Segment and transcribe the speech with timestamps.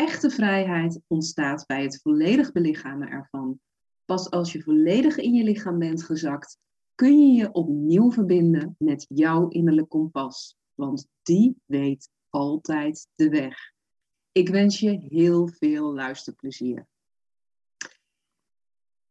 [0.00, 3.60] Echte vrijheid ontstaat bij het volledig belichamen ervan.
[4.04, 6.58] Pas als je volledig in je lichaam bent gezakt,
[6.94, 10.56] kun je je opnieuw verbinden met jouw innerlijk kompas.
[10.74, 13.72] Want die weet altijd de weg.
[14.32, 16.86] Ik wens je heel veel luisterplezier.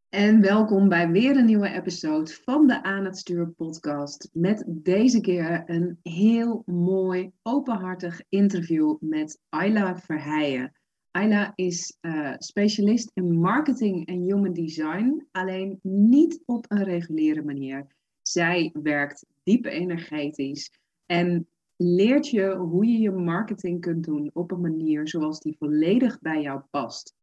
[0.08, 4.28] En welkom bij weer een nieuwe episode van de Aan het Stuur podcast.
[4.32, 10.74] Met deze keer een heel mooi, openhartig interview met Ayla Verheijen.
[11.12, 17.86] Ayla is uh, specialist in marketing en human design, alleen niet op een reguliere manier.
[18.22, 20.70] Zij werkt diep energetisch
[21.06, 26.20] en leert je hoe je je marketing kunt doen op een manier zoals die volledig
[26.20, 27.14] bij jou past.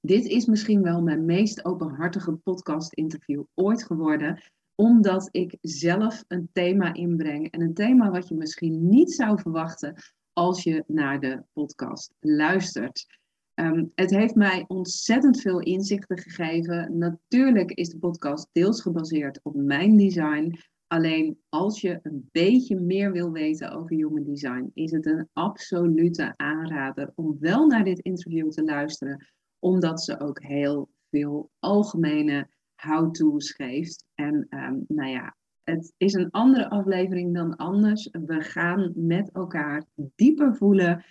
[0.00, 4.42] Dit is misschien wel mijn meest openhartige podcast-interview ooit geworden,
[4.74, 7.50] omdat ik zelf een thema inbreng.
[7.50, 9.94] En een thema wat je misschien niet zou verwachten
[10.34, 13.06] als je naar de podcast luistert.
[13.54, 16.98] Um, het heeft mij ontzettend veel inzichten gegeven.
[16.98, 20.58] Natuurlijk is de podcast deels gebaseerd op mijn design.
[20.86, 26.34] Alleen als je een beetje meer wil weten over human design, is het een absolute
[26.36, 29.26] aanrader om wel naar dit interview te luisteren,
[29.58, 34.06] omdat ze ook heel veel algemene how-to's geeft.
[34.14, 38.08] En um, nou ja, het is een andere aflevering dan anders.
[38.12, 41.04] We gaan met elkaar dieper voelen,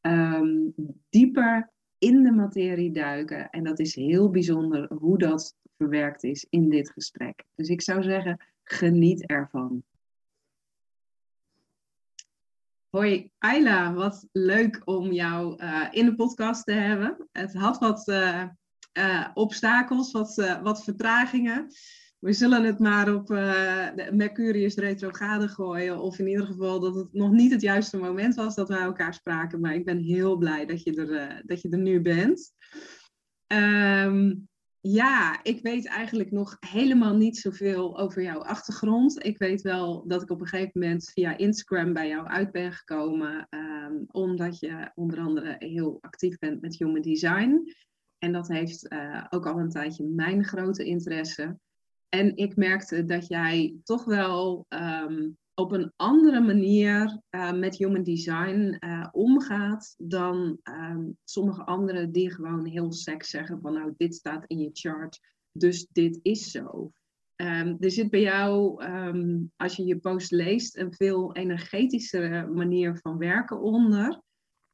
[0.00, 0.74] um,
[1.08, 3.50] dieper in de materie duiken.
[3.50, 7.44] En dat is heel bijzonder hoe dat verwerkt is in dit gesprek.
[7.54, 9.82] Dus ik zou zeggen, geniet ervan.
[12.88, 17.28] Hoi Ayla, wat leuk om jou uh, in de podcast te hebben.
[17.32, 18.44] Het had wat uh,
[18.98, 21.70] uh, obstakels, wat, wat vertragingen
[22.20, 26.00] we zullen het maar op uh, Mercurius retrograde gooien.
[26.00, 29.14] Of in ieder geval dat het nog niet het juiste moment was dat wij elkaar
[29.14, 29.60] spraken.
[29.60, 32.52] Maar ik ben heel blij dat je er, uh, dat je er nu bent.
[33.52, 34.48] Um,
[34.80, 39.24] ja, ik weet eigenlijk nog helemaal niet zoveel over jouw achtergrond.
[39.24, 42.72] Ik weet wel dat ik op een gegeven moment via Instagram bij jou uit ben
[42.72, 43.46] gekomen.
[43.50, 47.74] Um, omdat je onder andere heel actief bent met human design.
[48.18, 51.58] En dat heeft uh, ook al een tijdje mijn grote interesse.
[52.10, 58.02] En ik merkte dat jij toch wel um, op een andere manier uh, met human
[58.02, 64.14] design uh, omgaat dan um, sommige anderen die gewoon heel sec zeggen van nou dit
[64.14, 65.20] staat in je chart,
[65.52, 66.92] dus dit is zo.
[67.36, 68.84] Um, er zit bij jou,
[69.56, 74.20] als je je post leest, een veel energetischere manier van werken onder.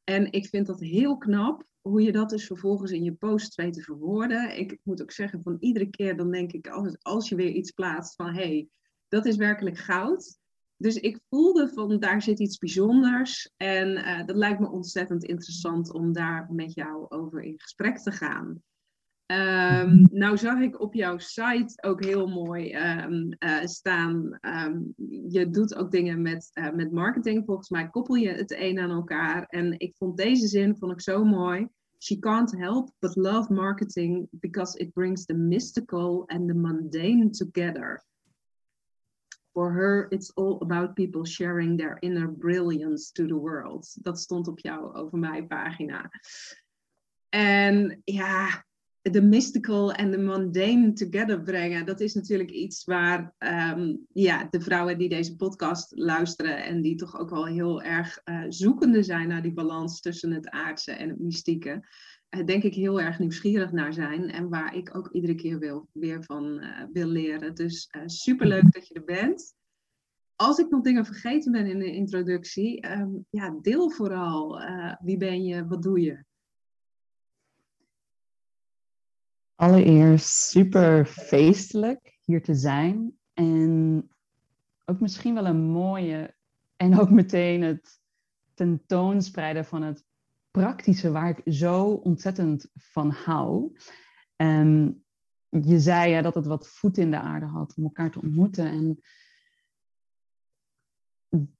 [0.04, 3.72] En ik vind dat heel knap hoe je dat dus vervolgens in je post weet
[3.72, 4.58] te verwoorden.
[4.58, 7.70] Ik moet ook zeggen, van iedere keer dan denk ik, als, als je weer iets
[7.70, 8.68] plaatst van hé, hey,
[9.08, 10.38] dat is werkelijk goud.
[10.76, 13.52] Dus ik voelde van daar zit iets bijzonders.
[13.56, 18.10] En uh, dat lijkt me ontzettend interessant om daar met jou over in gesprek te
[18.10, 18.62] gaan.
[19.26, 24.38] Um, nou zag ik op jouw site ook heel mooi um, uh, staan.
[24.40, 24.94] Um,
[25.28, 27.44] je doet ook dingen met, uh, met marketing.
[27.44, 29.44] Volgens mij koppel je het een aan elkaar.
[29.46, 31.68] En ik vond deze zin vond ik zo mooi.
[31.98, 38.04] She can't help but love marketing because it brings the mystical and the mundane together.
[39.52, 43.96] For her, it's all about people sharing their inner brilliance to the world.
[44.02, 46.10] Dat stond op jouw over mij pagina.
[47.28, 48.64] En ja,
[49.10, 54.60] de mystical en de mundane together brengen, dat is natuurlijk iets waar um, ja, de
[54.60, 59.28] vrouwen die deze podcast luisteren en die toch ook wel heel erg uh, zoekende zijn
[59.28, 61.88] naar die balans tussen het aardse en het mystieke,
[62.30, 65.88] uh, denk ik heel erg nieuwsgierig naar zijn en waar ik ook iedere keer wil,
[65.92, 67.54] weer van uh, wil leren.
[67.54, 69.54] Dus superleuk dat je er bent.
[70.36, 74.60] Als ik nog dingen vergeten ben in de introductie, um, ja, deel vooral.
[75.02, 76.25] wie ben je, wat doe je?
[79.56, 83.18] Allereerst super feestelijk hier te zijn.
[83.32, 84.08] En
[84.84, 86.34] ook misschien wel een mooie.
[86.76, 88.00] En ook meteen het
[88.54, 90.04] tentoonspreiden van het
[90.50, 93.76] praktische waar ik zo ontzettend van hou.
[94.36, 95.00] En
[95.48, 98.66] je zei ja, dat het wat voet in de aarde had om elkaar te ontmoeten.
[98.66, 99.00] En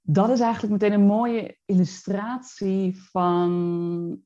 [0.03, 4.26] dat is eigenlijk meteen een mooie illustratie van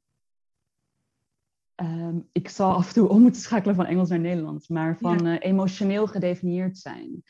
[1.81, 5.27] ehm, ik zal af en toe om moeten schakelen van Engels naar Nederlands, maar van
[5.27, 7.23] eh, emotioneel gedefinieerd zijn.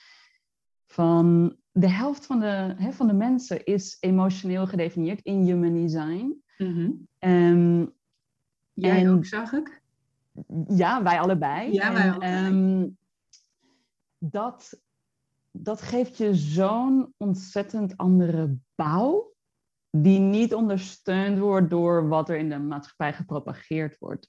[0.86, 6.42] Van de helft van de, hè, van de mensen is emotioneel gedefinieerd in human design.
[6.58, 7.08] Mm
[8.72, 9.82] Jij en, ook, zag ik?
[10.68, 11.72] Ja, wij allebei.
[11.72, 12.46] Ja, wij allebei.
[12.46, 12.88] Ehm,
[14.18, 14.82] dat,
[15.50, 19.32] dat geeft je zo'n ontzettend andere bouw,
[19.90, 24.28] die niet ondersteund wordt door wat er in de maatschappij gepropageerd wordt.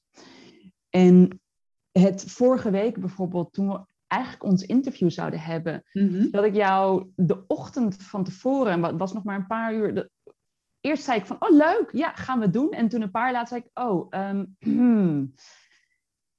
[0.90, 1.42] En
[1.92, 6.30] het vorige week bijvoorbeeld, toen we eigenlijk ons interview zouden hebben, mhm.
[6.30, 10.10] dat ik jou de ochtend van tevoren, en het was nog maar een paar uur,
[10.82, 12.72] eerst zei ik van, oh leuk, ja, gaan we doen.
[12.72, 14.46] En toen een paar later zei ik, oh, ehm,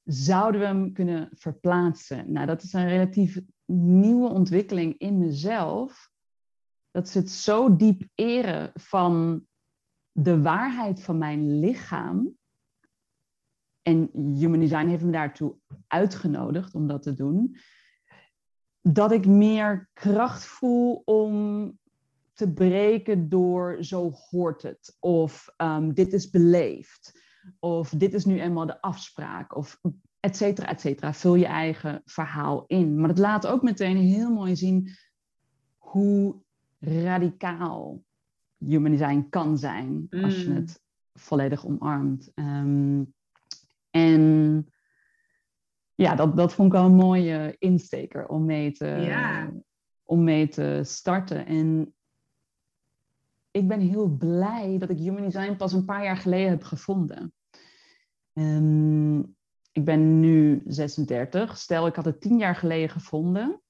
[0.04, 2.32] zouden we hem kunnen verplaatsen?
[2.32, 3.40] Nou, dat is een relatief
[3.74, 6.10] nieuwe ontwikkeling in mezelf.
[6.92, 9.46] Dat ze het zo diep eren van
[10.12, 12.36] de waarheid van mijn lichaam.
[13.82, 15.56] En Human Design heeft me daartoe
[15.86, 17.56] uitgenodigd om dat te doen.
[18.80, 21.78] Dat ik meer kracht voel om
[22.32, 24.96] te breken door zo hoort het.
[25.00, 27.20] Of um, dit is beleefd.
[27.58, 29.56] Of dit is nu eenmaal de afspraak.
[29.56, 29.80] Of
[30.20, 31.14] et cetera, et cetera.
[31.14, 33.00] Vul je eigen verhaal in.
[33.00, 34.90] Maar het laat ook meteen heel mooi zien
[35.76, 36.42] hoe
[36.82, 38.02] radicaal
[38.58, 40.56] human design kan zijn als je mm.
[40.56, 40.82] het
[41.12, 42.32] volledig omarmt.
[42.34, 43.14] Um,
[43.90, 44.66] en
[45.94, 49.52] ja, dat, dat vond ik wel een mooie insteker om mee te,
[50.02, 51.46] om mee te starten.
[51.46, 51.94] En
[53.50, 57.32] ik ben heel blij dat ik Human Design pas een paar jaar geleden heb gevonden.
[58.32, 59.36] Um,
[59.72, 61.58] ik ben nu 36.
[61.58, 63.62] Stel, ik had het tien jaar geleden gevonden.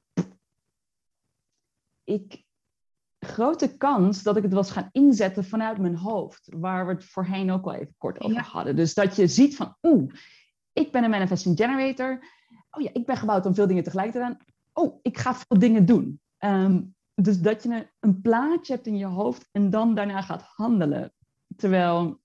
[2.05, 2.42] Ik,
[3.27, 6.49] grote kans dat ik het was gaan inzetten vanuit mijn hoofd.
[6.57, 8.77] Waar we het voorheen ook al even kort over hadden.
[8.77, 10.13] Dus dat je ziet van, oeh,
[10.73, 12.25] ik ben een manifesting generator.
[12.71, 14.39] Oh ja, ik ben gebouwd om veel dingen tegelijk te doen.
[14.73, 16.21] Oh, ik ga veel dingen doen.
[16.39, 21.13] Um, dus dat je een, plaatje hebt in je hoofd en dan daarna gaat handelen.
[21.57, 22.21] Terwijl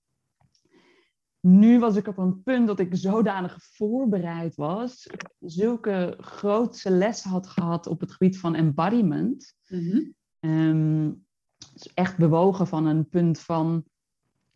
[1.40, 5.06] nu was ik op een punt dat ik zodanig voorbereid was,
[5.38, 9.54] zulke grootse lessen had gehad op het gebied van embodiment.
[9.66, 13.84] Mm dus echt bewogen van een punt van,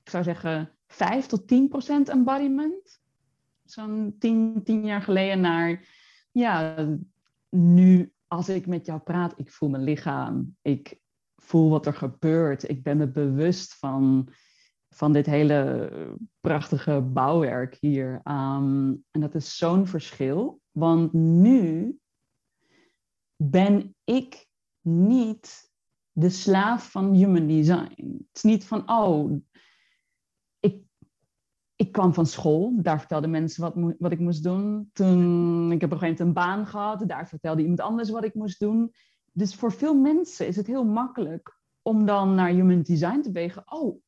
[0.02, 3.00] ik zou zeggen, 5 tot 10 procent embodiment.
[3.64, 5.88] Zo'n tien, tien jaar geleden naar,
[6.32, 6.86] ja,
[7.48, 10.56] nu als ik met jou praat, ik voel mijn lichaam.
[10.62, 11.00] Ik
[11.36, 12.68] voel wat er gebeurt.
[12.68, 14.28] Ik ben me bewust van,
[14.90, 15.90] van dit hele
[16.40, 18.20] prachtige bouwwerk hier.
[18.24, 20.60] Um, en dat is zo'n verschil.
[20.70, 21.98] Want nu
[23.36, 24.46] ben ik
[24.80, 25.71] niet
[26.12, 28.16] de slaaf van human design.
[28.18, 29.42] Het is niet van, oh,
[31.82, 34.90] ik kwam van school, daar vertelden mensen wat, wat ik moest doen.
[34.92, 38.24] Toen, ik heb op een gegeven moment een baan gehad, daar vertelde iemand anders wat
[38.24, 38.92] ik moest doen.
[39.32, 43.72] Dus voor veel mensen is het heel makkelijk om dan naar human design te wegen.
[43.72, 44.00] Oh,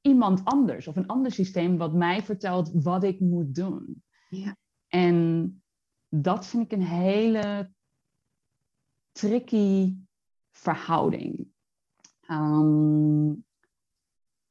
[0.00, 4.02] iemand anders of een ander systeem wat mij vertelt wat ik moet doen.
[4.28, 4.56] Ja.
[4.88, 5.62] En
[6.08, 7.72] dat vind ik een hele
[9.12, 9.96] tricky
[10.58, 11.48] verhouding.
[12.30, 13.44] Um,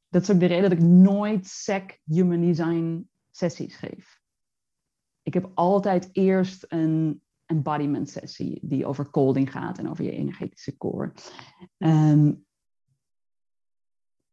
[0.08, 4.20] dat is ook de reden dat ik nooit SEC Human Design sessies geef.
[5.22, 10.76] Ik heb altijd eerst een embodiment sessie die over colding gaat en over je energetische
[10.76, 11.12] core.
[11.78, 12.32] Ehm,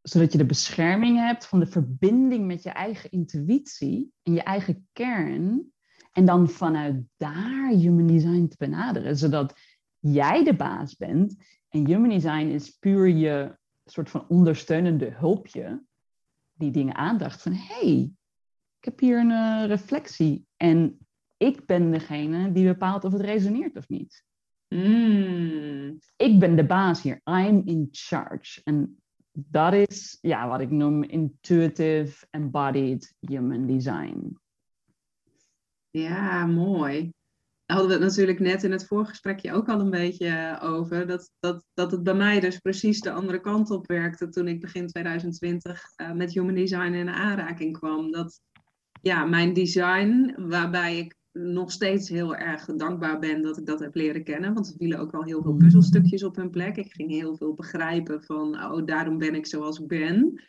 [0.01, 4.87] zodat je de bescherming hebt van de verbinding met je eigen intuïtie en je eigen
[4.93, 5.73] kern.
[6.11, 9.53] En dan vanuit daar human design te benaderen, zodat
[9.99, 11.35] jij de baas bent.
[11.75, 15.83] En human design is puur je soort van ondersteunende hulpje
[16.53, 18.11] die dingen aandacht van hey,
[18.79, 23.77] ik heb hier een uh, reflectie en ik ben degene die bepaalt of het resoneert
[23.77, 24.25] of niet.
[24.67, 25.99] Mm.
[26.15, 27.21] Ik ben de baas hier.
[27.23, 28.61] I'm in charge.
[28.63, 29.01] En
[29.31, 34.37] dat is ja, wat ik noem intuitive embodied human design.
[35.89, 37.13] Ja, mooi
[37.65, 41.07] hadden we het natuurlijk net in het voorgesprekje ook al een beetje over.
[41.07, 44.61] Dat, dat, dat het bij mij dus precies de andere kant op werkte toen ik
[44.61, 48.11] begin 2020 uh, eh, met Human Design in aanraking kwam.
[48.11, 48.41] Dat
[49.01, 53.95] ja, mijn design, waarbij ik nog steeds heel erg dankbaar ben dat ik dat heb
[53.95, 54.53] leren kennen.
[54.53, 55.57] Want er vielen ook wel heel veel mm.
[55.57, 56.75] puzzelstukjes op hun plek.
[56.75, 60.41] Ik ging heel veel begrijpen van, oh, daarom ben ik zoals ik ben.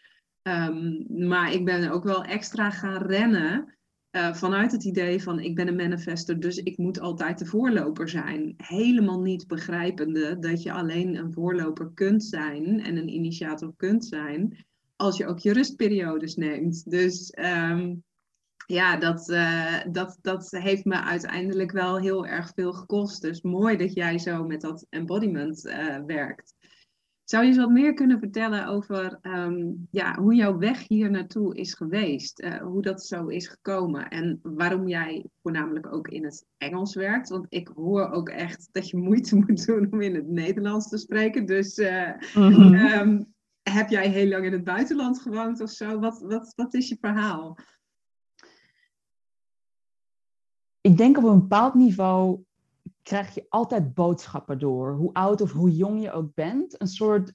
[0.43, 3.76] Um, maar ik ben ook wel extra gaan rennen
[4.17, 8.09] uh, vanuit het idee van ik ben een manifester, dus ik moet altijd de voorloper
[8.09, 8.55] zijn.
[8.57, 14.67] Helemaal niet begrijpende dat je alleen een voorloper kunt zijn en een initiator kunt zijn
[14.97, 16.91] als je ook je rustperiodes neemt.
[16.91, 18.05] Dus um,
[18.67, 23.23] ja, dat, uh, dat, dat heeft me uiteindelijk wel heel erg veel gekost.
[23.23, 26.55] Dus mooi dat jij zo met dat embodiment uh, werkt.
[27.27, 31.57] Zou je eens wat meer kunnen vertellen over um, ja, hoe jouw weg hier naartoe
[31.57, 32.43] is geweest?
[32.43, 37.29] Uh, hoe dat zo is gekomen en waarom jij voornamelijk ook in het Engels werkt?
[37.29, 40.99] Want ik hoor ook echt dat je moeite moet doen om in het Nederlands te
[40.99, 41.47] spreken.
[41.47, 42.75] Dus mm -hmm.
[42.75, 45.99] um, heb jij heel lang in het buitenland gewoond of zo?
[45.99, 47.59] Wat, wat, wat is je verhaal?
[50.81, 52.45] Ik denk op een bepaald niveau
[53.07, 54.95] krijg je altijd boodschappen door.
[54.95, 56.81] Hoe oud of hoe jong je ook bent.
[56.81, 57.29] Een soort,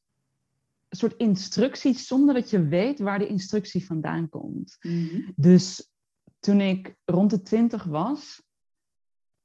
[0.89, 4.77] een soort instructie zonder dat je weet waar de instructie vandaan komt.
[4.81, 5.33] Mm-hmm.
[5.35, 5.91] Dus
[6.39, 8.43] toen ik rond de twintig was,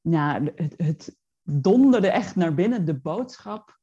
[0.01, 3.79] nou, het, het donderde echt naar binnen, de boodschap.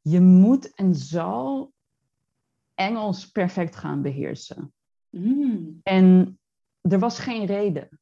[0.00, 1.72] Je moet en zal
[2.74, 4.72] Engels perfect gaan beheersen.
[5.10, 5.80] Mm.
[5.82, 6.38] En
[6.80, 8.00] er was geen reden.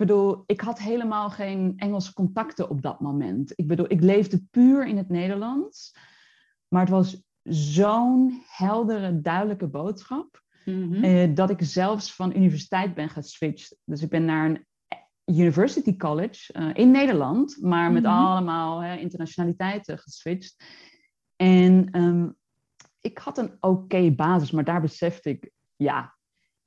[0.00, 3.52] Ik bedoel, ik had helemaal geen Engelse contacten op dat moment.
[3.54, 5.94] Ik bedoel, ik leefde puur in het Nederlands.
[6.68, 10.42] Maar het was zo'n heldere, duidelijke boodschap.
[10.64, 11.04] Mm-hmm.
[11.04, 13.76] eh, dat ik zelfs van universiteit ben geswitcht.
[13.84, 14.66] Dus ik ben naar een
[15.24, 18.18] university college uh, in Nederland, maar met mm-hmm.
[18.18, 20.64] allemaal hè, internationaliteiten geswitcht.
[21.36, 22.36] En um,
[23.00, 26.18] ik had een oké okay basis, maar daar besefte ik, ja,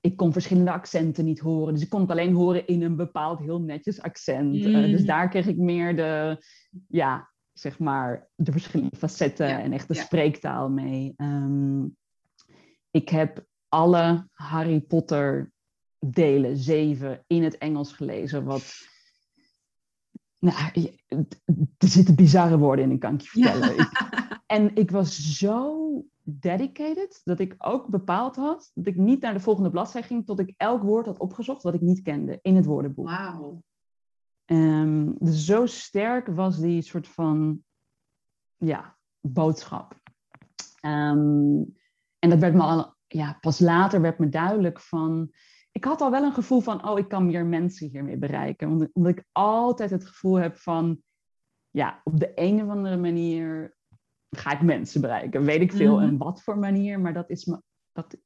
[0.03, 1.73] ik kon verschillende accenten niet horen.
[1.73, 4.53] Dus ik kon het alleen horen in een bepaald heel netjes accent.
[4.53, 4.75] Mm.
[4.75, 6.43] Uh, dus daar kreeg ik meer de,
[6.87, 10.03] ja, zeg maar, de verschillende facetten ja, en echt de ja.
[10.03, 11.13] spreektaal mee.
[11.17, 11.97] Um,
[12.91, 15.51] ik heb alle Harry Potter
[15.99, 18.43] delen, zeven, in het Engels gelezen.
[18.43, 18.73] Wat,
[20.39, 20.57] nou,
[21.77, 23.75] er zitten bizarre woorden in, ik kan ik je vertellen.
[23.75, 23.83] Ja.
[23.83, 29.33] Ik, en ik was zo dedicated dat ik ook bepaald had dat ik niet naar
[29.33, 32.55] de volgende bladzijde ging tot ik elk woord had opgezocht wat ik niet kende in
[32.55, 33.05] het woordenboek.
[33.05, 33.63] Wauw.
[34.45, 37.63] Um, dus zo sterk was die soort van
[38.57, 40.01] ja, boodschap.
[40.81, 41.75] Um,
[42.19, 45.31] en dat werd me al, ja, pas later werd me duidelijk van.
[45.71, 48.69] Ik had al wel een gevoel van, oh, ik kan meer mensen hiermee bereiken.
[48.69, 51.01] Omdat, omdat ik altijd het gevoel heb van,
[51.69, 53.75] ja, op de een of andere manier
[54.37, 55.43] ga ik mensen bereiken.
[55.43, 56.01] Weet ik veel mm.
[56.01, 57.61] en wat voor manier, maar dat is me,
[57.91, 58.17] dat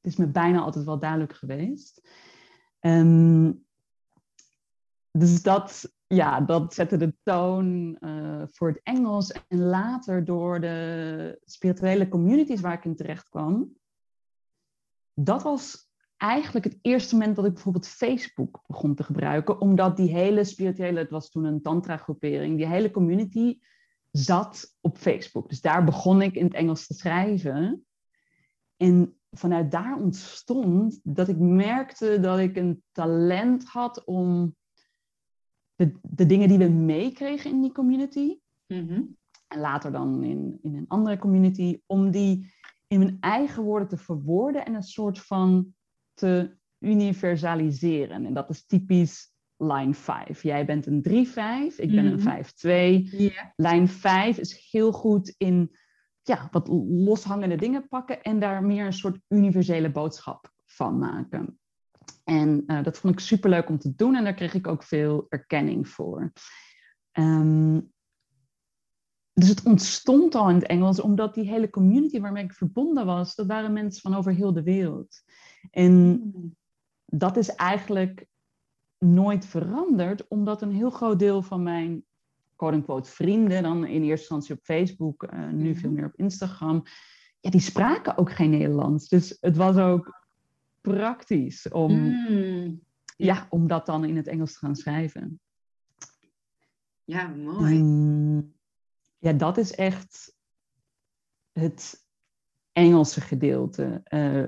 [0.00, 2.08] is me bijna altijd wel duidelijk geweest.
[2.80, 3.64] Um,
[5.10, 9.32] dus dat, ja, dat zette de toon uh, voor het Engels.
[9.48, 13.70] En later door de spirituele communities waar ik in terecht kwam.
[15.14, 19.60] Dat was eigenlijk het eerste moment dat ik bijvoorbeeld Facebook begon te gebruiken.
[19.60, 23.58] Omdat die hele spirituele, het was toen een tantra groepering, die hele community
[24.12, 25.48] zat op Facebook.
[25.48, 27.86] Dus daar begon ik in het Engels te schrijven.
[28.76, 34.56] En vanuit daar ontstond dat ik merkte dat ik een talent had om
[35.74, 39.16] de, de dingen die we meekregen in die community, mm-hmm.
[39.48, 42.52] en later dan in, in een andere community, om die
[42.86, 45.74] in mijn eigen woorden te verwoorden en een soort van
[46.14, 48.26] te universaliseren.
[48.26, 49.31] En dat is typisch
[49.62, 50.42] lijn 5.
[50.42, 52.44] Jij bent een 3-5, ik ben een
[53.06, 53.10] 5-2.
[53.10, 53.44] Yeah.
[53.56, 55.76] Lijn 5 is heel goed in
[56.22, 61.58] ja, wat loshangende dingen pakken en daar meer een soort universele boodschap van maken.
[62.24, 65.26] En uh, dat vond ik superleuk om te doen en daar kreeg ik ook veel
[65.28, 66.32] erkenning voor.
[67.12, 67.92] Um,
[69.32, 73.34] dus het ontstond al in het Engels, omdat die hele community waarmee ik verbonden was,
[73.34, 75.22] dat waren mensen van over heel de wereld.
[75.70, 76.56] En mm.
[77.06, 78.26] dat is eigenlijk
[79.02, 82.04] nooit veranderd, omdat een heel groot deel van mijn
[82.56, 85.76] quote-unquote vrienden, dan in eerste instantie op Facebook, uh, nu mm.
[85.76, 86.82] veel meer op Instagram,
[87.40, 89.08] ja, die spraken ook geen Nederlands.
[89.08, 90.26] Dus het was ook
[90.80, 92.80] praktisch om, mm.
[93.16, 95.40] ja, om dat dan in het Engels te gaan schrijven.
[97.04, 97.82] Ja, mooi.
[97.82, 98.54] Mm,
[99.18, 100.36] ja, dat is echt
[101.52, 102.06] het
[102.72, 104.02] Engelse gedeelte.
[104.08, 104.46] Uh,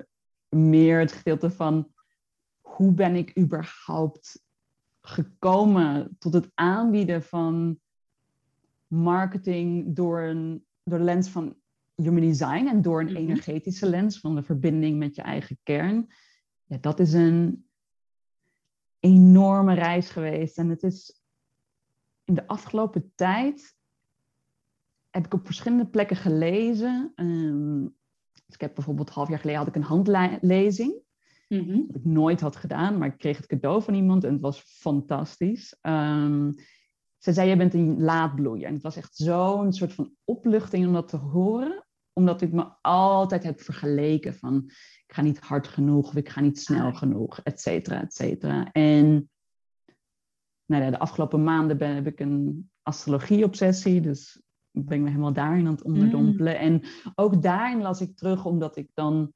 [0.49, 1.93] meer het gedeelte van
[2.61, 4.44] hoe ben ik überhaupt
[5.07, 7.79] gekomen tot het aanbieden van
[8.87, 11.57] marketing door, een, door de lens van
[11.95, 13.17] human design en door een mhm.
[13.17, 16.11] energetische lens van de verbinding met je eigen kern.
[16.65, 17.69] Ja, dat is een
[19.01, 20.59] enorme reis geweest.
[20.59, 21.21] En het is
[22.25, 23.77] in de afgelopen tijd
[25.11, 27.13] heb ik op verschillende plekken gelezen.
[27.17, 27.97] Um,
[28.33, 31.03] dus ik heb bijvoorbeeld half jaar geleden had ik een handlezing.
[31.49, 34.41] Mm Wat ik nooit had gedaan, maar ik kreeg het cadeau van iemand en het
[34.41, 35.77] was fantastisch.
[35.83, 36.55] Um,
[37.19, 38.67] ze zei, je bent een laadbloeier.
[38.67, 41.85] En het was echt zo'n soort van opluchting om dat te horen.
[42.13, 44.63] omdat ik me altijd heb vergeleken van
[45.07, 46.97] ik ga niet hard genoeg of ik ga niet snel Ah.
[46.97, 48.73] genoeg, et cetera, et cetera.
[48.73, 49.31] En
[50.67, 55.33] nou ja, de afgelopen maanden ben, heb ik een astrologie-obsessie, dus ben ik me helemaal
[55.33, 56.59] daarin aan het onderdompelen.
[56.59, 56.83] En
[57.15, 59.33] ook daarin las ik terug, omdat ik dan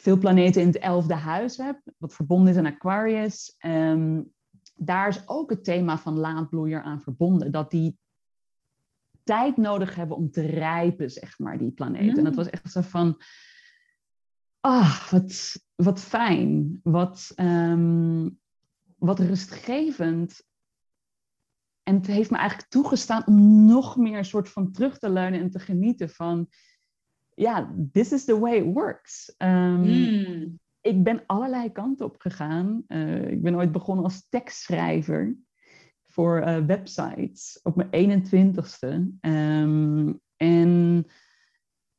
[0.00, 3.54] veel planeten in het elfde huis heb, wat verbonden is aan Aquarius.
[3.58, 4.22] Ehm,
[4.74, 7.52] daar is ook het thema van laadbloeier aan verbonden.
[7.52, 7.98] Dat die
[9.24, 12.18] tijd nodig hebben om te rijpen, zeg maar, die planeten.
[12.18, 12.38] En dat Mm.
[12.38, 13.20] was echt zo van...
[14.60, 16.80] Ah, wat, wat fijn.
[16.82, 18.28] Wat, ehm,
[18.96, 20.42] wat rustgevend.
[21.82, 25.40] En het heeft me eigenlijk toegestaan om nog meer een soort van terug te leunen
[25.40, 26.48] en te genieten van...
[27.40, 29.34] Ja, this is the way it works.
[29.36, 30.58] Ehm, Mm.
[30.80, 32.84] ik ben allerlei kanten op gegaan.
[32.86, 35.36] Eh, ik ben ooit begonnen als tekstschrijver
[36.06, 39.10] voor eh, websites op mijn 21ste.
[39.20, 41.04] Ehm, en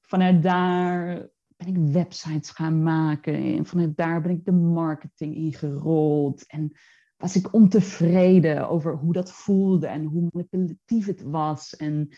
[0.01, 3.33] vanuit daar ben ik websites gaan maken.
[3.33, 6.45] En vanuit daar ben ik de marketing ingerold.
[6.48, 6.71] En
[7.17, 11.75] was ik ontevreden over hoe dat voelde en hoe manipulatief het was.
[11.75, 12.10] En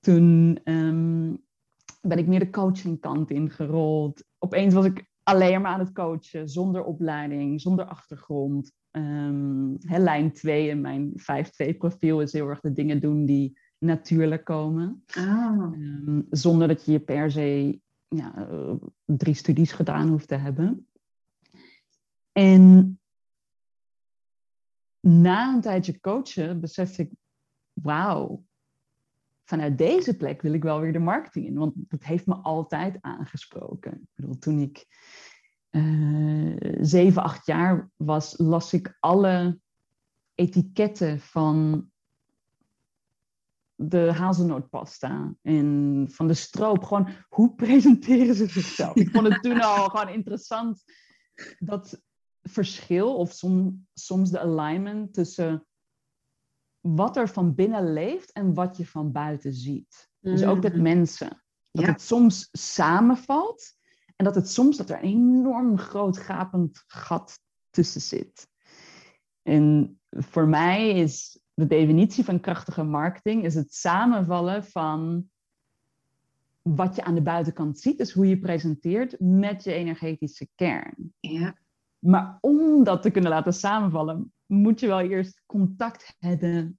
[0.00, 1.34] toen ehm,
[2.06, 4.24] ben ik meer de coachingkant ingerold.
[4.38, 8.72] Opeens was ik alleen maar aan het coachen, zonder opleiding, zonder achtergrond.
[8.90, 13.58] Ehm, hè, lijn 2 in mijn 5-2 profiel is heel erg de dingen doen die
[13.78, 15.04] natuurlijk komen.
[15.14, 15.72] Ah.
[15.72, 20.88] Ehm, zonder dat je je per se ja, eh, drie studies gedaan hoeft te hebben.
[22.32, 22.98] En
[25.00, 27.10] na een tijdje coachen besefte ik,
[27.72, 28.44] wauw,
[29.44, 31.54] vanuit deze plek wil ik wel weer de marketing in.
[31.54, 33.92] Want dat heeft me altijd aangesproken.
[33.92, 34.86] Ik bedoel, toen ik
[35.70, 39.58] eh, zeven, acht jaar was, las ik alle
[40.34, 41.88] etiketten van
[43.74, 46.84] de hazelnootpasta en van de stroop.
[46.84, 48.94] Gewoon, hoe presenteren ze zichzelf?
[48.94, 50.84] Ik vond het toen al gewoon interessant
[51.58, 52.02] dat
[52.42, 55.66] verschil of som, soms de alignment tussen
[56.86, 60.08] wat er van binnen leeft en wat je van buiten ziet.
[60.20, 60.82] Dus ook met Mhm.
[60.82, 61.28] mensen.
[61.72, 61.90] Dat Ja.
[61.90, 63.72] het soms samenvalt
[64.16, 68.48] en dat het soms dat er een enorm groot gapend gat tussen zit.
[69.42, 75.28] En voor mij is de definitie van krachtige marketing is het samenvallen van
[76.62, 81.12] wat je aan de buitenkant ziet, dus hoe je presenteert met je energetische kern.
[81.20, 81.58] Ja.
[81.98, 86.78] Maar om dat te kunnen laten samenvallen, moet je wel eerst contact hebben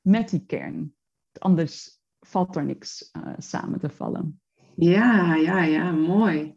[0.00, 0.94] met die kern.
[1.38, 4.40] Anders valt er niks eh, samen te vallen.
[4.74, 6.54] Ja, ja, ja, mooi.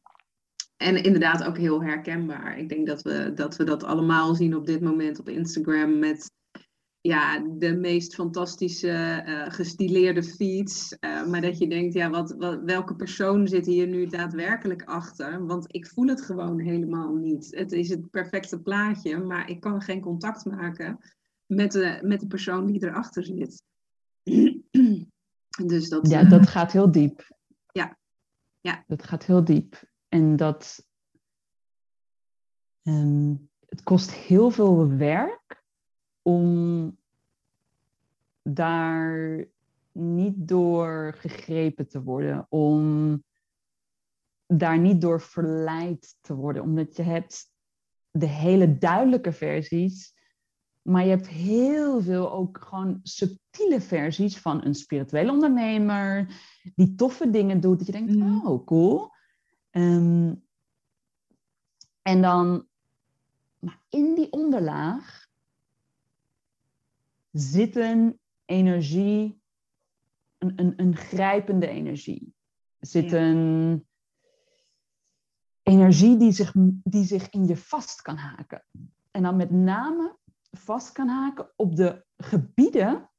[0.80, 2.58] En inderdaad ook heel herkenbaar.
[2.58, 6.32] Ik denk dat we dat, we dat allemaal zien op dit moment op Instagram met
[7.02, 11.00] ja, de meest fantastische eh, gestileerde feeds.
[11.00, 15.46] Eh, maar dat je denkt, ja, wat, wat, welke persoon zit hier nu daadwerkelijk achter?
[15.46, 17.48] Want ik voel het gewoon helemaal niet.
[17.56, 21.00] Het is het perfecte plaatje, maar ik kan geen contact maken
[21.46, 23.64] met de, met de persoon die erachter zit.
[25.66, 27.38] dus dat, Ja, eh, dat gaat heel diep.
[27.72, 27.98] Ja.
[28.62, 28.84] Ja.
[28.88, 29.84] Dat gaat heel diep.
[30.08, 30.88] En dat.
[32.84, 33.36] ehm,
[33.66, 35.59] het kost heel veel werk
[36.30, 36.98] om
[38.44, 39.46] daar
[39.92, 43.24] niet door gegrepen te worden, om
[44.48, 47.52] daar niet door verleid te worden, omdat je hebt
[48.12, 50.14] de hele duidelijke versies,
[50.82, 56.28] maar je hebt heel veel ook gewoon subtiele versies van een spirituele ondernemer
[56.76, 58.48] die toffe dingen doet, dat je denkt, Mhm.
[58.48, 59.10] oh cool.
[59.70, 60.34] Ehm,
[62.02, 62.68] en dan,
[63.60, 65.29] maar in die onderlaag
[67.32, 69.42] zit een energie,
[70.38, 72.34] een, een, een grijpende energie.
[72.80, 73.18] Zit Ja.
[73.20, 73.88] een
[75.64, 78.66] energie die zich, die zich in je vast kan haken.
[79.12, 80.18] En dan met name
[80.52, 83.10] vast kan haken op de gebieden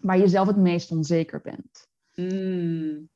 [0.00, 1.88] waar je zelf het meest onzeker bent.
[2.14, 3.08] mm,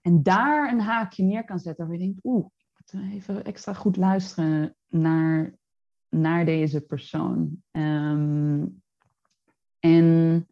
[0.00, 3.72] En daar een haakje neer kan zetten waar je denkt, oeh, ik moet even extra
[3.74, 5.58] goed luisteren naar,
[6.08, 7.62] naar deze persoon.
[7.70, 8.66] Ehm,
[9.80, 10.48] en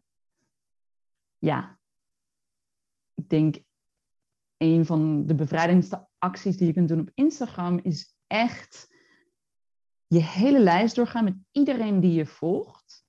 [1.37, 1.79] ja,
[3.15, 3.57] ik denk
[4.57, 8.97] een van de bevrijdendste acties die je kunt doen op Instagram is echt
[10.07, 13.05] je hele lijst doorgaan met iedereen die je volgt.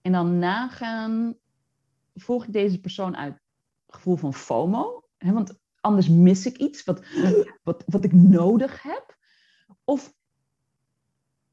[0.00, 1.38] En dan nagaan,
[2.14, 3.40] volg ik deze persoon uit
[3.86, 5.08] gevoel van FOMO?
[5.16, 7.06] Hè, want anders mis ik iets wat,
[7.62, 9.16] wat, wat ik nodig heb.
[9.84, 10.14] Of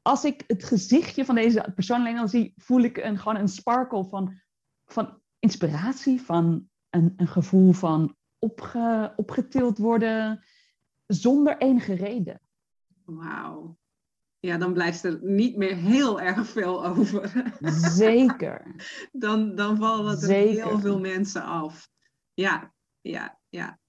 [0.01, 3.47] als ik het gezichtje van deze persoon alleen al zie, voel ik een, gewoon een
[3.47, 4.41] sparkle van,
[4.85, 10.43] van inspiratie, van een, een gevoel van opge, opgetild worden
[11.07, 12.41] zonder enige reden.
[13.05, 13.77] Wauw.
[14.39, 17.31] Ja, dan blijft er niet meer heel erg veel over.
[17.91, 18.75] Zeker.
[19.11, 20.67] dan, dan vallen er Zeker.
[20.67, 21.89] heel veel mensen af.
[22.33, 23.79] Ja, ja, ja.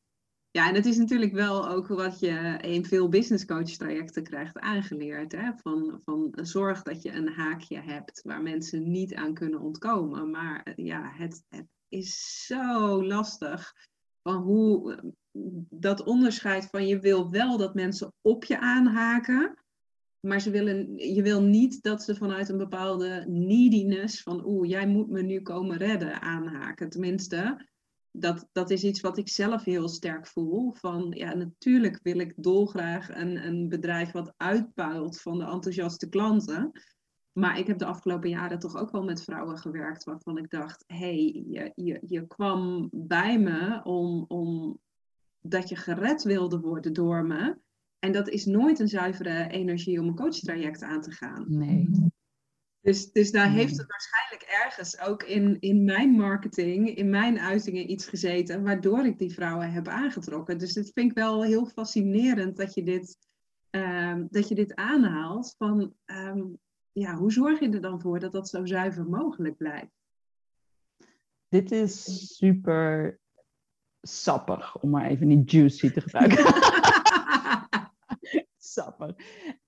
[0.53, 4.59] Ja, en het is natuurlijk wel ook wat je in veel business coach trajecten krijgt
[4.59, 5.33] aangeleerd.
[5.33, 5.51] Hè?
[5.57, 10.31] Van, van zorg dat je een haakje hebt waar mensen niet aan kunnen ontkomen.
[10.31, 13.75] Maar eh, ja, het, het is zo lastig.
[14.23, 15.05] Van hoe eh,
[15.71, 19.59] dat onderscheid van je wil wel dat mensen op je aanhaken.
[20.21, 24.87] Maar ze willen, je wil niet dat ze vanuit een bepaalde neediness van oeh, jij
[24.87, 26.89] moet me nu komen redden aanhaken.
[26.89, 27.67] Tenminste,
[28.13, 30.73] dat, dat is iets wat ik zelf heel sterk voel.
[30.73, 36.71] Van ja, natuurlijk wil ik dolgraag een, een bedrijf wat uitpuilt van de enthousiaste klanten.
[37.33, 40.85] Maar ik heb de afgelopen jaren toch ook wel met vrouwen gewerkt waarvan ik dacht,
[40.87, 44.79] hé, hey, je, je, je kwam bij me om, om
[45.41, 47.59] dat je gered wilde worden door me.
[47.99, 51.45] En dat is nooit een zuivere energie om een coachtraject aan te gaan.
[51.49, 51.89] Nee.
[52.83, 57.91] Dus, dus daar heeft het waarschijnlijk ergens ook in, in mijn marketing, in mijn uitingen
[57.91, 60.59] iets gezeten, waardoor ik die vrouwen heb aangetrokken.
[60.59, 63.17] Dus dat vind ik wel heel fascinerend dat je dit,
[63.71, 65.55] um, dat je dit aanhaalt.
[65.59, 66.59] Van, um,
[66.93, 69.93] ja, hoe zorg je er dan voor dat dat zo zuiver mogelijk blijft?
[71.49, 73.19] Dit is super
[74.01, 76.45] sappig, om maar even niet juicy te gebruiken.
[78.59, 79.15] sappig.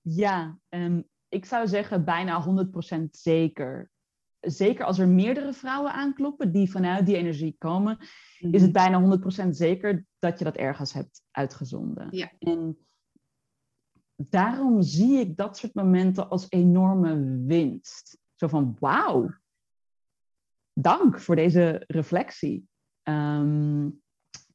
[0.01, 2.65] Ja, um, ik zou zeggen bijna
[2.97, 3.91] 100% zeker.
[4.39, 7.97] Zeker als er meerdere vrouwen aankloppen die vanuit die energie komen,
[8.39, 8.91] is het mhm.
[8.91, 12.07] bijna 100% zeker dat je dat ergens hebt uitgezonden.
[12.11, 12.31] Ja.
[12.39, 12.77] En
[14.15, 18.17] daarom zie ik dat soort momenten als enorme winst.
[18.35, 19.29] Zo van, wauw,
[20.73, 22.67] dank voor deze reflectie.
[23.03, 23.89] Ehm,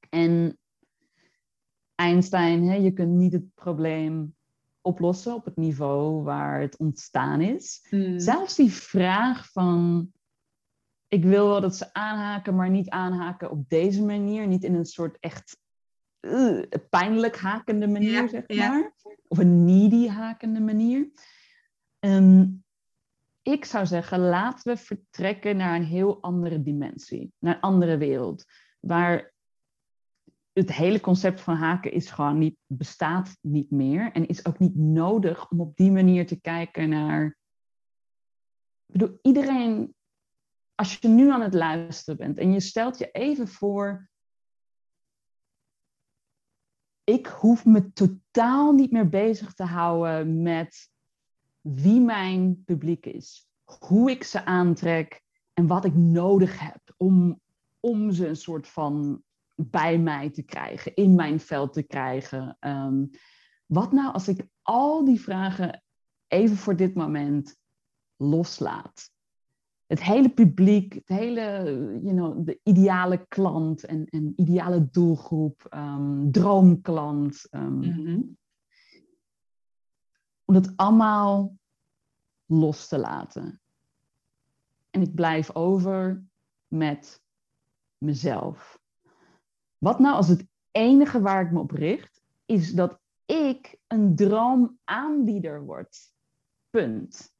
[0.08, 0.58] en
[1.94, 4.36] Einstein, hè, je kunt niet het probleem
[4.88, 7.86] oplossen op het niveau waar het ontstaan is.
[7.88, 8.18] Hmm.
[8.18, 10.08] Zelfs die vraag van,
[11.08, 14.86] ik wil wel dat ze aanhaken, maar niet aanhaken op deze manier, niet in een
[14.86, 15.58] soort echt
[16.20, 18.94] uh, pijnlijk hakende manier, zeg maar.
[19.28, 21.10] Of een needy hakende manier.
[22.00, 22.64] Um,
[23.42, 28.44] ik zou zeggen, laten we vertrekken naar een heel andere dimensie, naar een andere wereld,
[28.80, 29.32] waar
[30.58, 34.76] het hele concept van haken is gewoon niet, bestaat niet meer en is ook niet
[34.76, 37.26] nodig om op die manier te kijken naar.
[38.86, 39.94] Ik bedoel, iedereen,
[40.74, 44.10] als je nu aan het luisteren bent en je stelt je even voor,
[47.04, 50.90] ik hoef me totaal niet meer bezig te houden met
[51.60, 57.40] wie mijn publiek is, hoe ik ze aantrek en wat ik nodig heb om,
[57.80, 59.22] om ze een soort van
[59.60, 62.56] bij mij te krijgen, in mijn veld te krijgen.
[62.60, 63.04] Ehm,
[63.66, 65.82] wat nou als ik al die vragen
[66.26, 67.56] even voor dit moment
[68.16, 69.10] loslaat?
[69.86, 71.42] Het hele publiek, het hele,
[72.02, 77.46] you know, de ideale klant en, en ideale doelgroep, um, droomklant.
[77.50, 78.36] Um,
[80.44, 81.56] Om het allemaal
[82.46, 83.60] los te laten.
[84.90, 86.24] En ik blijf over
[86.66, 87.22] met
[87.98, 88.78] mezelf.
[89.78, 95.64] Wat nou als het enige waar ik me op richt, is dat ik een droomaanbieder
[95.64, 96.12] word?
[96.70, 97.32] Punt.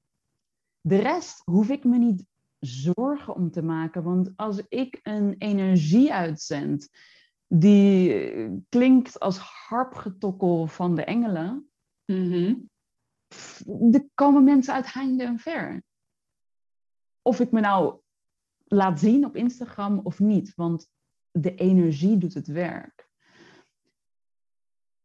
[0.81, 2.27] De rest hoef ik me niet
[2.59, 6.89] zorgen om te maken, want als ik een energie uitzend
[7.47, 11.71] die klinkt als harpgetokkel van de engelen,
[12.07, 12.69] mm
[13.93, 15.83] er komen mensen uit heinde en ver.
[17.23, 18.01] Of ik me nou
[18.65, 20.89] laat zien op Instagram of niet, want
[21.41, 23.09] de energie doet het werk.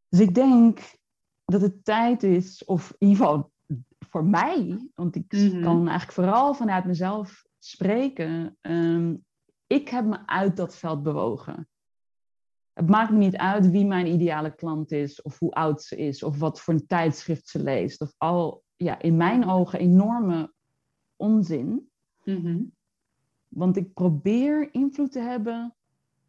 [0.08, 0.80] Dus ik denk
[1.44, 3.52] dat het tijd is, of in ieder geval
[3.98, 5.62] voor mij, want ik mhm.
[5.62, 8.56] kan eigenlijk vooral vanuit mezelf spreken.
[8.60, 9.14] Ehm,
[9.66, 11.68] ik heb me uit dat veld bewogen.
[12.72, 16.22] Het maakt me niet uit wie mijn ideale klant is, of hoe oud ze is,
[16.22, 18.00] of wat voor een tijdschrift ze leest.
[18.00, 20.52] Of al, ja, in mijn ogen enorme
[21.16, 21.90] onzin.
[22.24, 22.62] Mhm.
[23.48, 25.74] Want ik probeer invloed te hebben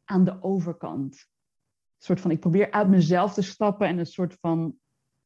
[0.05, 1.13] aan de overkant.
[1.13, 4.79] Een soort van, ik probeer uit mezelf te stappen en een soort van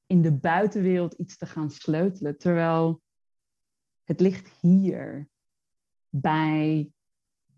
[0.06, 2.38] in de buitenwereld iets te gaan sleutelen.
[2.38, 3.02] Terwijl
[4.04, 5.30] het ligt hier
[6.10, 6.92] bij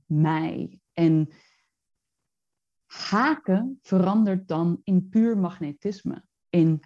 [0.05, 0.79] mij.
[0.93, 1.29] En
[2.85, 6.23] haken verandert dan in puur magnetisme.
[6.49, 6.83] In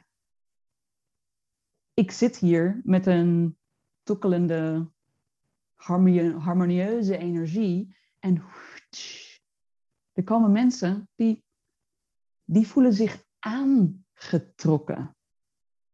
[1.95, 3.57] ik zit hier met een
[4.03, 4.89] tokkelende,
[5.75, 8.43] harmonieuze energie en
[10.15, 11.43] er komen mensen die
[12.45, 15.15] die voelen zich aangetrokken.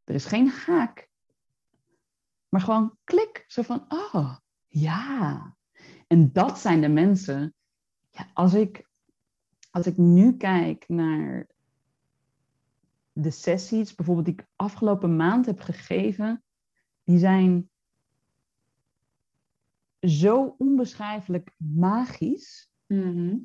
[0.04, 1.10] Er is geen haak,
[2.50, 3.44] maar gewoon klik.
[3.48, 5.56] Zo van, oh, ja.
[6.08, 7.54] En dat zijn de mensen.
[8.10, 8.90] Ja, als, ik,
[9.72, 11.48] als ik nu kijk naar
[13.14, 16.44] de sessies, bijvoorbeeld die ik afgelopen maand heb gegeven,
[17.04, 17.70] die zijn
[20.02, 22.70] zo onbeschrijfelijk magisch.
[22.88, 23.36] Mhm.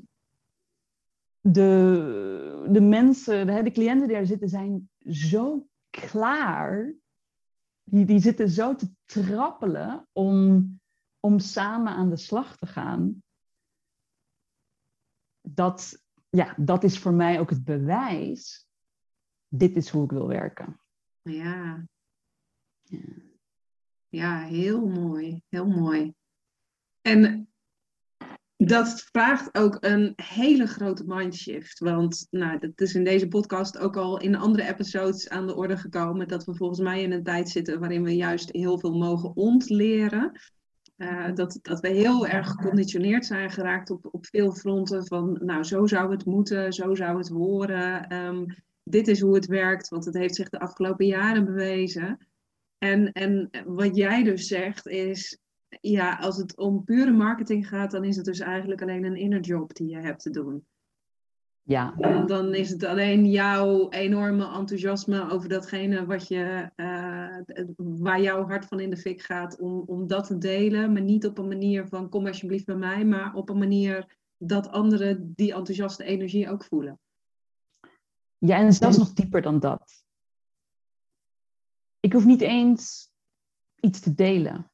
[1.52, 6.94] De, de mensen, de, de cliënten die daar zitten, zijn zo klaar.
[7.84, 10.80] Die, die zitten zo te trappelen om,
[11.20, 13.22] om samen aan de slag te gaan.
[15.40, 18.68] Dat, ja, dat is voor mij ook het bewijs.
[19.48, 20.80] Dit is hoe ik wil werken.
[21.22, 21.86] Ja.
[22.82, 23.24] Ja.
[24.08, 25.42] Ja, heel mooi.
[25.48, 26.14] Heel mooi.
[27.00, 27.48] En
[28.56, 31.78] dat vraagt ook een hele grote mindshift.
[31.78, 35.76] Want nou, dat is in deze podcast ook al in andere episodes aan de orde
[35.76, 36.28] gekomen.
[36.28, 40.40] Dat we volgens mij in een tijd zitten waarin we juist heel veel mogen ontleren.
[40.96, 45.06] Uh, dat, dat we heel erg geconditioneerd zijn geraakt op, op veel fronten.
[45.06, 48.08] Van nou, zo zou het moeten, zo zou het horen.
[48.08, 48.44] Ehm,
[48.82, 52.26] dit is hoe het werkt, want het heeft zich de afgelopen jaren bewezen.
[52.78, 55.38] En, en wat jij dus zegt is,
[55.80, 59.40] ja, als het om pure marketing gaat, dan is het dus eigenlijk alleen een inner
[59.40, 60.66] job die je hebt te doen.
[61.62, 61.94] Ja.
[61.98, 68.46] En dan is het alleen jouw enorme enthousiasme over datgene wat je, uh, waar jouw
[68.46, 70.92] hart van in de fik gaat, om, om dat te delen.
[70.92, 74.68] Maar niet op een manier van kom alsjeblieft bij mij, maar op een manier dat
[74.68, 76.98] anderen die enthousiaste energie ook voelen.
[78.38, 80.04] Ja, en zelfs nog dieper dan dat.
[82.00, 83.10] Ik hoef niet eens
[83.80, 84.70] iets te delen.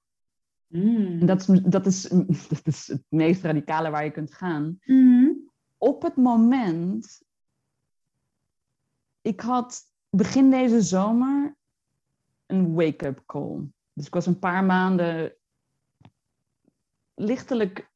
[0.73, 1.27] Mm.
[1.27, 2.03] Dat is, dat, is,
[2.49, 4.79] dat is het meest radicale waar je kunt gaan.
[4.85, 5.51] Mm.
[5.79, 7.23] Op het moment.
[9.23, 9.81] Ik had
[10.11, 11.57] begin deze zomer
[12.47, 13.69] een wake-up call.
[13.93, 15.37] Dus ik was een paar maanden
[17.15, 17.91] lichtelijk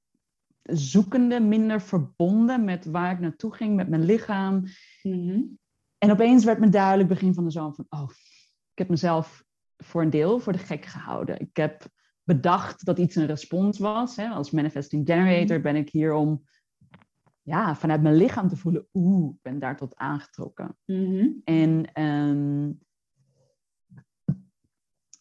[0.63, 4.65] zoekende, minder verbonden met waar ik naartoe ging, met mijn lichaam.
[5.03, 5.59] Mm.
[5.99, 8.11] En opeens werd me duidelijk begin van de zomer van, oh,
[8.73, 9.45] ik heb mezelf
[9.77, 11.41] voor een deel voor de gek gehouden.
[11.41, 11.89] Ik heb
[12.27, 14.17] bedacht dat iets een respons was.
[14.17, 14.29] Hè.
[14.29, 16.45] Als manifesting generator ben ik hier om
[17.43, 20.77] ja, vanuit mijn lichaam te voelen, oeh, ik ben daar tot aangetrokken.
[20.87, 21.41] Mm.
[21.45, 22.69] En ehm,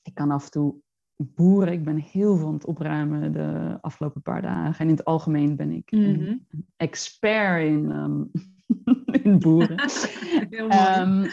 [0.02, 0.76] ik kan af en toe
[1.16, 1.74] boeren.
[1.74, 4.80] Ik ben heel veel aan het opruimen de afgelopen paar dagen.
[4.80, 6.38] En in het algemeen ben ik een, Mhm.
[6.50, 8.24] een expert in, ehm,
[9.24, 9.80] in boeren.
[10.50, 10.80] Heel mooi.
[10.80, 11.26] Ehm,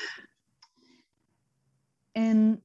[2.13, 2.63] en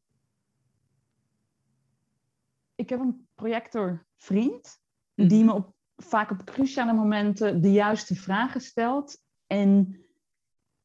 [2.78, 4.80] ik heb een projectorvriend
[5.16, 9.18] die me op, vaak op cruciale momenten de juiste vragen stelt.
[9.48, 10.02] En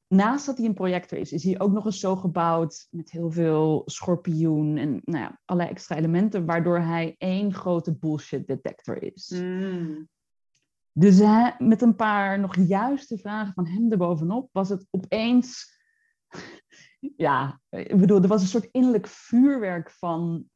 [0.06, 3.30] naast dat hij een projector is, is hij ook nog eens zo gebouwd met heel
[3.30, 9.30] veel schorpioen en nou ja, allerlei extra elementen, waardoor hij één grote bullshit detector is.
[9.34, 10.08] Mm.
[10.92, 15.70] Dus hè, met een paar nog juiste vragen van hem erbovenop was het opeens.
[17.16, 20.50] Ja, ik bedoel, er was een soort innerlijk vuurwerk van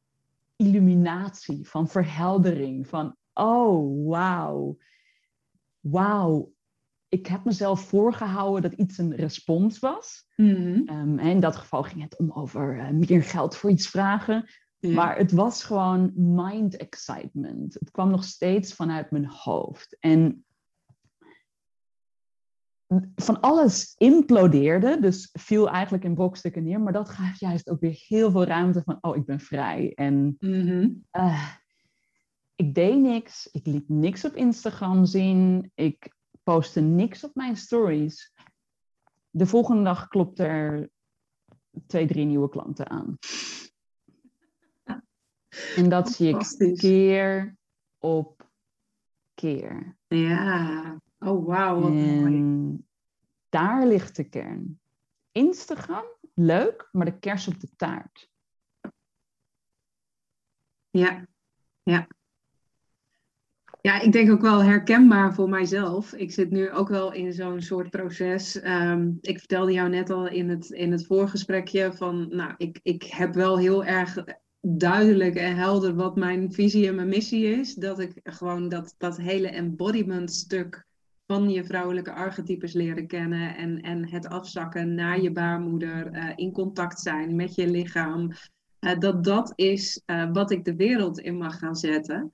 [0.57, 4.79] illuminatie, van verheldering, van oh, wauw.
[5.81, 6.53] Wauw,
[7.09, 10.27] ik heb mezelf voorgehouden dat iets een respons was.
[10.37, 10.83] Mm.
[10.87, 14.49] Ehm, en in dat geval ging het om over eh, meer geld voor iets vragen.
[14.81, 17.75] Maar het was gewoon mind excitement.
[17.75, 19.97] Het kwam nog steeds vanuit mijn hoofd.
[20.01, 20.46] En
[23.17, 26.81] van alles implodeerde, dus viel eigenlijk in brokstukken neer.
[26.81, 29.93] Maar dat gaf juist ook weer heel veel ruimte van, oh, ik ben vrij.
[29.95, 30.89] En Mhm.
[31.11, 31.51] eh,
[32.55, 33.49] ik deed niks.
[33.53, 35.71] Ik liet niks op Instagram zien.
[35.75, 38.35] Ik postte niks op mijn stories.
[39.31, 40.91] De volgende dag klopte er
[41.87, 43.19] twee, drie nieuwe klanten aan.
[45.77, 47.57] En dat zie ik keer
[47.99, 48.49] op
[49.35, 49.97] keer.
[50.07, 51.01] Ja.
[51.27, 52.85] Oh, wauw, wat mooi.
[53.49, 54.81] Daar ligt de kern.
[55.33, 58.31] Instagram, leuk, maar de kers op de taart.
[60.91, 61.27] Ja,
[61.83, 62.07] ja.
[63.81, 66.13] Ja, ik denk ook wel herkenbaar voor mijzelf.
[66.13, 68.61] Ik zit nu ook wel in zo'n soort proces.
[68.61, 73.03] Ehm, ik vertelde jou net al in het, in het voorgesprekje van, nou, ik, ik
[73.03, 74.25] heb wel heel erg
[74.61, 77.75] duidelijk en helder wat mijn visie en mijn missie is.
[77.75, 80.86] Dat ik gewoon dat, dat hele embodiment stuk
[81.27, 86.53] van je vrouwelijke archetypes leren kennen en, en het afzakken naar je baarmoeder, eh, in
[86.53, 88.33] contact zijn met je lichaam.
[88.79, 92.33] Eh, dat dat is eh, wat ik de wereld in mag gaan zetten.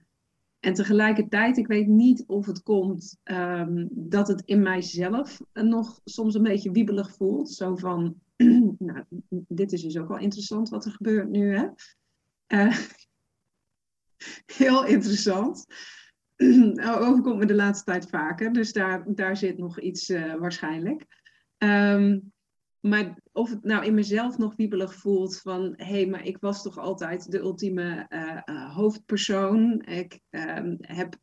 [0.61, 6.35] En tegelijkertijd, ik weet niet of het komt ehm, dat het in mijzelf nog soms
[6.35, 7.50] een beetje wiebelig voelt.
[7.50, 8.14] Zo van,
[8.78, 9.05] nou,
[9.48, 11.68] dit is dus ook wel interessant wat er gebeurt nu, hè?
[14.57, 15.66] Heel interessant.
[17.09, 21.07] Overkomt me de laatste tijd vaker, dus daar, daar zit nog iets uh, waarschijnlijk.
[21.59, 22.33] Um,
[22.81, 26.62] maar of het nou in mezelf nog wiebelig voelt van hé, hey, maar ik was
[26.62, 29.83] toch altijd de ultieme uh, hoofdpersoon.
[29.83, 31.14] Ik uh, heb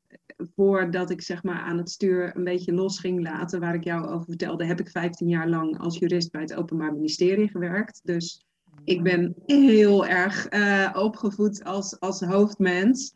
[0.55, 4.07] voordat ik zeg maar aan het stuur een beetje los ging laten, waar ik jou
[4.07, 7.99] over vertelde, heb ik 15 jaar lang als jurist bij het Openbaar Ministerie gewerkt.
[8.03, 8.45] Dus
[8.83, 10.47] ik ben heel erg
[10.95, 13.13] opgevoed als, als hoofdmens.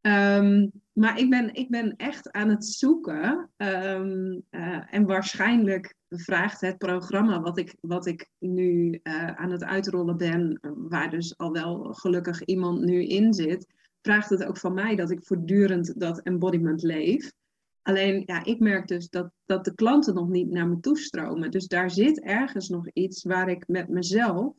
[0.00, 3.50] Um, maar ik ben, ik ben echt aan het zoeken.
[3.56, 9.64] Um, uh, en waarschijnlijk vraagt het programma wat ik, wat ik nu uh, aan het
[9.64, 13.66] uitrollen ben, waar dus al wel gelukkig iemand nu in zit,
[14.02, 17.32] vraagt het ook van mij dat ik voortdurend dat embodiment leef.
[17.82, 21.50] Alleen, ja, ik merk dus dat, dat de klanten nog niet naar me toestromen.
[21.50, 24.54] Dus daar zit ergens nog iets waar ik met mezelf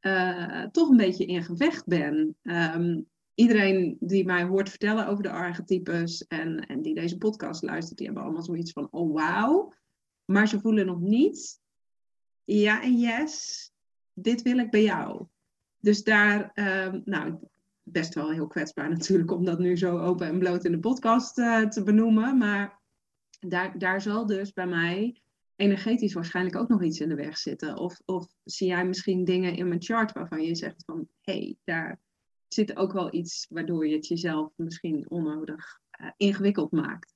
[0.00, 2.36] uh, toch een beetje in gevecht ben.
[2.42, 7.96] Um, iedereen die mij hoort vertellen over de archetypes en, en die deze podcast luistert,
[7.98, 9.74] die hebben allemaal zoiets van, oh wauw.
[10.24, 11.60] Maar ze voelen nog niet,
[12.44, 13.70] ja en yes,
[14.12, 15.26] dit wil ik bij jou.
[15.78, 17.38] Dus daar, um, nou,
[17.82, 21.38] best wel heel kwetsbaar natuurlijk om dat nu zo open en bloot in de podcast
[21.38, 22.38] uh, te benoemen.
[22.38, 22.80] Maar
[23.40, 25.22] daar, daar zal dus bij mij
[25.56, 27.76] energetisch waarschijnlijk ook nog iets in de weg zitten.
[27.76, 31.56] Of, of zie jij misschien dingen in mijn chart waarvan je zegt van, hé, hey,
[31.64, 32.00] daar
[32.52, 37.14] zit ook wel iets waardoor je het jezelf misschien onnodig uh, ingewikkeld maakt.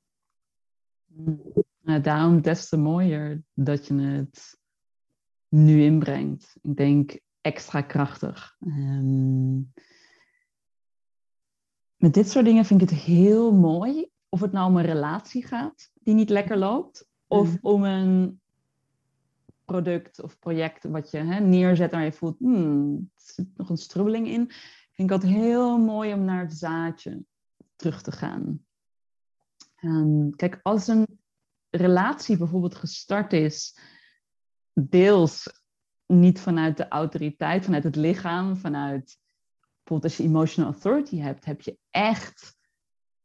[1.81, 4.59] Nou, daarom des te mooier dat je het
[5.49, 6.57] nu inbrengt.
[6.63, 8.57] Ik denk extra krachtig.
[8.61, 9.73] Um,
[11.97, 14.09] met dit soort dingen vind ik het heel mooi.
[14.29, 17.09] Of het nou om een relatie gaat die niet lekker loopt.
[17.27, 17.59] Of mm.
[17.61, 18.41] om een
[19.65, 23.77] product of project wat je hè, neerzet en je voelt, hmm, er zit nog een
[23.77, 24.51] strubbeling in
[24.97, 27.25] vind ik altijd heel mooi om naar het zaadje
[27.77, 28.65] terug te gaan.
[29.81, 31.19] Um, kijk, als een
[31.71, 33.79] relatie bijvoorbeeld gestart is,
[34.73, 35.63] deels
[36.07, 39.19] niet vanuit de autoriteit, vanuit het lichaam, vanuit
[39.77, 42.57] bijvoorbeeld als je emotional authority hebt, heb je echt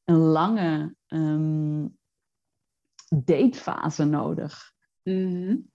[0.03, 1.97] een lange um,
[3.09, 4.73] datefase nodig.
[5.03, 5.69] Mm-hmm.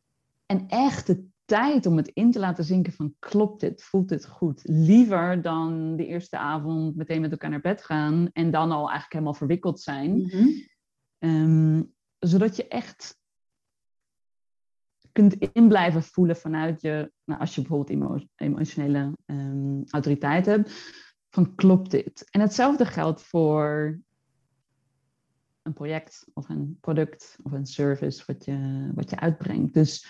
[0.46, 4.26] En echt de tijd om het in te laten zinken van klopt dit, voelt dit
[4.26, 4.60] goed.
[4.64, 9.12] Liever dan de eerste avond meteen met elkaar naar bed gaan en dan al eigenlijk
[9.12, 10.20] helemaal verwikkeld zijn.
[10.20, 10.48] Mhm.
[11.18, 11.82] Ehm,
[12.18, 13.18] zodat je echt
[15.12, 20.70] kunt in blijven voelen vanuit je, nou, als je bijvoorbeeld emotionele um, autoriteit hebt,
[21.30, 22.30] van klopt dit?
[22.30, 24.00] En hetzelfde geldt voor
[25.62, 29.74] een project of een product of een service wat je, wat je uitbrengt.
[29.74, 30.06] Dus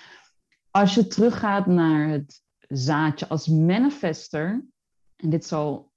[0.80, 4.64] als je teruggaat naar het zaadje als manifester,
[5.16, 5.92] en dit zal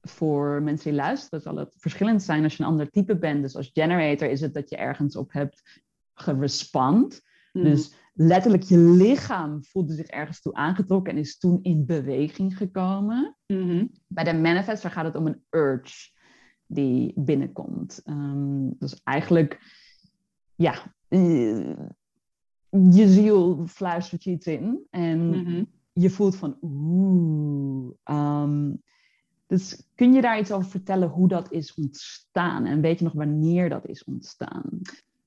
[0.00, 3.42] voor mensen die luisteren, zal het verschillend zijn als je een ander type bent.
[3.42, 5.82] Dus als generator is het dat je ergens op hebt
[6.14, 7.22] gerespond.
[7.52, 7.64] Mhm.
[7.64, 13.36] Dus letterlijk je lichaam voelde zich ergens toe aangetrokken en is toen in beweging gekomen.
[13.46, 13.86] Mhm.
[14.06, 16.10] Bij de manifester gaat het om een urge
[16.66, 18.02] die binnenkomt.
[18.04, 19.60] Um, dus eigenlijk,
[20.54, 21.72] ja, eh,
[22.90, 25.64] je ziel fluistert je iets in en mhm.
[25.92, 27.92] je voelt van oeh.
[28.04, 28.72] Ehm,
[29.46, 33.12] dus kun je daar iets over vertellen hoe dat is ontstaan en weet je nog
[33.12, 34.80] wanneer dat is ontstaan?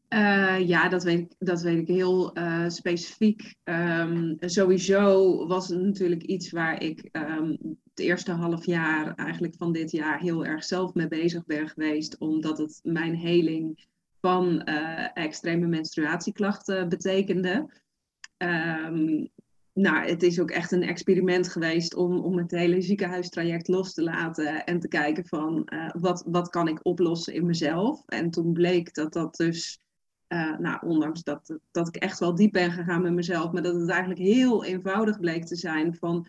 [0.10, 3.56] Uh, ja, dat weet ik, dat weet ik heel uh, specifiek.
[3.64, 7.58] Um, sowieso was het natuurlijk iets waar ik um,
[7.90, 12.18] het eerste half jaar eigenlijk van dit jaar heel erg zelf mee bezig ben geweest,
[12.18, 13.88] omdat het mijn heling
[14.22, 17.70] van uh, extreme menstruatieklachten betekende.
[18.38, 19.30] Um,
[19.74, 24.04] nou, het is ook echt een experiment geweest om, om het hele ziekenhuistraject los te
[24.04, 28.04] laten en te kijken van uh, wat, wat kan ik oplossen in mezelf.
[28.06, 29.80] En toen bleek dat dat dus,
[30.28, 33.76] uh, nou, ondanks dat, dat ik echt wel diep ben gegaan met mezelf, maar dat
[33.76, 36.28] het eigenlijk heel eenvoudig bleek te zijn van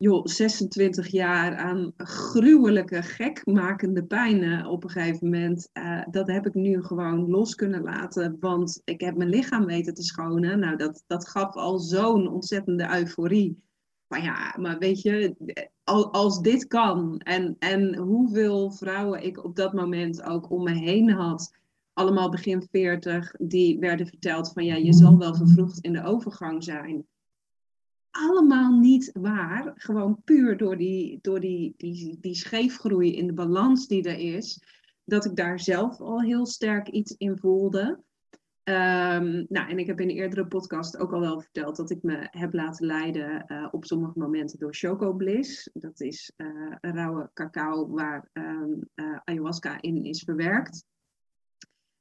[0.00, 5.70] joh, 26 jaar aan gruwelijke, gekmakende pijnen op een gegeven moment.
[5.72, 9.94] Uh, dat heb ik nu gewoon los kunnen laten, want ik heb mijn lichaam weten
[9.94, 10.58] te schonen.
[10.58, 13.62] Nou, dat, dat gaf al zo'n ontzettende euforie.
[14.06, 15.34] Maar ja, maar weet je,
[16.10, 21.10] als dit kan en, en hoeveel vrouwen ik op dat moment ook om me heen
[21.10, 21.58] had,
[21.92, 26.64] allemaal begin 40, die werden verteld van ja, je zal wel vervroegd in de overgang
[26.64, 27.06] zijn
[28.10, 29.72] allemaal niet waar.
[29.74, 34.62] Gewoon puur door die, door die, die, die scheefgroei in de balans die er is.
[35.04, 38.02] Dat ik daar zelf al heel sterk iets in voelde.
[38.64, 42.02] Um, nou, en ik heb in een eerdere podcast ook al wel verteld dat ik
[42.02, 45.70] me heb laten leiden uh, op sommige momenten door Choco Bliss.
[45.72, 50.84] Dat is uh, een rauwe cacao waar um, uh, ayahuasca in is verwerkt.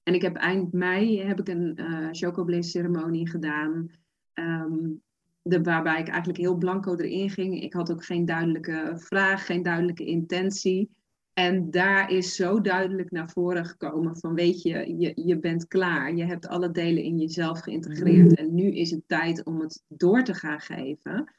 [0.03, 1.79] En ik heb eind mei heb ik een
[2.11, 3.91] Choco Bliss ceremonie gedaan.
[4.33, 5.01] Um,
[5.63, 7.61] waarbij ik eigenlijk heel blanco erin ging.
[7.61, 10.89] Ik had ook geen duidelijke vraag, geen duidelijke intentie.
[11.33, 16.15] En daar is zo duidelijk naar voren gekomen van weet je, je, je bent klaar.
[16.15, 18.35] Je hebt alle delen in jezelf geïntegreerd.
[18.35, 21.33] En nu is het tijd om het door te gaan geven.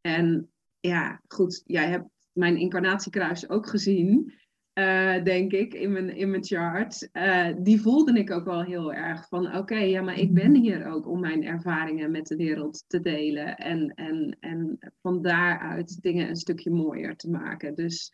[0.00, 0.50] En
[0.80, 4.32] ja, goed, jij hebt mijn incarnatiekruis ook gezien.
[4.78, 7.08] Uh, denk ik, in mijn, in mijn chart.
[7.12, 10.86] Uh, die voelde ik ook wel heel erg van, oké, ja, maar ik ben hier
[10.86, 13.56] ook om mijn ervaringen met de wereld te delen.
[13.56, 17.74] En, en, en van daaruit dingen een stukje mooier te maken.
[17.74, 18.12] Dus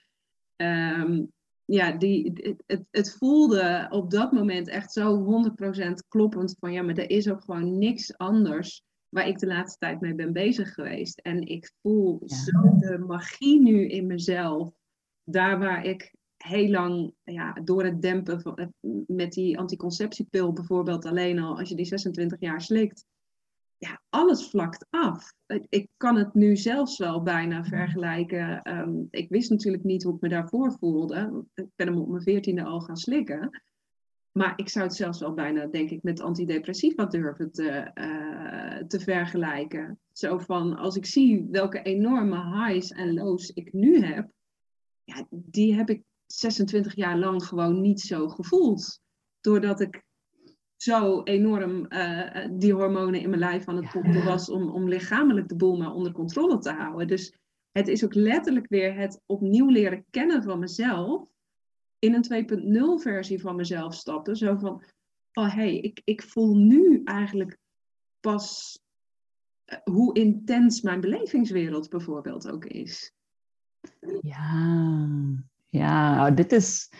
[0.57, 1.33] um,
[1.65, 2.33] ja, die,
[2.67, 5.43] het, het voelde op dat moment echt zo
[5.83, 9.79] 100% kloppend van, ja, maar er is ook gewoon niks anders waar ik de laatste
[9.79, 11.19] tijd mee ben bezig geweest.
[11.19, 14.71] En ik voel zo de magie nu in mezelf.
[15.25, 18.67] Daar waar ik heel lang ja, door het dempen van, eh,
[19.07, 23.05] met die anticonceptiepil bijvoorbeeld alleen al, als je die 26 jaar slikt,
[23.79, 25.33] ja, alles vlakt af.
[25.69, 27.69] Ik kan het nu zelfs wel bijna mhm.
[27.69, 28.63] vergelijken.
[28.63, 31.45] Ehm, ik wist natuurlijk niet hoe ik me daarvoor voelde.
[31.55, 33.63] Ik ben hem op mijn veertiende al gaan slikken.
[34.33, 39.01] Maar ik zou het zelfs wel bijna, denk ik, met antidepressiva durven te, uh, te
[39.01, 39.99] vergelijken.
[40.13, 44.31] Zo van, als ik zie welke enorme highs en lows ik nu heb,
[45.05, 46.03] ja, die heb ik
[46.39, 49.01] 26 jaar lang gewoon niet zo gevoeld.
[49.41, 50.05] Doordat ik
[50.77, 55.49] zo enorm uh, die hormonen in mijn lijf aan het pompen was om, om lichamelijk
[55.49, 57.07] de boel maar onder controle te houden.
[57.07, 57.35] Dus
[57.73, 61.27] het is ook letterlijk weer het opnieuw leren kennen van mezelf.
[61.99, 64.37] In een 2.0 versie van mezelf stappen.
[64.37, 64.85] Zo van,
[65.33, 67.59] oh hé, hey, ik, ik voel nu eigenlijk
[68.21, 68.79] pas
[69.67, 73.13] uh, hoe intens mijn belevingswereld bijvoorbeeld ook is.
[74.21, 75.09] Ja,
[75.73, 76.93] ja, nou, dit is,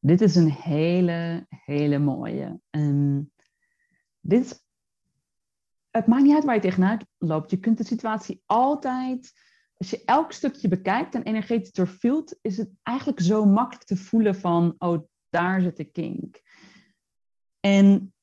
[0.00, 2.60] dit is een hele, hele mooie.
[2.70, 3.30] Um,
[4.20, 4.64] dit,
[5.90, 7.50] het maakt niet uit waar je tegenaan loopt.
[7.50, 9.32] Je kunt de situatie altijd,
[9.76, 14.34] als je elk stukje bekijkt en energetisch doorvoelt, is het eigenlijk zo makkelijk te voelen
[14.34, 16.40] van, oh, daar zit de kink.
[17.60, 18.14] En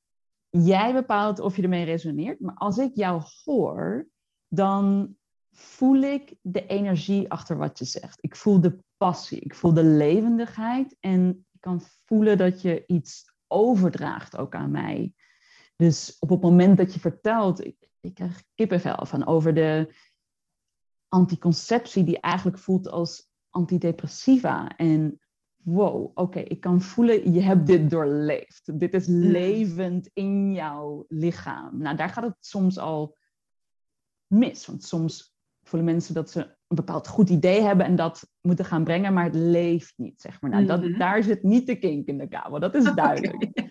[0.50, 4.08] jij bepaalt of je ermee resoneert, maar als ik jou hoor,
[4.48, 5.16] dan
[5.56, 8.18] voel ik de energie achter wat je zegt.
[8.22, 13.34] Ik voel de passie, ik voel de levendigheid en ik kan voelen dat je iets
[13.48, 15.14] overdraagt ook aan mij.
[15.76, 19.96] Dus op het moment dat je vertelt, ik, ik krijg kippenvel van over de
[21.08, 24.78] anticonceptie die eigenlijk voelt als antidepressiva.
[24.78, 25.20] En
[25.56, 28.80] wow, oké, ik kan voelen, je hebt dit doorleefd.
[28.80, 31.78] Dit is levend in jouw lichaam.
[31.78, 33.18] Nou, daar gaat het soms al
[34.28, 34.66] mis.
[34.66, 35.35] Want soms
[35.68, 39.24] voelen mensen dat ze een bepaald goed idee hebben en dat moeten gaan brengen, maar
[39.24, 40.52] het leeft niet, zeg maar.
[40.52, 40.98] Nou, dat, mhm.
[40.98, 43.70] daar zit niet de kink in de kabel, dat is duidelijk.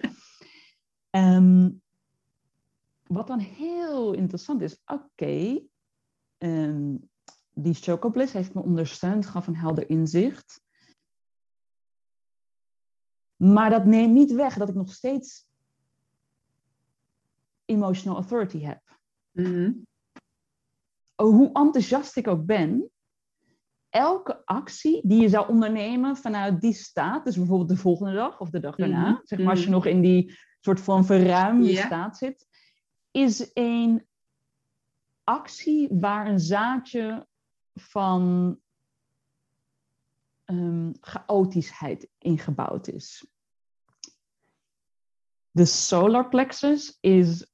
[1.11, 1.71] Ehm,
[3.07, 5.61] wat dan heel interessant is, oké,
[6.39, 6.97] ehm,
[7.53, 10.63] die Chocobliss heeft me ondersteund, gaf een helder inzicht.
[13.37, 15.47] Maar dat neemt niet weg dat ik nog steeds
[17.65, 18.99] emotional authority heb.
[19.31, 19.87] Mm
[21.15, 22.91] hoe enthousiast ik ook ben,
[23.89, 28.51] elke actie die je zou ondernemen vanuit die staat, dus bijvoorbeeld de volgende dag of
[28.51, 29.21] de dag daarna, mhm.
[29.23, 29.75] zeg maar als je mhm.
[29.75, 32.47] nog in die soort van verruimde staat zit,
[33.11, 34.07] is een
[35.25, 37.27] actie waar een zaadje
[37.75, 38.57] van
[40.45, 43.27] um, chaotischheid ingebouwd is.
[45.51, 47.54] De solar plexus is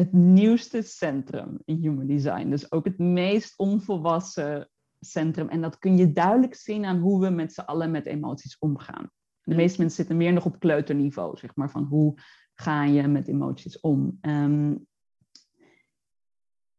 [0.00, 2.50] het nieuwste centrum in human design.
[2.50, 4.70] Dus ook het meest onvolwassen
[5.00, 5.48] centrum.
[5.48, 9.10] En dat kun je duidelijk zien aan hoe we met z'n allen met emoties omgaan.
[9.42, 12.14] De meeste mensen zitten meer nog op kleuterniveau, zeg maar, van hoe
[12.54, 14.18] ga je met emoties om.
[14.20, 14.86] Um,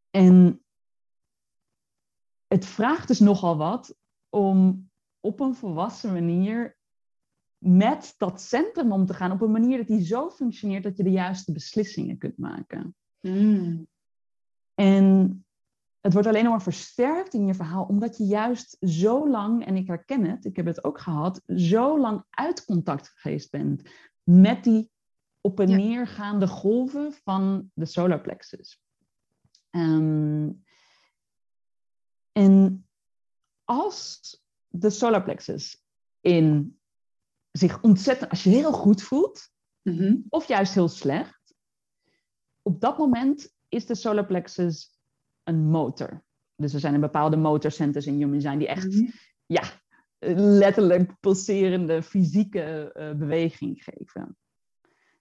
[0.09, 0.63] en
[2.47, 3.95] het vraagt dus nogal wat
[4.29, 6.77] om op een volwassen manier
[7.57, 11.03] met dat centrum om te gaan, op een manier dat die zo functioneert dat je
[11.03, 12.95] de juiste beslissingen kunt maken.
[13.21, 13.87] Mm.
[14.75, 15.45] En
[15.99, 19.75] het wordt alleen nog maar versterkt in je verhaal, omdat je juist zo lang, en
[19.75, 23.89] ik herken het, ik heb het ook gehad, zo lang uit contact geweest bent
[24.23, 24.91] met die
[25.41, 28.81] op en neergaande golven van de solar plexus.
[29.71, 30.63] Um,
[32.31, 32.85] En
[33.63, 35.83] als de solarplexus
[36.21, 36.79] in
[37.51, 39.49] zich ontzettend, als je heel goed voelt,
[39.81, 40.15] Mhm.
[40.29, 41.40] of juist heel slecht,
[42.61, 44.99] op dat moment is de solarplexus
[45.43, 46.23] een motor.
[46.55, 49.09] Dus er zijn een bepaalde motorcenters in human design die echt Mhm.
[49.45, 49.63] ja,
[50.35, 54.37] letterlijk pulserende fysieke eh, beweging geven.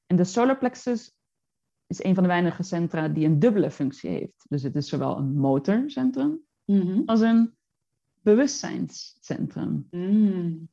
[0.06, 1.14] En de solarplexus
[1.86, 4.46] is een van de weinige centra die een dubbele functie heeft.
[4.48, 7.02] Dus het is zowel een motorcentrum Mhm.
[7.06, 7.54] als een
[8.22, 9.86] bewustzijnscentrum.
[9.90, 10.68] Mm.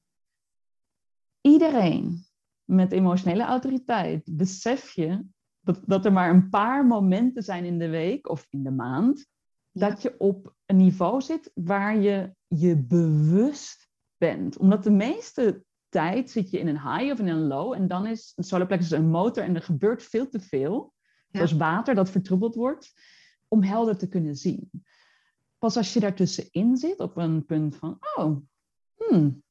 [1.41, 2.26] Iedereen
[2.63, 5.26] met emotionele autoriteit besef je
[5.68, 9.26] dat, dat er maar een paar momenten zijn in de week of in de maand
[9.72, 9.88] Ja.
[9.89, 13.88] dat je op een niveau zit waar je je bewust
[14.18, 14.57] bent.
[14.57, 18.05] Omdat de meeste tijd zit je in een high of in een low en dan
[18.05, 20.93] is een solarplexus een motor en er gebeurt veel te veel,
[21.28, 21.38] Ja.
[21.38, 22.93] zoals water dat vertroebeld wordt,
[23.47, 24.70] om helder te kunnen zien.
[25.57, 28.38] Pas als je daartussenin zit op een punt van, oh,
[28.95, 29.43] hmm,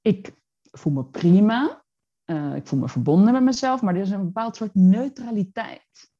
[0.00, 0.34] ik
[0.72, 1.83] voel me prima,
[2.24, 6.12] eh, ik voel me verbonden met mezelf, maar er is een bepaald soort neutraliteit.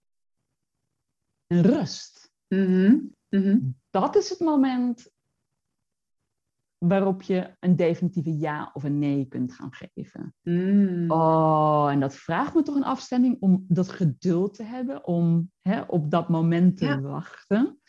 [1.47, 2.97] En rust Mhm.
[3.29, 3.59] Mhm.
[3.91, 5.13] dat is het moment
[6.79, 10.35] waarop je een definitieve ja of een nee kunt gaan geven.
[10.43, 11.11] Mm.
[11.11, 15.81] Oh, en dat vraagt me toch een afstemming om dat geduld te hebben, om hè,
[15.81, 17.01] op dat moment te Ja.
[17.01, 17.81] wachten.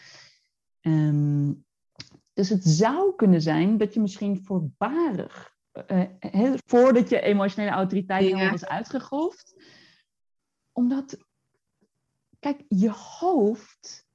[0.79, 1.53] Ehm,
[2.33, 8.53] dus het zou kunnen zijn dat je misschien voorbarig, eh, voordat je emotionele autoriteit helemaal
[8.53, 9.55] is uitgegolfd,
[10.71, 11.17] omdat,
[12.39, 14.05] kijk, je hoofd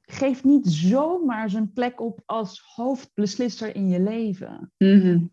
[0.00, 4.72] geeft niet zomaar zijn plek op als hoofdbeslisser in je leven.
[4.78, 5.26] Mhm.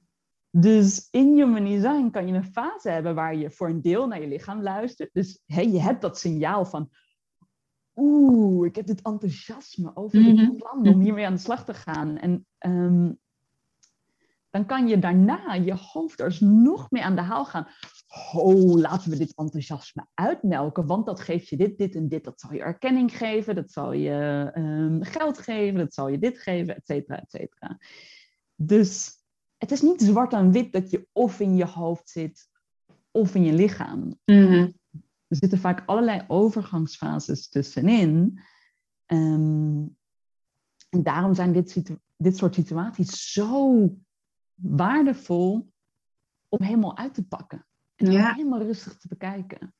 [0.51, 4.22] Dus in Human Design kan je een fase hebben waar je voor een deel naar
[4.22, 5.14] je lichaam luistert.
[5.14, 6.89] Dus hè, je hebt dat signaal van,
[7.95, 10.36] oeh, ik heb dit enthousiasme over Mhm.
[10.36, 12.18] dit plan om hiermee aan de slag te gaan.
[12.18, 13.12] En ehm,
[14.49, 17.67] dan kan je daarna je hoofd er nog mee aan de haal gaan.
[18.33, 22.23] Oh, laten we dit enthousiasme uitmelken, want dat geeft je dit, dit en dit.
[22.23, 26.39] Dat zal je erkenning geven, dat zal je ehm, geld geven, dat zal je dit
[26.39, 27.77] geven, et cetera, et cetera.
[28.55, 29.17] Dus
[29.57, 32.47] het is niet zwart en wit dat je of in je hoofd zit
[33.11, 34.19] of in je lichaam.
[34.25, 34.71] Mhm.
[35.27, 38.39] Er zitten vaak allerlei overgangsfases tussenin.
[39.05, 39.85] Ehm,
[40.89, 41.65] en daarom zijn
[42.17, 43.89] dit soort situaties zo
[44.62, 45.72] waardevol
[46.49, 47.66] om helemaal uit te pakken.
[47.95, 48.34] En Ja.
[48.34, 49.74] helemaal rustig te bekijken.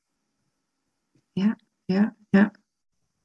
[1.32, 2.16] Ja, ja.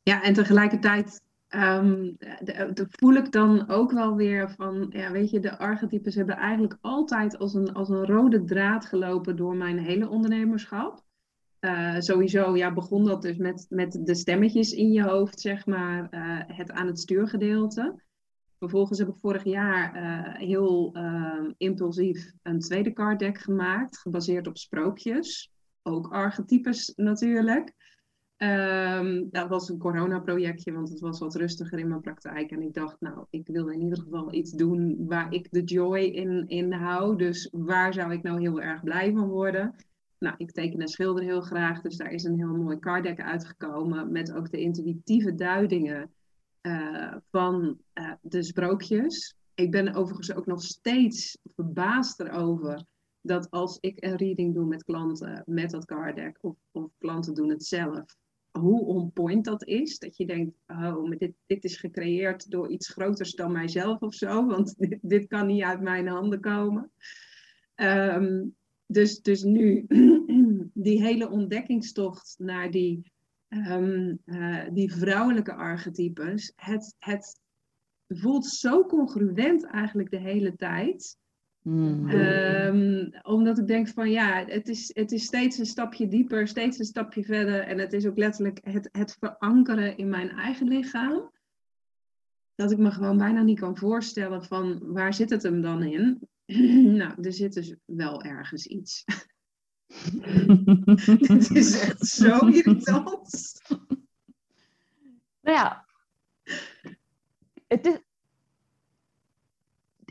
[0.03, 5.30] Ja, en tegelijkertijd ehm, de- de- voel ik dan ook wel weer van, ja, weet
[5.30, 9.78] je, de archetypes hebben eigenlijk altijd als een, als een rode draad gelopen door mijn
[9.78, 11.03] hele ondernemerschap.
[11.60, 16.10] Eh, sowieso, ja, begon dat dus met, met de stemmetjes in je hoofd, zeg maar,
[16.10, 18.03] eh, het aan het stuurgedeelte.
[18.66, 24.47] Vervolgens heb ik vorig jaar eh, heel ehm, impulsief een tweede card deck gemaakt, gebaseerd
[24.47, 25.51] op sprookjes.
[25.84, 27.74] Ook archetypes natuurlijk.
[28.38, 32.51] Ehm, dat was een coronaprojectje, want het was wat rustiger in mijn praktijk.
[32.51, 35.99] En ik dacht, nou, ik wil in ieder geval iets doen waar ik de joy
[35.99, 37.18] in, in hou.
[37.18, 39.76] Dus waar zou ik nou heel erg blij van worden?
[40.20, 43.22] Nou, ik teken en schilder heel graag, dus daar is een heel mooi card deck
[43.22, 44.11] uitgekomen.
[44.11, 46.09] Met ook de intuïtieve duidingen
[46.66, 49.36] eh, van eh, de sprookjes.
[49.55, 52.86] Ik ben overigens ook nog steeds verbaasd erover
[53.22, 57.34] dat als ik een reading doe met klanten met dat card deck, of, of klanten
[57.34, 58.16] doen het zelf,
[58.51, 59.99] hoe on point dat is.
[59.99, 64.13] Dat je denkt, oh, maar dit, dit is gecreëerd door iets groters dan mijzelf of
[64.13, 66.91] zo, want dit, dit kan niet uit mijn handen komen.
[67.76, 68.45] Ehm,
[68.86, 69.86] dus, dus nu
[70.88, 73.11] die hele ontdekkingstocht naar die,
[73.47, 77.39] ehm, eh, die vrouwelijke archetypes, het, het
[78.07, 81.17] voelt zo congruent eigenlijk de hele tijd.
[81.61, 82.09] Mm.
[82.09, 86.79] Ehm, omdat ik denk van ja, het is, het is steeds een stapje dieper, steeds
[86.79, 87.59] een stapje verder.
[87.59, 91.31] En het is ook letterlijk het, het verankeren in mijn eigen lichaam.
[92.55, 96.27] Dat ik me gewoon bijna niet kan voorstellen van waar zit het hem dan in?
[96.99, 99.03] nou, er zit dus wel ergens iets.
[101.27, 103.53] Het is echt zo irritant.
[105.41, 105.86] Nou ja,
[107.67, 107.99] het is,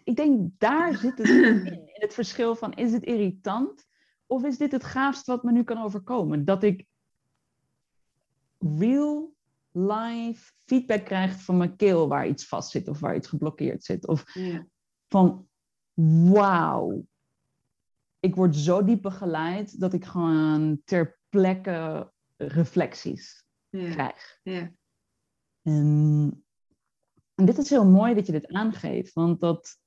[0.05, 3.87] ik denk daar zit het in, in het verschil van is het irritant
[4.27, 6.45] of is dit het gaafst wat me nu kan overkomen?
[6.45, 6.87] Dat ik
[8.59, 9.35] real
[9.71, 14.07] life feedback krijg van mijn keel waar iets vast zit of waar iets geblokkeerd zit.
[14.07, 14.67] Of Ja.
[15.09, 15.49] van
[16.33, 17.05] wauw,
[18.25, 23.91] ik word zo diep begeleid dat ik gewoon ter plekke reflecties Ja.
[23.91, 24.39] krijg.
[24.43, 24.73] Ja.
[25.63, 26.39] En
[27.35, 29.79] En dit is heel mooi dat je dit aangeeft, want dat,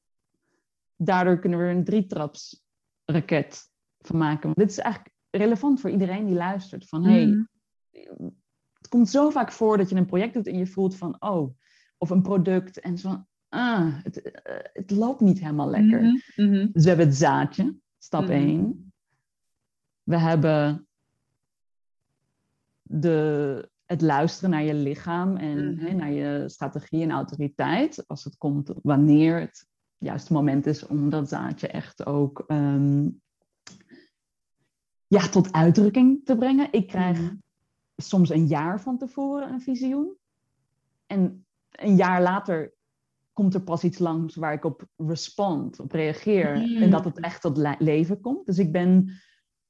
[0.95, 2.63] daardoor kunnen we er een drietraps
[3.05, 3.69] raket
[3.99, 4.41] van maken.
[4.43, 6.88] Want dit is eigenlijk relevant voor iedereen die luistert.
[6.88, 7.43] Van hey, Mhm.
[8.73, 11.55] het komt zo vaak voor dat je een project doet en je voelt van oh,
[11.97, 16.01] of een product en zo van ah, het, eh, het loopt niet helemaal lekker.
[16.01, 16.19] Mhm,
[16.49, 16.67] mhm.
[16.71, 17.75] Dus we hebben het zaadje,
[18.08, 18.32] stap Mhm.
[18.32, 18.91] 1.
[20.03, 20.88] We hebben
[22.82, 25.86] de, het luisteren naar je lichaam en Mhm.
[25.86, 28.08] hè, naar je strategie en autoriteit.
[28.08, 33.10] Als het komt wanneer het juiste moment is om dat zaadje echt ook ehm,
[35.08, 36.68] ja, tot uitdrukking te brengen.
[36.72, 37.36] Ik krijg Mhm.
[37.95, 40.18] soms een jaar van tevoren een visioen.
[41.05, 42.74] En een jaar later
[43.38, 46.55] komt er pas iets langs waar ik op respond, op reageer.
[46.57, 46.81] Mm.
[46.81, 48.45] En dat het echt tot le- leven komt.
[48.45, 49.11] Dus ik ben,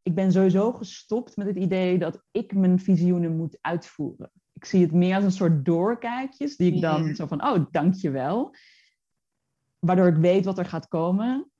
[0.01, 4.31] ik ben sowieso gestopt met het idee dat ik mijn visioenen moet uitvoeren.
[4.53, 8.55] Ik zie het meer als een soort doorkijkjes die ik dan zo van, oh, dankjewel.
[9.79, 11.51] Waardoor ik weet wat er gaat komen,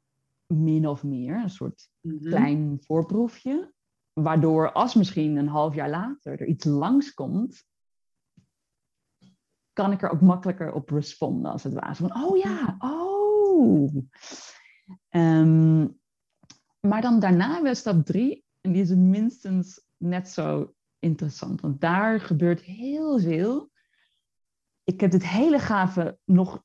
[0.45, 1.35] min of meer.
[1.35, 2.17] Een soort Mhm.
[2.29, 3.73] klein voorproefje.
[4.13, 7.63] Waardoor als misschien een half jaar later er iets langskomt,
[9.77, 11.95] kan ik er ook makkelijker op responden als het ware.
[11.95, 13.95] Van, oh ja, oh.
[15.09, 15.87] Ehm,
[16.79, 18.45] maar dan daarna hebben we stap drie.
[18.61, 21.61] En die is minstens net zo interessant.
[21.61, 23.69] Want daar gebeurt heel veel.
[24.83, 26.63] Ik heb dit hele gave, nog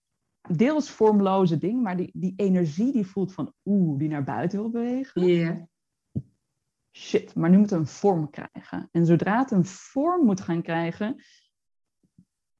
[0.49, 1.83] deels vormloze ding.
[1.83, 5.67] Maar die, die energie die voelt van oeh, die naar buiten wil bewegen Ja.
[6.97, 8.89] shit, maar nu moet het een vorm krijgen.
[8.93, 11.23] En zodra het een vorm moet gaan krijgen,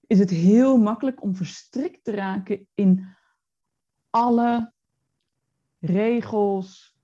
[0.07, 3.07] is het heel makkelijk om verstrikt te raken in
[4.11, 4.73] alle
[5.79, 6.97] regels,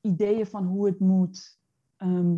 [0.00, 1.58] ideeën van hoe het moet,
[1.96, 2.36] ehm,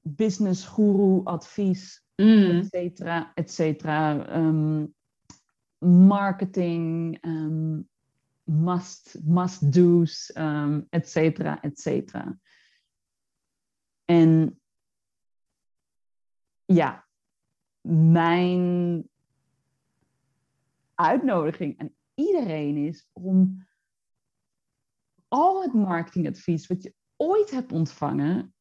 [0.00, 2.50] business guru advies, Mm.
[2.50, 4.26] et cetera, et cetera.
[4.26, 4.86] ehm,
[6.06, 7.80] marketing, ehm,
[8.44, 12.38] must, must do's, ehm, et cetera, et cetera.
[14.04, 14.60] En
[16.64, 17.01] ja,
[17.88, 19.08] mijn
[20.94, 23.66] uitnodiging aan iedereen is om
[25.28, 28.54] al het marketingadvies wat je ooit hebt ontvangen,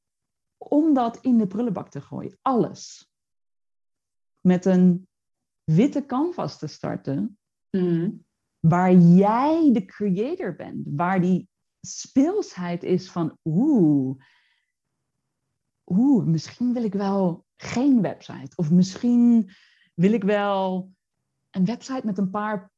[0.57, 2.38] om dat in de prullenbak te gooien.
[2.41, 3.11] Alles.
[4.39, 5.07] Met een
[5.63, 7.36] witte canvas te starten,
[7.72, 8.26] Mm.
[8.59, 11.49] waar jij de creator bent, waar die
[11.82, 14.22] speelsheid is van oeh,
[15.86, 18.55] oeh, misschien wil ik wel geen website.
[18.55, 19.51] Of misschien
[19.93, 20.91] wil ik wel
[21.51, 22.72] een website met een paar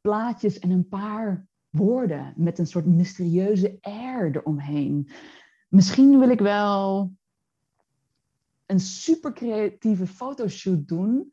[0.00, 5.10] plaatjes en een paar woorden, met een soort mysterieuze air eromheen.
[5.68, 7.12] Misschien wil ik wel
[8.66, 11.32] een super creatieve fotoshoot doen,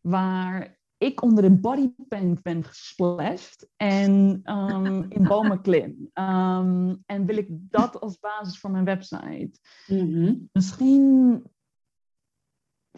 [0.00, 6.10] waar ik onder de bodypaint ben gesplashed en ehm, in bomen klim.
[6.12, 9.58] Ehm, en wil ik dat als basis voor mijn website.
[9.86, 10.34] Mhm.
[10.52, 11.42] Misschien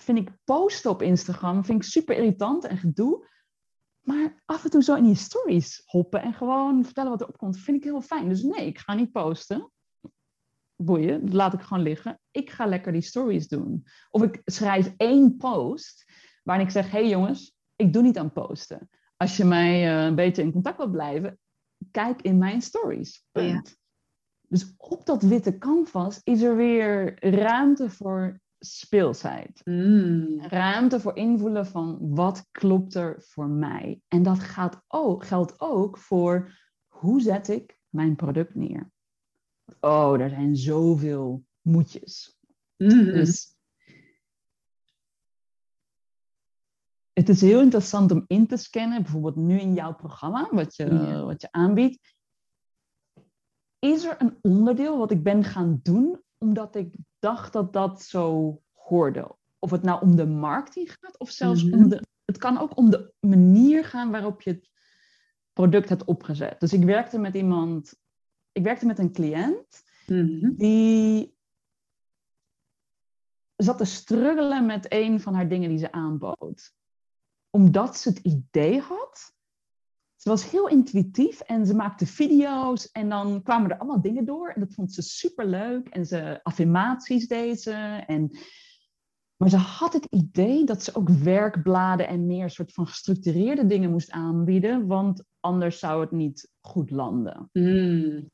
[0.02, 3.28] vind ik posten op Instagram vind ik super irritant en gedoe.
[4.00, 7.58] Maar af en toe zo in die stories hoppen en gewoon vertellen wat er opkomt,
[7.58, 8.28] vind ik heel fijn.
[8.28, 9.70] Dus nee, ik ga niet posten.
[10.76, 12.20] Boeien, dat laat ik gewoon liggen.
[12.30, 13.86] Ik ga lekker die stories doen.
[14.10, 16.04] Of ik schrijf één post
[16.42, 18.88] waarin ik zeg: hey jongens, ik doe niet aan posten.
[19.16, 21.38] Als je mij eh, een beetje in contact wilt blijven,
[21.90, 23.24] kijk in mijn stories.
[23.32, 23.78] Punt.
[24.48, 29.60] Dus op dat witte canvas is er weer ruimte voor speelsheid.
[29.64, 30.40] Mm.
[30.40, 34.00] Ruimte voor invoelen van wat klopt er voor mij.
[34.08, 38.90] En dat gaat ook, geldt ook voor hoe zet ik mijn product neer.
[39.80, 42.38] Oh, er zijn zoveel moetjes.
[42.76, 43.04] Mhm.
[43.04, 43.56] Dus
[47.12, 51.22] het is heel interessant om in te scannen, bijvoorbeeld nu in jouw programma, wat je,
[51.24, 52.14] wat je aanbiedt.
[53.78, 58.56] Is er een onderdeel wat ik ben gaan doen omdat ik dacht dat dat zo
[58.72, 59.36] hoorde?
[59.58, 61.74] Of het nou om de marketing gaat, of zelfs Mhm.
[61.74, 62.02] om de.
[62.24, 64.68] Het kan ook om de manier gaan waarop je het
[65.52, 66.60] product hebt opgezet.
[66.60, 67.94] Dus ik werkte met iemand,
[68.52, 70.54] ik werkte met een cliënt Mhm.
[70.56, 71.34] die
[73.56, 76.74] zat te struggelen met een van haar dingen die ze aanbood.
[77.50, 79.34] Omdat ze het idee had.
[80.20, 84.48] Ze was heel intuïtief en ze maakte video's en dan kwamen er allemaal dingen door.
[84.48, 85.88] En dat vond ze super leuk.
[85.88, 87.72] En ze affirmaties deed ze.
[88.06, 88.38] En,
[89.36, 93.90] maar ze had het idee dat ze ook werkbladen en meer soort van gestructureerde dingen
[93.90, 94.86] moest aanbieden.
[94.86, 97.48] Want anders zou het niet goed landen.
[97.52, 98.28] Mm.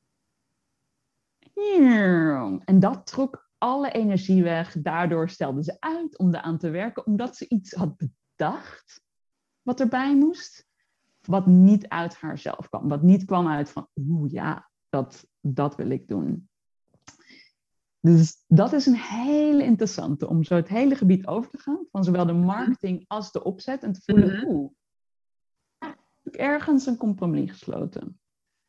[2.64, 4.76] En dat trok alle energie weg.
[4.82, 9.02] Daardoor stelde ze uit om eraan te werken, omdat ze iets had bedacht
[9.62, 10.66] wat erbij moest,
[11.26, 12.88] wat niet uit haarzelf kwam.
[12.88, 16.48] Wat niet kwam uit van, oeh ja, dat, dat wil ik doen.
[18.00, 22.04] Dus dat is een hele interessante om zo het hele gebied over te gaan, van
[22.04, 24.70] zowel de marketing als de opzet en te voelen, mm oeh,
[25.78, 28.20] heb ik ergens een compromis gesloten.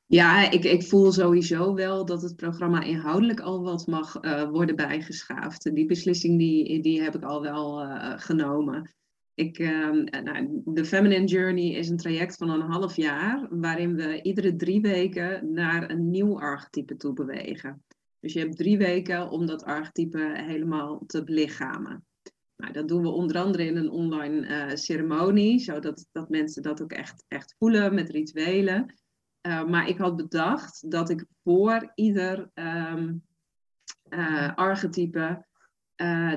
[0.06, 4.76] Ja, ik, ik voel sowieso wel dat het programma inhoudelijk al wat mag uh, worden
[4.76, 5.76] bijgeschaafd.
[5.76, 8.96] Die beslissing die, die heb ik al wel uh, genomen.
[9.38, 9.92] Ik, uh,
[10.24, 14.82] nou, de Feminine Journey is een traject van een half jaar, waarin we iedere drie
[14.82, 17.84] weken naar een nieuw archetype toe bewegen.
[18.20, 22.06] Dus je hebt drie weken om dat archetype helemaal te belichamen.
[22.56, 26.82] Nou, dat doen we onder andere in een online uh, ceremonie, zodat dat mensen dat
[26.82, 28.96] ook echt, echt voelen met rituelen.
[29.48, 33.04] Uh, maar ik had bedacht dat ik voor ieder uh,
[34.56, 35.46] archetype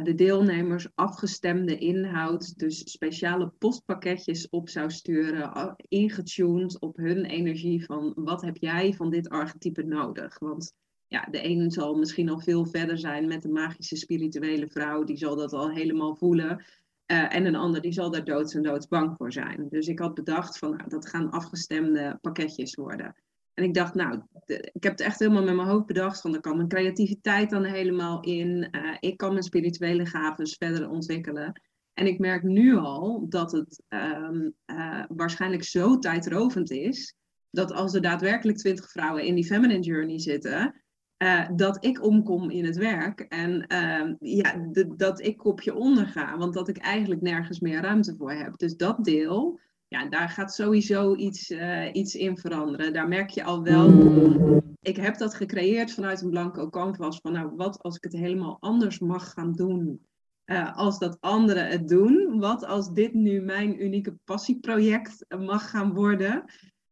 [0.02, 8.12] de deelnemers afgestemde inhoud, dus speciale postpakketjes op zou sturen, ingetuned op hun energie van
[8.14, 10.38] wat heb jij van dit archetype nodig?
[10.38, 10.74] Want
[11.06, 15.16] ja, de een zal misschien al veel verder zijn met de magische spirituele vrouw, die
[15.16, 16.64] zal dat al helemaal voelen.
[17.06, 19.66] Uh, en een ander die zal daar doods en doods bang voor zijn.
[19.70, 23.14] Dus ik had bedacht van nou, dat gaan afgestemde pakketjes worden.
[23.54, 26.40] En ik dacht, nou, ik heb het echt helemaal met mijn hoofd bedacht van, er
[26.40, 28.68] kan mijn creativiteit dan helemaal in.
[28.70, 31.60] Uh, ik kan mijn spirituele gaven verder ontwikkelen.
[31.94, 37.14] En ik merk nu al dat het um, uh, waarschijnlijk zo tijdrovend is,
[37.50, 40.82] dat als er daadwerkelijk twintig vrouwen in die feminine journey zitten,
[41.22, 46.36] uh, dat ik omkom in het werk en uh, ja, dat ik kopje onder ga,
[46.36, 48.58] want dat ik eigenlijk nergens meer ruimte voor heb.
[48.58, 49.60] Dus dat deel,
[49.90, 52.92] ja, daar gaat sowieso iets, uh, iets in veranderen.
[52.92, 57.52] Daar merk je al wel, ik heb dat gecreëerd vanuit een blanco canvas, van nou,
[57.56, 60.08] wat als ik het helemaal anders mag gaan doen
[60.50, 62.38] uh, als dat anderen het doen?
[62.38, 66.44] Wat als dit nu mijn unieke passieproject mag gaan worden?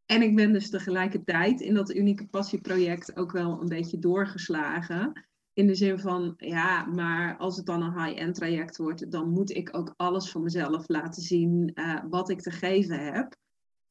[0.06, 5.27] En ik ben dus tegelijkertijd in dat unieke passieproject ook wel een beetje doorgeslagen.
[5.58, 9.50] In de zin van, ja, maar als het dan een high-end traject wordt, dan moet
[9.50, 13.36] ik ook alles van mezelf laten zien uh, wat ik te geven heb.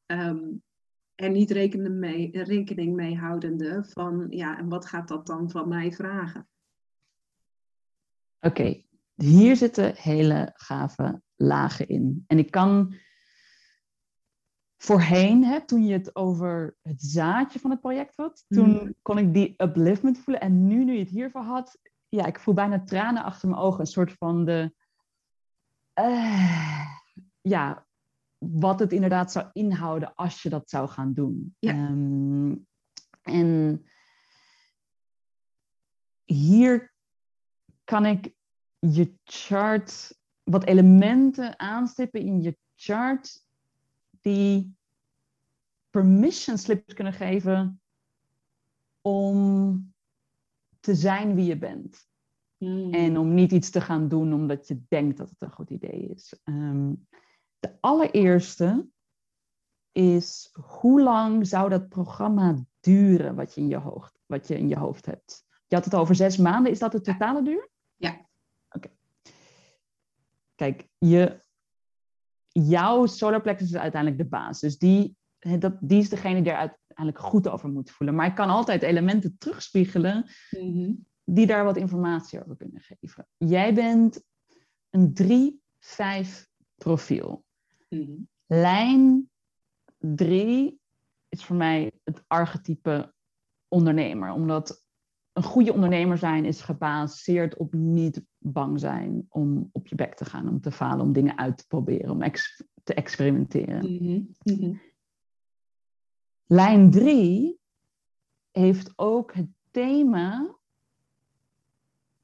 [0.06, 0.62] Um,
[1.14, 5.68] en niet rekening mee, rekening mee houdende van, ja, en wat gaat dat dan van
[5.68, 6.48] mij vragen?
[8.40, 8.82] Oké,
[9.14, 12.24] hier zitten hele gave lagen in.
[12.26, 12.94] En ik kan
[14.78, 18.94] voorheen, hè, toen je het over het zaadje van het project had, toen mm.
[19.02, 20.42] kon ik die upliftment voelen.
[20.42, 23.80] En nu, nu je het hiervoor had, ja, ik voel bijna tranen achter mijn ogen.
[23.80, 24.74] Een soort van de,
[26.00, 26.86] uh,
[27.40, 27.86] ja,
[28.38, 31.56] wat het inderdaad zou inhouden als je dat zou gaan doen.
[31.58, 31.88] Ja.
[31.88, 32.66] Um,
[33.22, 33.84] en
[36.24, 36.92] hier
[37.84, 38.34] kan ik
[38.78, 43.46] je chart, wat elementen aanstippen in je chart
[44.28, 44.76] die
[45.90, 47.80] permission slips kunnen geven
[49.00, 49.94] om
[50.80, 52.06] te zijn wie je bent.
[52.56, 52.92] Hmm.
[52.92, 56.08] En om niet iets te gaan doen omdat je denkt dat het een goed idee
[56.08, 56.40] is.
[56.44, 57.06] Um,
[57.58, 58.88] de allereerste
[59.92, 64.68] is hoe lang zou dat programma duren wat je in je hoofd, wat je in
[64.68, 65.44] je hoofd hebt?
[65.66, 66.72] Je had het over zes maanden.
[66.72, 67.70] Is dat de totale duur?
[67.96, 68.10] Ja.
[68.10, 68.26] Oké.
[68.76, 68.92] Okay.
[70.54, 71.40] Kijk, je
[72.66, 74.60] jouw solarplexus is uiteindelijk de baas.
[74.60, 75.16] Dus die,
[75.58, 78.16] dat, die is degene die er uiteindelijk goed over moet voelen.
[78.16, 80.92] Maar ik kan altijd elementen terugspiegelen mhm.
[81.24, 83.26] die daar wat informatie over kunnen geven.
[83.36, 84.22] Jij bent
[84.90, 85.60] een
[86.22, 87.44] 3-5 profiel.
[87.88, 88.12] Mhm.
[88.46, 89.30] Lijn
[89.98, 90.80] 3
[91.28, 93.14] is voor mij het archetype
[93.68, 94.32] ondernemer.
[94.32, 94.86] Omdat
[95.38, 100.24] een goede ondernemer zijn is gebaseerd op niet bang zijn om op je bek te
[100.24, 103.92] gaan, om te falen, om dingen uit te proberen, om ex te experimenteren.
[103.92, 104.80] Mm -hmm.
[106.46, 107.58] Lijn 3
[108.50, 110.56] heeft ook het thema.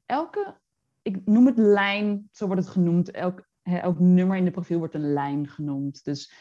[0.05, 0.57] Elke,
[1.01, 3.11] ik noem het lijn, zo wordt het genoemd.
[3.11, 6.03] Elk, elk nummer in de profiel wordt een lijn genoemd.
[6.03, 6.33] Dus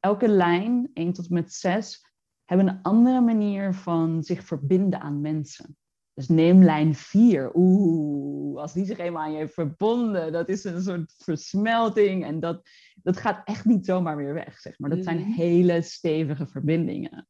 [0.00, 2.06] elke lijn, 1 tot en met 6,
[2.44, 5.78] hebben een andere manier van zich verbinden aan mensen.
[6.14, 7.50] Dus neem lijn 4.
[7.54, 12.24] Oeh, als die zich eenmaal aan je heeft verbonden, dat is een soort versmelting.
[12.24, 12.68] En dat,
[13.02, 14.90] dat gaat echt niet zomaar weer weg, zeg maar.
[14.90, 15.30] Dat zijn mhm.
[15.30, 17.28] hele stevige verbindingen.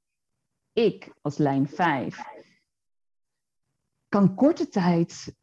[0.73, 2.23] Ik, als lijn 5,
[4.09, 5.35] kan korte tijd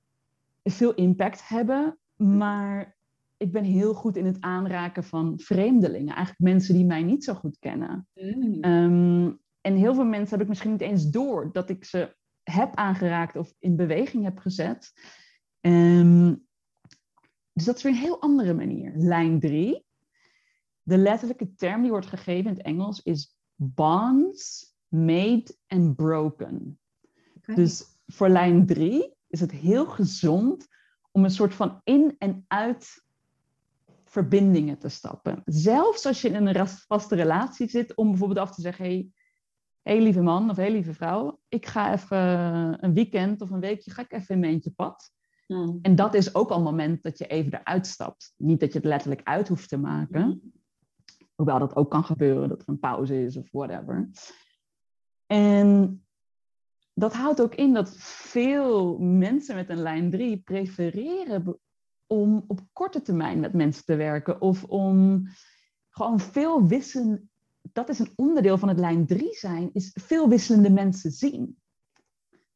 [0.63, 2.97] veel impact hebben, maar
[3.37, 6.15] ik ben heel goed in het aanraken van vreemdelingen.
[6.15, 8.07] Eigenlijk mensen die mij niet zo goed kennen.
[8.13, 8.61] Mm.
[8.61, 9.31] Ehm,
[9.61, 12.15] en heel veel mensen heb ik misschien niet eens door dat ik ze
[12.51, 14.93] heb aangeraakt of in beweging heb gezet.
[15.61, 16.47] Um,
[17.53, 18.93] dus dat is weer een heel andere manier.
[18.95, 19.85] Lijn 3
[20.81, 26.79] De letterlijke term die wordt gegeven in het Engels is bonds made and broken.
[27.55, 30.67] Dus voor lijn 3 is het heel gezond
[31.11, 33.05] om een soort van in- en uit
[34.05, 35.41] verbindingen te stappen.
[35.45, 39.11] Zelfs als je in een vaste relatie zit, om bijvoorbeeld af te zeggen: hey,
[39.87, 42.17] hey lieve man of hey lieve vrouw, ik ga even
[42.83, 45.11] een weekend of een weekje, ga ik even in mijn eentje pad.
[45.47, 45.79] Mm.
[45.81, 48.33] En dat is ook al een moment dat je even eruit stapt.
[48.37, 50.53] Niet dat je het letterlijk uit hoeft te maken.
[51.35, 54.09] Hoewel dat ook kan gebeuren, dat er een pauze is of whatever.
[55.25, 56.01] En
[56.93, 61.59] dat houdt ook in dat veel mensen met een lijn 3 prefereren
[62.07, 64.41] om op korte termijn met mensen te werken.
[64.41, 65.27] Of om
[65.89, 67.29] gewoon veel wisselen.
[67.73, 71.57] Dat is een onderdeel van het lijn 3 zijn, is veel wisselende mensen zien.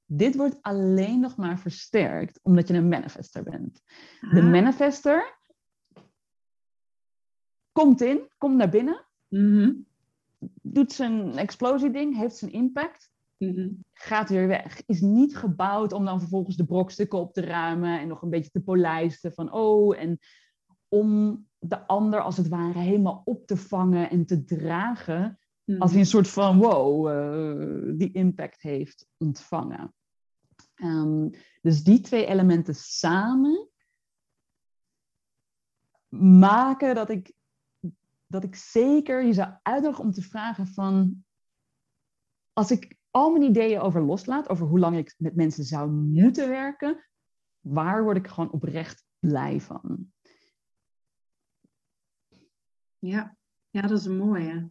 [0.06, 3.82] Dit wordt alleen nog maar versterkt omdat je een manifester bent.
[4.20, 4.52] De Ah.
[4.52, 5.40] manifester
[7.72, 9.72] komt in, komt naar binnen, Mhm.
[10.62, 13.70] doet zijn explosieding, heeft zijn impact, Mhm.
[13.94, 14.82] gaat weer weg.
[14.86, 18.52] Is niet gebouwd om dan vervolgens de brokstukken op te ruimen en nog een beetje
[18.52, 20.20] te polijsten van oh, en
[20.88, 25.40] om de ander als het ware helemaal op te vangen en te dragen
[25.72, 25.82] Mhm.
[25.82, 29.94] als hij een soort van wow, eh, die impact heeft ontvangen.
[30.76, 31.30] Ehm,
[31.62, 33.70] dus die twee elementen samen
[36.18, 37.34] maken dat ik,
[38.28, 41.26] dat ik zeker je zou uitnodigen om te vragen van
[42.54, 46.50] als ik al mijn ideeën over loslaat, over hoe lang ik met mensen zou moeten
[46.50, 47.08] werken,
[47.60, 50.12] waar word ik gewoon oprecht blij van?
[53.02, 53.36] Ja.
[53.70, 54.70] ja, dat is een mooie.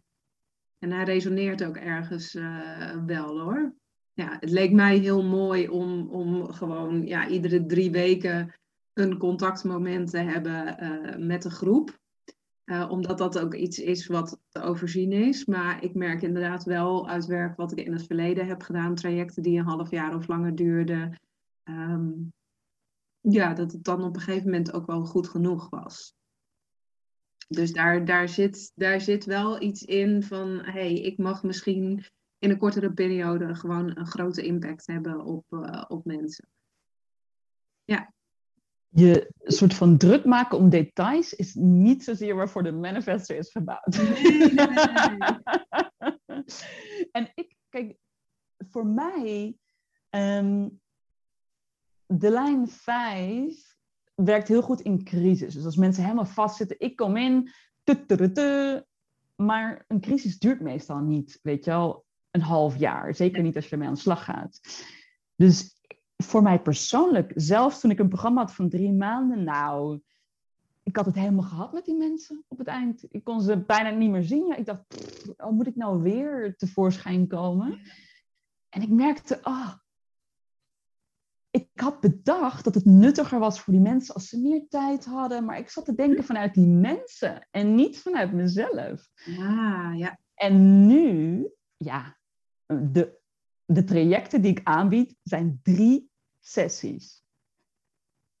[0.79, 3.73] En hij resoneert ook ergens eh, wel hoor.
[4.13, 8.53] Ja, het leek mij heel mooi om, om gewoon ja, iedere drie weken
[8.93, 11.99] een contactmoment te hebben eh, met de groep.
[12.63, 15.45] Eh, omdat dat ook iets is wat te overzien is.
[15.45, 19.43] Maar ik merk inderdaad wel uit werk wat ik in het verleden heb gedaan, trajecten
[19.43, 21.19] die een half jaar of langer duurden.
[21.63, 22.09] ehm,
[23.19, 26.15] ja, dat het dan op een gegeven moment ook wel goed genoeg was.
[27.53, 32.05] Dus daar, daar, zit, daar zit wel iets in van, hé, hey, ik mag misschien
[32.39, 36.49] in een kortere periode gewoon een grote impact hebben op, eh, op mensen.
[38.93, 43.97] Je soort van druk maken om details is niet zozeer waarvoor de manifester is gebouwd.
[43.97, 44.67] Nee, nee,
[46.27, 46.43] nee.
[47.11, 47.97] en ik, kijk,
[48.57, 49.55] voor mij,
[50.09, 50.69] ehm,
[52.05, 53.70] de lijn 5
[54.25, 55.53] werkt heel goed in crisis.
[55.53, 57.49] Dus als mensen helemaal vastzitten, ik kom in,
[59.35, 63.15] maar een crisis duurt meestal niet, weet je wel, een half jaar.
[63.15, 64.59] Zeker niet als je ermee aan de slag gaat.
[65.35, 65.79] Dus
[66.17, 70.01] voor mij persoonlijk, zelfs toen ik een programma had van drie maanden, nou,
[70.83, 73.05] ik had het helemaal gehad met die mensen op het eind.
[73.09, 74.45] Ik kon ze bijna niet meer zien.
[74.45, 77.79] Ja, ik dacht, pff, oh, moet ik nou weer tevoorschijn komen?
[78.69, 79.73] En ik merkte, ah,
[81.51, 85.45] ik had bedacht dat het nuttiger was voor die mensen als ze meer tijd hadden.
[85.45, 89.09] Maar ik zat te denken vanuit die mensen en niet vanuit mezelf.
[89.25, 90.19] Ah, ja.
[90.33, 91.47] En nu,
[91.77, 92.17] ja,
[92.65, 93.19] de,
[93.65, 97.23] de trajecten die ik aanbied zijn drie sessies.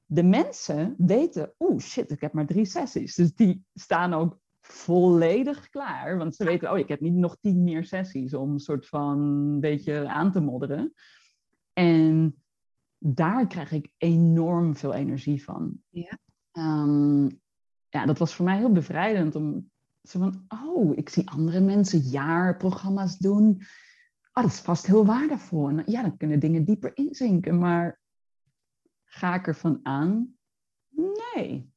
[0.05, 3.15] De mensen weten, oeh shit, ik heb maar drie sessies.
[3.15, 6.17] Dus die staan ook volledig klaar.
[6.17, 9.19] Want ze weten, oh, ik heb niet nog tien meer sessies om een soort van
[9.19, 10.93] een beetje aan te modderen.
[11.73, 12.40] En
[13.03, 15.81] daar krijg ik enorm veel energie van.
[15.89, 16.17] Ja.
[16.51, 17.23] Ehm,
[17.89, 19.71] ja, dat was voor mij heel bevrijdend om
[20.03, 23.61] zo van, oh, ik zie andere mensen jaarprogramma's doen.
[24.33, 25.69] Oh, dat is vast heel waardevol.
[25.69, 27.59] En ja, dan kunnen dingen dieper inzinken.
[27.59, 27.99] Maar
[29.05, 30.35] ga ik ervan aan?
[30.89, 31.71] Nee.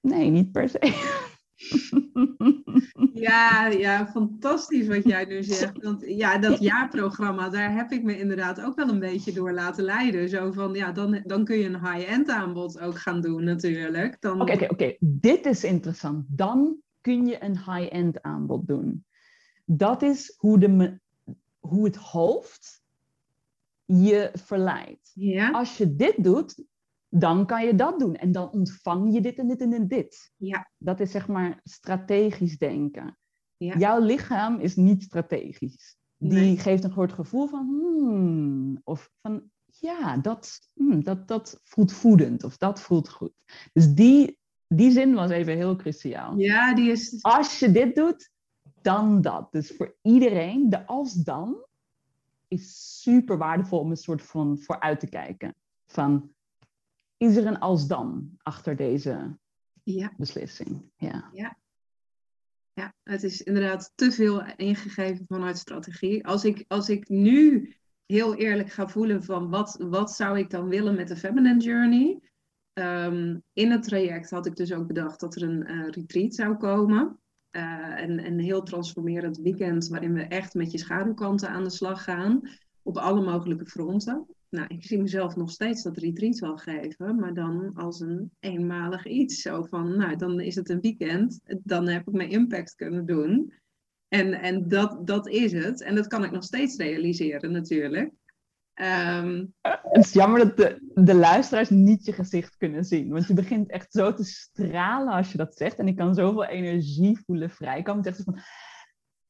[0.00, 0.78] Nee, niet per se.
[3.14, 5.82] Ja, ja, fantastisch wat jij nu zegt.
[5.82, 9.84] Want ja, dat jaarprogramma, daar heb ik me inderdaad ook wel een beetje door laten
[9.84, 10.28] leiden.
[10.28, 14.16] Zo van, ja, dan, dan kun je een high-end aanbod ook gaan doen natuurlijk.
[14.20, 14.40] Dan...
[14.40, 14.96] Oké, oké, oké.
[15.00, 16.24] Dit is interessant.
[16.28, 19.04] Dan kun je een high-end aanbod doen.
[19.64, 21.00] Dat is hoe, de,
[21.58, 22.82] hoe het hoofd
[23.84, 25.10] je verleidt.
[25.14, 26.64] Ja, Als je dit doet,
[27.14, 28.16] dan kan je dat doen.
[28.16, 30.32] En dan ontvang je dit en dit en dit.
[30.36, 33.18] ja, Dat is zeg maar strategisch denken.
[33.56, 33.76] Ja.
[33.78, 35.96] Jouw lichaam is niet strategisch.
[36.16, 36.56] Die Nee.
[36.58, 42.44] geeft een soort gevoel van, hmm, of van, ja, dat, hmm, dat, dat voelt voedend,
[42.44, 43.32] of dat voelt goed.
[43.72, 44.38] Dus die,
[44.68, 46.38] die zin was even heel cruciaal.
[46.38, 47.18] ja, die is...
[47.22, 48.30] Als je dit doet,
[48.82, 49.52] dan dat.
[49.52, 51.56] Dus voor iedereen, de als dan
[52.48, 55.54] is super waardevol om een soort van vooruit te kijken.
[55.86, 56.30] Van,
[57.22, 59.38] is er een als dan achter deze
[59.82, 60.90] Ja, beslissing?
[60.96, 61.30] Ja.
[61.32, 66.26] ja, het is inderdaad te veel ingegeven vanuit strategie.
[66.26, 67.74] Als ik, als ik nu
[68.06, 72.20] heel eerlijk ga voelen van wat, wat zou ik dan willen met de Feminine Journey.
[72.72, 76.56] Ehm, in het traject had ik dus ook bedacht dat er een uh, retreat zou
[76.56, 77.18] komen.
[77.50, 82.04] Uh, een, een heel transformerend weekend waarin we echt met je schaduwkanten aan de slag
[82.04, 82.40] gaan.
[82.82, 84.26] Op alle mogelijke fronten.
[84.52, 89.06] Nou, ik zie mezelf nog steeds dat retreat wel geven, maar dan als een eenmalig
[89.06, 89.40] iets.
[89.40, 93.52] Zo van, nou, dan is het een weekend, dan heb ik mijn impact kunnen doen.
[94.08, 95.82] En, en dat, dat is het.
[95.82, 98.12] En dat kan ik nog steeds realiseren natuurlijk.
[98.74, 99.54] Um...
[99.62, 103.08] Het is jammer dat de, de luisteraars niet je gezicht kunnen zien.
[103.10, 105.78] Want je begint echt zo te stralen als je dat zegt.
[105.78, 108.04] En ik kan zoveel energie voelen vrijkomen.
[108.04, 108.38] Het van...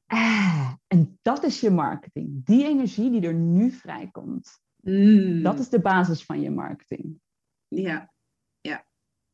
[0.05, 2.45] Ah, en dat is je marketing.
[2.45, 4.61] Die energie die er nu vrijkomt.
[4.83, 5.41] Mm.
[5.41, 7.19] Dat is de basis van je marketing.
[7.67, 8.13] Ja,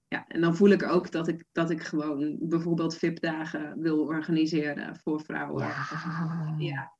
[0.10, 4.96] ja, en dan voel ik ook dat ik, dat ik gewoon bijvoorbeeld VIP-dagen wil organiseren
[4.96, 5.66] voor vrouwen.
[5.66, 6.56] Ja.
[6.58, 6.98] ja.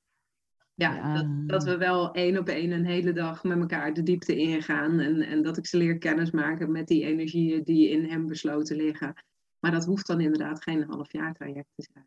[0.74, 4.36] Ja, Dat, dat we wel één op één een hele dag met elkaar de diepte
[4.36, 5.00] ingaan.
[5.00, 9.14] En, en dat ik ze leer kennismaken met die energieën die in hem besloten liggen.
[9.60, 12.06] Maar dat hoeft dan inderdaad geen half jaar traject te zijn.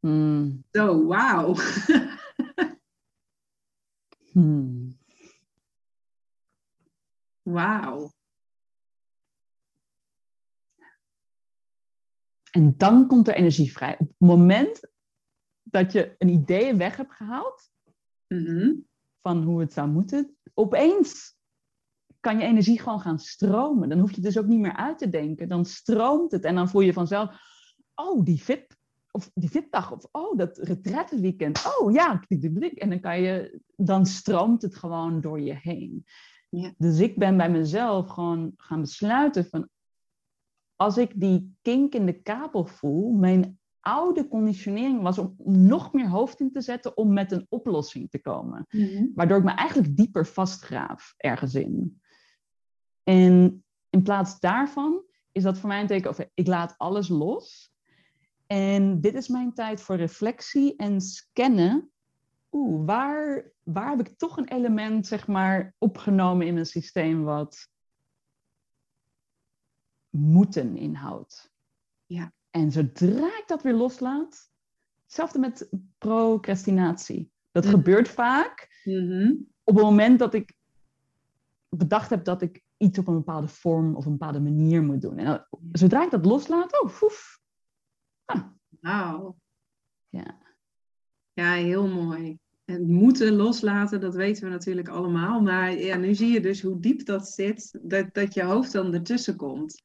[0.00, 0.64] Hmm.
[0.70, 1.54] Zo, wauw.
[4.34, 4.98] hmm.
[7.42, 8.12] Wauw.
[12.50, 13.92] En dan komt er energie vrij.
[13.98, 14.80] Op het moment
[15.62, 17.70] dat je een idee weg hebt gehaald
[18.28, 18.72] mhm.
[19.20, 21.36] van hoe het zou moeten, opeens
[22.20, 23.88] kan je energie gewoon gaan stromen.
[23.88, 25.48] Dan hoef je het dus ook niet meer uit te denken.
[25.48, 27.40] Dan stroomt het en dan voel je vanzelf,
[27.94, 28.76] oh, die fit,
[29.16, 31.76] of die fitdag, of oh, dat retrettenweekend.
[31.78, 36.04] Oh ja, en dan kan je, dan stroomt het gewoon door je heen.
[36.48, 36.74] Ja.
[36.76, 39.68] Dus ik ben bij mezelf gewoon gaan besluiten van,
[40.76, 46.08] als ik die kink in de kabel voel, mijn oude conditionering was om, nog meer
[46.08, 48.66] hoofd in te zetten om met een oplossing te komen.
[48.68, 49.06] Mhm.
[49.14, 52.00] Waardoor ik me eigenlijk dieper vastgraaf ergens in.
[53.02, 55.02] En in plaats daarvan
[55.32, 57.73] is dat voor mij een teken over ik laat alles los.
[58.46, 61.90] En dit is mijn tijd voor reflectie en scannen.
[62.52, 67.68] Oeh, waar, waar heb ik toch een element, zeg maar, opgenomen in mijn systeem wat
[70.10, 71.52] moeten inhoudt.
[72.06, 72.32] Ja.
[72.50, 74.50] En zodra ik dat weer loslaat,
[75.02, 75.68] hetzelfde met
[75.98, 77.30] procrastinatie.
[77.52, 77.74] Dat mhm.
[77.74, 79.32] gebeurt vaak mhm.
[79.64, 80.54] op het moment dat ik
[81.68, 85.18] bedacht heb dat ik iets op een bepaalde vorm of een bepaalde manier moet doen.
[85.18, 87.33] En zodra ik dat loslaat, oh, foef.
[88.24, 88.42] Ah.
[88.80, 89.36] Wauw.
[90.08, 90.38] Ja.
[91.32, 92.38] Ja, heel mooi.
[92.64, 95.40] En moeten loslaten, dat weten we natuurlijk allemaal.
[95.40, 98.94] Maar ja, nu zie je dus hoe diep dat zit, dat, dat je hoofd dan
[98.94, 99.82] ertussen komt.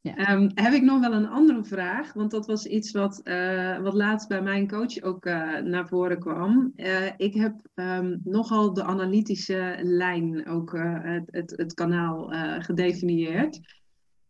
[0.00, 0.16] Ja.
[0.16, 2.12] Ehm, heb ik nog wel een andere vraag?
[2.12, 6.18] Want dat was iets wat, uh, wat laatst bij mijn coach ook uh, naar voren
[6.18, 6.72] kwam.
[6.76, 12.28] Uh, ik heb um, nogal de analytische lijn, ook het, het, het, kanaal
[12.60, 13.60] gedefinieerd.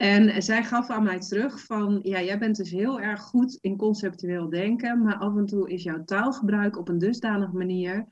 [0.03, 3.77] En zij gaf aan mij terug van, ja, jij bent dus heel erg goed in
[3.77, 8.07] conceptueel denken, maar af en toe is jouw taalgebruik op een dusdanige manier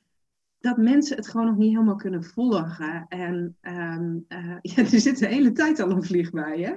[0.59, 3.07] dat mensen het gewoon nog niet helemaal kunnen volgen.
[3.09, 4.25] En um,
[4.63, 6.75] ja, er zit de hele tijd al een vlieg bij, hè?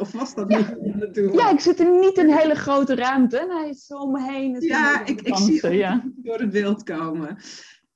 [0.00, 0.76] Of was dat ja.
[0.80, 4.12] niet Ja, ik zit in niet een hele grote ruimte en hij is zo om
[4.12, 4.60] me heen.
[4.60, 6.04] Ja, ik, ik zie ja.
[6.16, 7.36] door het beeld komen.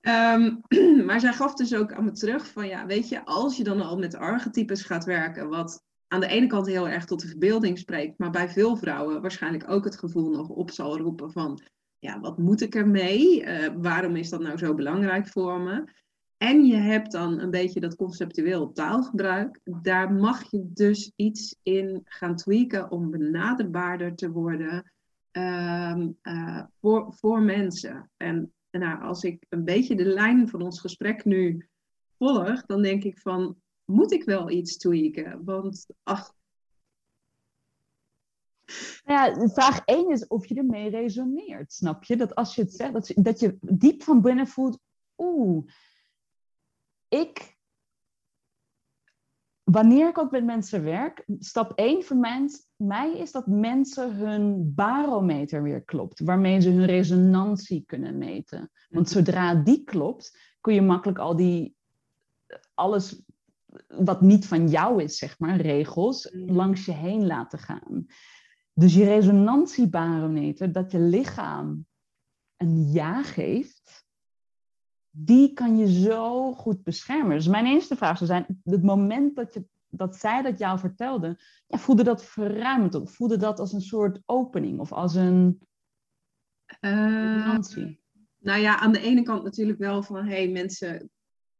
[0.00, 0.60] Um,
[1.06, 3.80] maar zij gaf dus ook aan me terug van, ja, weet je, als je dan
[3.80, 7.78] al met archetypes gaat werken, wat aan de ene kant heel erg tot de verbeelding
[7.78, 11.60] spreekt, maar bij veel vrouwen waarschijnlijk ook het gevoel nog op zal roepen van,
[11.98, 13.42] ja, wat moet ik ermee?
[13.42, 15.84] Uh, waarom is dat nou zo belangrijk voor me?
[16.36, 19.60] En je hebt dan een beetje dat conceptueel taalgebruik.
[19.64, 24.92] Daar mag je dus iets in gaan tweaken om benaderbaarder te worden
[25.30, 28.10] ehm, eh, voor, voor mensen.
[28.16, 31.68] En nou, als ik een beetje de lijn van ons gesprek nu
[32.18, 33.56] volg, dan denk ik van,
[33.92, 35.44] moet ik wel iets tweaken?
[35.44, 36.34] Want ach.
[39.04, 42.16] Nou ja, vraag 1 is of je ermee resoneert, snap je?
[42.16, 44.78] Dat als je het zegt, dat je, dat je diep van binnen voelt,
[45.16, 45.66] oeh,
[47.08, 47.56] ik,
[49.62, 52.16] wanneer ik ook met mensen werk, stap 1 voor
[52.76, 58.70] mij is dat mensen hun barometer weer klopt, waarmee ze hun resonantie kunnen meten.
[58.88, 59.14] Want mhm.
[59.14, 61.76] zodra die klopt, kun je makkelijk al die,
[62.74, 63.22] alles
[63.88, 66.52] wat niet van jou is, zeg maar, regels, mhm.
[66.52, 68.06] langs je heen laten gaan.
[68.74, 71.86] Dus je resonantiebarometer, dat je lichaam
[72.56, 74.04] een ja geeft,
[75.10, 77.36] die kan je zo goed beschermen.
[77.36, 79.64] Dus mijn eerste vraag zou zijn, het moment dat je
[79.94, 84.20] dat zij dat jou vertelde, ja, voelde dat verruimend of voelde dat als een soort
[84.26, 85.60] opening of als een
[86.80, 87.58] Uh,
[88.38, 91.10] nou ja, aan de ene kant natuurlijk wel van, hey, mensen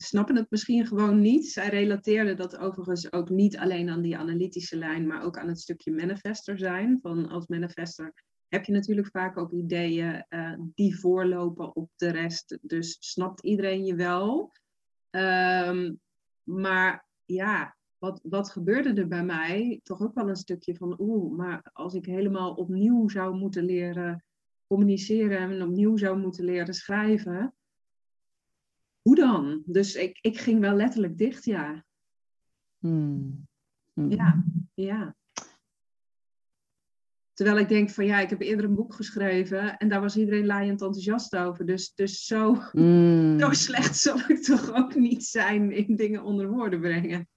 [0.03, 1.49] snappen het misschien gewoon niet.
[1.49, 5.61] Zij relateerden dat overigens ook niet alleen aan die analytische lijn, maar ook aan het
[5.61, 6.99] stukje manifester zijn.
[7.03, 8.15] Van als manifester
[8.49, 12.59] heb je natuurlijk vaak ook ideeën uh, die voorlopen op de rest.
[12.63, 14.53] Dus snapt iedereen je wel.
[15.11, 16.01] Um,
[16.43, 19.81] maar ja, wat, wat gebeurde er bij mij?
[19.83, 24.25] Toch ook wel een stukje van, oeh, maar als ik helemaal opnieuw zou moeten leren
[24.67, 27.55] communiceren en opnieuw zou moeten leren schrijven,
[29.03, 29.63] hoe dan?
[29.67, 31.85] Dus ik, ik ging wel letterlijk dicht, ja.
[32.79, 33.47] Hmm.
[33.93, 34.11] Hmm.
[34.11, 34.45] Ja,
[34.75, 35.17] ja.
[37.33, 40.47] Terwijl ik denk van ja, ik heb eerder een boek geschreven en daar was iedereen
[40.47, 41.67] laaiend enthousiast over.
[41.67, 43.39] Dus, dus zo, hmm.
[43.39, 47.29] zo slecht zal ik toch ook niet zijn in dingen onder woorden brengen.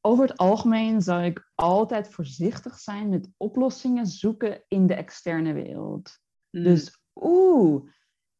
[0.00, 6.18] Over het algemeen zou ik altijd voorzichtig zijn met oplossingen zoeken in de externe wereld.
[6.50, 7.90] Dus oeh,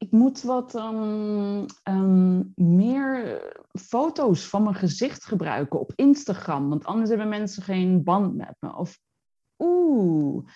[0.00, 3.42] ik moet wat um, um, meer
[3.72, 8.74] foto's van mijn gezicht gebruiken op Instagram, want anders hebben mensen geen band met me.
[8.74, 8.98] Of
[9.58, 10.48] oeh,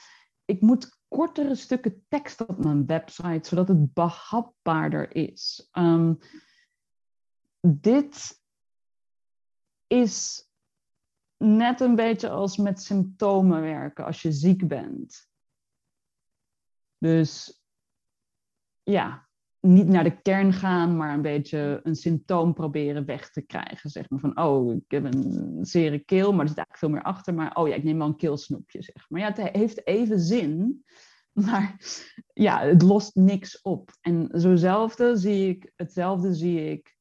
[0.44, 5.68] ik moet kortere stukken tekst op mijn website, zodat het behapbaarder is.
[5.72, 6.18] Um,
[7.60, 8.42] dit
[9.86, 10.48] is
[11.36, 15.28] net een beetje als met symptomen werken als je ziek bent.
[16.98, 17.62] Dus
[18.82, 19.28] ja,
[19.64, 23.90] niet naar de kern gaan, maar een beetje een symptoom proberen weg te krijgen.
[23.90, 27.02] Zeg maar van, oh, ik heb een zere keel, maar er zit eigenlijk veel meer
[27.02, 27.34] achter.
[27.34, 29.20] Maar oh ja, ik neem wel een keelsnoepje, zeg maar.
[29.20, 30.84] Ja, het heeft even zin,
[31.46, 31.76] maar
[32.32, 33.90] ja, het lost niks op.
[34.00, 36.96] En zozelfde zie ik, hetzelfde zie ik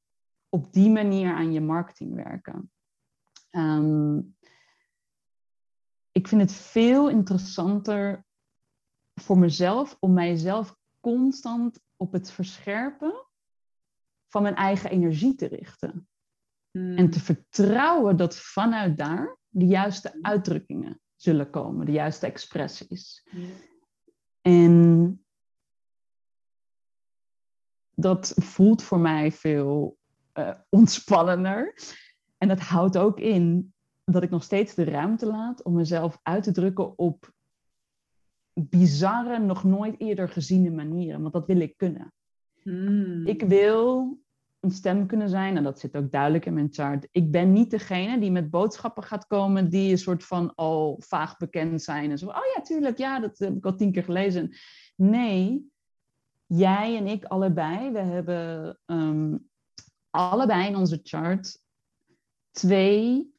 [0.50, 2.72] op die manier aan je marketing werken.
[3.52, 4.36] Um,
[6.12, 8.26] ik vind het veel interessanter
[9.16, 13.26] voor mezelf om mijzelf constant op het verscherpen
[14.28, 16.08] van mijn eigen energie te richten.
[16.72, 16.98] Hmm.
[16.98, 23.28] En te vertrouwen dat vanuit daar de juiste uitdrukkingen zullen komen, de juiste expressies.
[24.42, 25.26] En
[27.96, 29.98] dat voelt voor mij veel
[30.34, 31.76] uh, ontspannender.
[32.38, 33.74] En dat houdt ook in
[34.04, 37.34] dat ik nog steeds de ruimte laat om mezelf uit te drukken op
[38.54, 41.22] bizarre, nog nooit eerder geziene manieren.
[41.22, 42.14] Want dat wil ik kunnen.
[42.62, 43.28] Hmm.
[43.28, 44.18] Ik wil
[44.60, 47.08] een stem kunnen zijn, en dat zit ook duidelijk in mijn chart.
[47.12, 51.38] Ik ben niet degene die met boodschappen gaat komen die een soort van al vaag
[51.38, 52.12] bekend zijn.
[52.12, 54.56] En zo, oh ja, tuurlijk, ja, dat heb ik al tien keer gelezen.
[54.96, 55.72] Nee,
[56.46, 59.50] jij en ik allebei, we hebben um,
[60.10, 61.62] allebei in onze chart
[62.52, 63.34] twee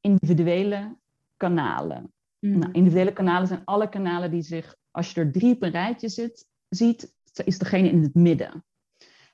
[0.00, 0.96] individuele
[1.36, 2.12] kanalen.
[2.40, 2.58] Mm.
[2.58, 6.08] Nou, individuele kanalen zijn alle kanalen die zich, als je er drie op een rijtje
[6.08, 7.14] zit, ziet,
[7.44, 8.64] is degene in het midden.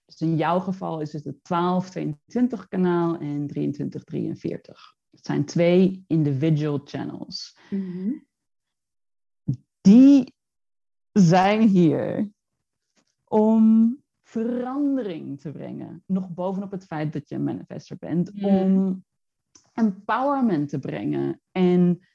[0.06, 1.38] Dus in jouw geval is het het
[2.64, 4.96] 12-22 kanaal en 23-43.
[5.10, 7.58] Het zijn twee individual channels.
[7.70, 8.26] Mm-hmm.
[9.80, 10.34] Die
[11.12, 12.30] zijn hier
[13.24, 16.02] om verandering te brengen.
[16.06, 18.34] Nog bovenop het feit dat je een manifester bent.
[18.34, 18.44] Mm.
[18.44, 19.04] Om
[19.72, 21.40] empowerment te brengen.
[21.50, 22.06] En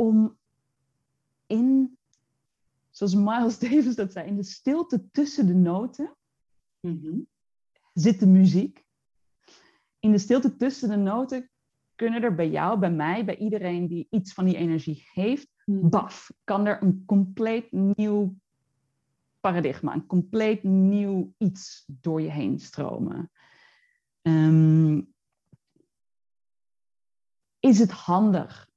[0.00, 0.38] om
[1.46, 1.98] in,
[2.90, 6.16] zoals Miles Davis dat zei, in de stilte tussen de noten
[6.80, 7.26] Mm-hmm.
[7.92, 8.84] zit de muziek.
[9.98, 11.50] In de stilte tussen de noten
[11.94, 15.90] kunnen er bij jou, bij mij, bij iedereen die iets van die energie heeft, Mm.
[15.90, 18.36] baf, kan er een compleet nieuw
[19.40, 23.30] paradigma, een compleet nieuw iets door je heen stromen.
[24.22, 25.02] Ehm,
[27.60, 28.67] is het handig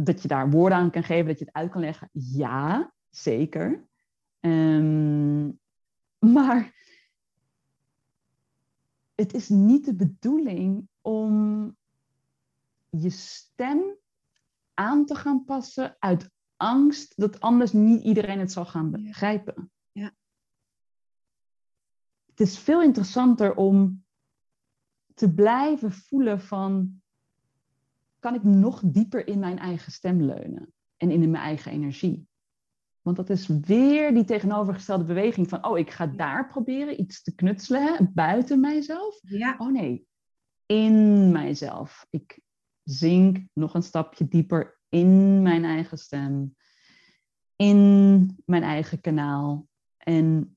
[0.00, 2.08] dat je daar woorden aan kan geven, dat je het uit kan leggen?
[2.12, 3.86] Ja, zeker.
[4.40, 5.46] Ehm,
[6.18, 6.74] maar
[9.14, 11.76] het is niet de bedoeling om
[12.90, 13.96] je stem
[14.74, 19.70] aan te gaan passen uit angst dat anders niet iedereen het zal gaan begrijpen.
[19.92, 20.14] Ja.
[22.26, 24.04] Het is veel interessanter om
[25.14, 27.02] te blijven voelen van
[28.18, 32.26] kan ik nog dieper in mijn eigen stem leunen en in mijn eigen energie.
[33.02, 37.34] Want dat is weer die tegenovergestelde beweging van, oh, ik ga daar proberen iets te
[37.34, 39.18] knutselen, buiten mijzelf.
[39.22, 39.54] Ja.
[39.58, 40.06] Oh nee,
[40.66, 42.06] in mijzelf.
[42.10, 42.40] Ik
[42.82, 46.56] zink nog een stapje dieper in mijn eigen stem,
[47.56, 49.68] in mijn eigen kanaal.
[49.96, 50.56] En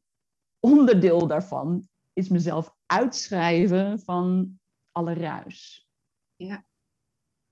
[0.60, 4.60] onderdeel daarvan is mezelf uitschrijven van
[4.92, 5.90] alle ruis.
[6.36, 6.66] Ja.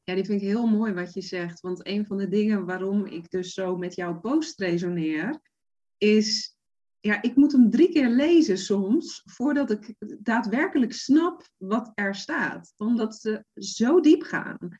[0.09, 1.59] Ja, die vind ik heel mooi wat je zegt.
[1.59, 5.41] Want een van de dingen waarom ik dus zo met jouw post resoneer,
[5.97, 6.57] is,
[6.99, 12.73] ja, ik moet hem drie keer lezen soms, voordat ik daadwerkelijk snap wat er staat.
[12.77, 14.79] Omdat ze zo diep gaan.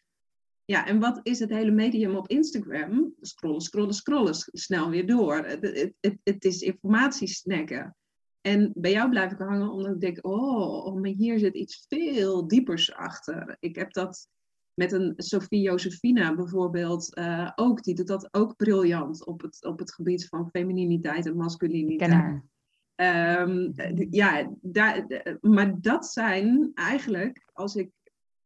[0.66, 3.14] Ja, en wat is het hele medium op Instagram?
[3.22, 5.38] Scrollen, scrollen, scrollen, snel weer door.
[5.38, 7.96] Het, het, het is informatiesnacken.
[8.42, 11.86] En bij jou blijf ik hangen omdat ik denk, oh, oh, maar hier zit iets
[11.88, 13.58] veel diepers achter.
[13.60, 14.28] Ik heb dat
[14.74, 17.84] met een Sophie Josefina bijvoorbeeld uh, ook.
[17.84, 22.42] Die doet dat ook briljant op het, op het gebied van femininiteit en masculiniteit.
[22.96, 23.74] Um,
[24.10, 25.06] ja, daar,
[25.42, 27.92] maar dat zijn eigenlijk, als ik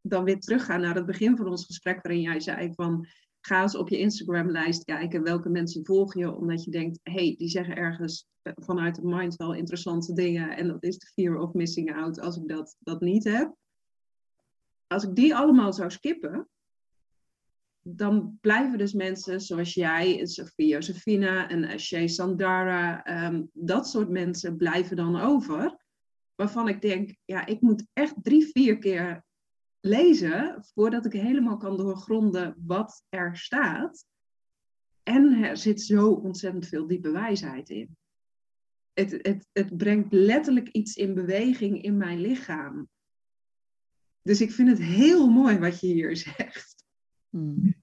[0.01, 3.07] dan weer terugga naar het begin van ons gesprek, waarin jij zei van
[3.45, 7.35] ga eens op je Instagram-lijst kijken welke mensen volg je, omdat je denkt, hé, hey,
[7.37, 11.53] die zeggen ergens vanuit de mind wel interessante dingen en dat is de fear of
[11.53, 13.55] missing out als ik dat, dat niet heb.
[14.93, 16.49] Als ik die allemaal zou skippen,
[17.81, 24.57] dan blijven dus mensen zoals jij, Sophie Josefina en Shay Sandara, um, dat soort mensen
[24.57, 25.77] blijven dan over.
[26.35, 29.23] Waarvan ik denk, ja, ik moet echt drie, vier keer
[29.79, 34.05] lezen voordat ik helemaal kan doorgronden wat er staat.
[35.03, 37.97] En er zit zo ontzettend veel diepe wijsheid in.
[38.93, 42.89] Het, het, het brengt letterlijk iets in beweging in mijn lichaam.
[44.23, 46.75] Dus ik vind het heel mooi wat je hier zegt.
[47.29, 47.81] Hmm.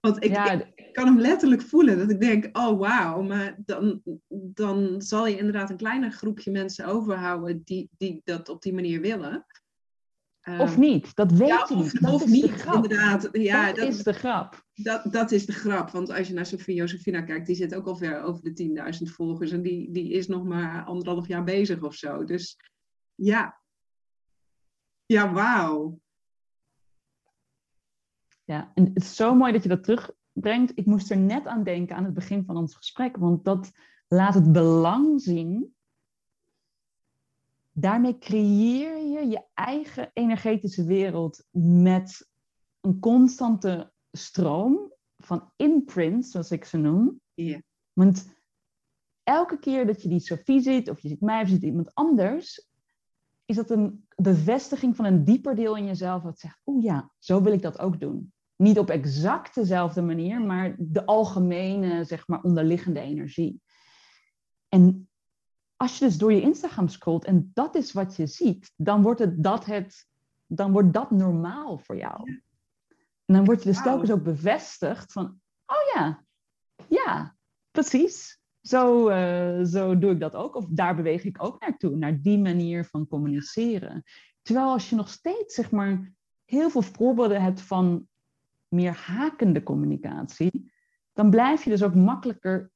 [0.00, 0.36] Want ik,
[0.74, 1.98] ik, kan hem letterlijk voelen.
[1.98, 6.86] Dat ik denk, oh wauw, maar dan, dan zal je inderdaad een kleiner groepje mensen
[6.86, 9.46] overhouden die, die dat op die manier willen.
[10.44, 12.00] Of ehm, niet, dat weet je niet.
[12.00, 13.28] Dat of is niet, inderdaad.
[13.32, 14.64] Ja, dat, is de grap.
[14.74, 17.86] Dat, dat is de grap, want als je naar Sofie Josefina kijkt, die zit ook
[17.86, 21.82] al ver over de 10.000 volgers en die, die is nog maar anderhalf jaar bezig
[21.82, 22.24] of zo.
[22.24, 22.56] Dus
[23.14, 23.59] ja,
[25.14, 26.00] ja, wauw.
[28.44, 30.72] Ja, en het is zo mooi dat je dat terugbrengt.
[30.74, 33.70] Ik moest er net aan denken aan het begin van ons gesprek, want dat
[34.08, 35.74] laat het belang zien
[37.72, 42.28] daarmee creëer je je eigen energetische wereld met
[42.80, 47.20] een constante stroom van imprints, zoals ik ze noem.
[47.34, 47.60] Yeah.
[47.92, 48.32] Want
[49.22, 51.94] elke keer dat je die Sophie ziet, of je ziet mij of je ziet iemand
[51.94, 52.69] anders,
[53.50, 57.42] is dat een bevestiging van een dieper deel in jezelf dat zegt, oeh ja, zo
[57.42, 58.32] wil ik dat ook doen.
[58.56, 63.62] Niet op exact dezelfde manier, maar de algemene, zeg maar, onderliggende energie.
[64.68, 65.08] En
[65.76, 69.20] als je dus door je Instagram scrolt en dat is wat je ziet, dan wordt,
[69.20, 70.06] het, dat, het,
[70.46, 72.42] dan wordt dat normaal voor jou.
[73.24, 76.24] En dan word je dus telkens ook bevestigd van, oh ja,
[76.88, 77.36] ja,
[77.70, 78.39] precies.
[78.62, 80.54] Zo, uh, zo doe ik dat ook.
[80.54, 84.02] Of daar beweeg ik ook naartoe, naar die manier van communiceren.
[84.42, 86.12] Terwijl als je nog steeds, zeg maar,
[86.44, 88.08] heel veel voorbeelden hebt van
[88.68, 90.72] meer hakende communicatie,
[91.12, 92.70] dan blijf je dus ook makkelijker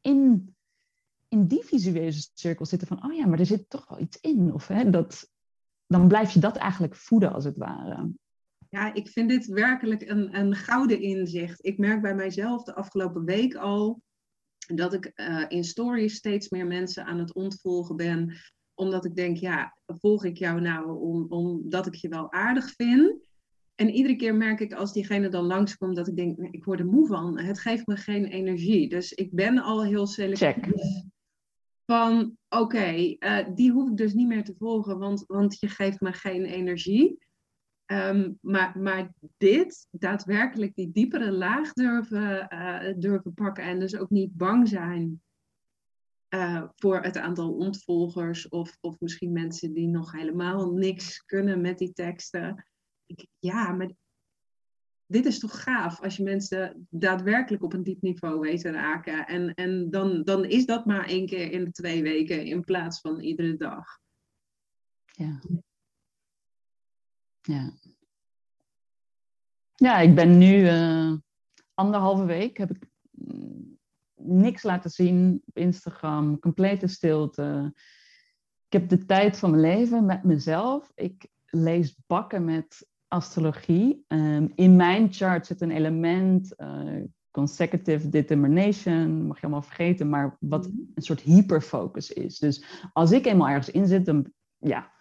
[0.00, 0.54] in
[1.30, 4.52] in die visuele cirkel zitten van, oh ja, maar er zit toch wel iets in.
[4.54, 5.30] Of hè, dat,
[5.86, 8.10] dan blijf je dat eigenlijk voeden als het ware.
[8.68, 11.64] Ja, ik vind dit werkelijk een, een gouden inzicht.
[11.66, 14.02] Ik merk bij mijzelf de afgelopen week al
[14.74, 18.36] dat ik uh, in stories steeds meer mensen aan het ontvolgen ben.
[18.74, 23.14] Omdat ik denk, ja, volg ik jou nou om, omdat ik je wel aardig vind?
[23.74, 26.86] En iedere keer merk ik als diegene dan langskomt dat ik denk, ik word er
[26.86, 27.38] moe van.
[27.38, 28.88] Het geeft me geen energie.
[28.88, 30.48] Dus ik ben al heel selectief.
[30.48, 31.08] Check
[31.90, 36.00] van oké, eh, die hoef ik dus niet meer te volgen, want, want je geeft
[36.00, 37.18] me geen energie.
[37.92, 44.10] Um, maar, maar dit, daadwerkelijk die diepere laag durven, uh, durven pakken en dus ook
[44.10, 45.22] niet bang zijn
[46.34, 51.78] uh, voor het aantal ontvolgers of, of misschien mensen die nog helemaal niks kunnen met
[51.78, 52.66] die teksten.
[53.38, 53.90] Ja, maar
[55.06, 59.26] dit is toch gaaf als je mensen daadwerkelijk op een diep niveau weet te raken.
[59.26, 63.00] En, en dan, dan is dat maar één keer in de twee weken in plaats
[63.00, 63.86] van iedere dag.
[65.04, 65.40] Ja.
[67.42, 67.72] Ja.
[69.74, 71.12] Ja, ik ben nu uh,
[71.74, 73.78] anderhalve week, heb ik mm,
[74.14, 77.72] niks laten zien op Instagram, complete stilte.
[78.66, 80.92] Ik heb de tijd van mijn leven met mezelf.
[80.94, 84.04] Ik lees bakken met astrologie.
[84.08, 90.36] Ehm, in mijn chart zit een element, uh, consecutive determination, mag je allemaal vergeten, maar
[90.40, 90.76] wat mhm.
[90.94, 92.38] een soort hyperfocus is.
[92.38, 94.92] Dus als ik eenmaal ergens in zit, dan ja,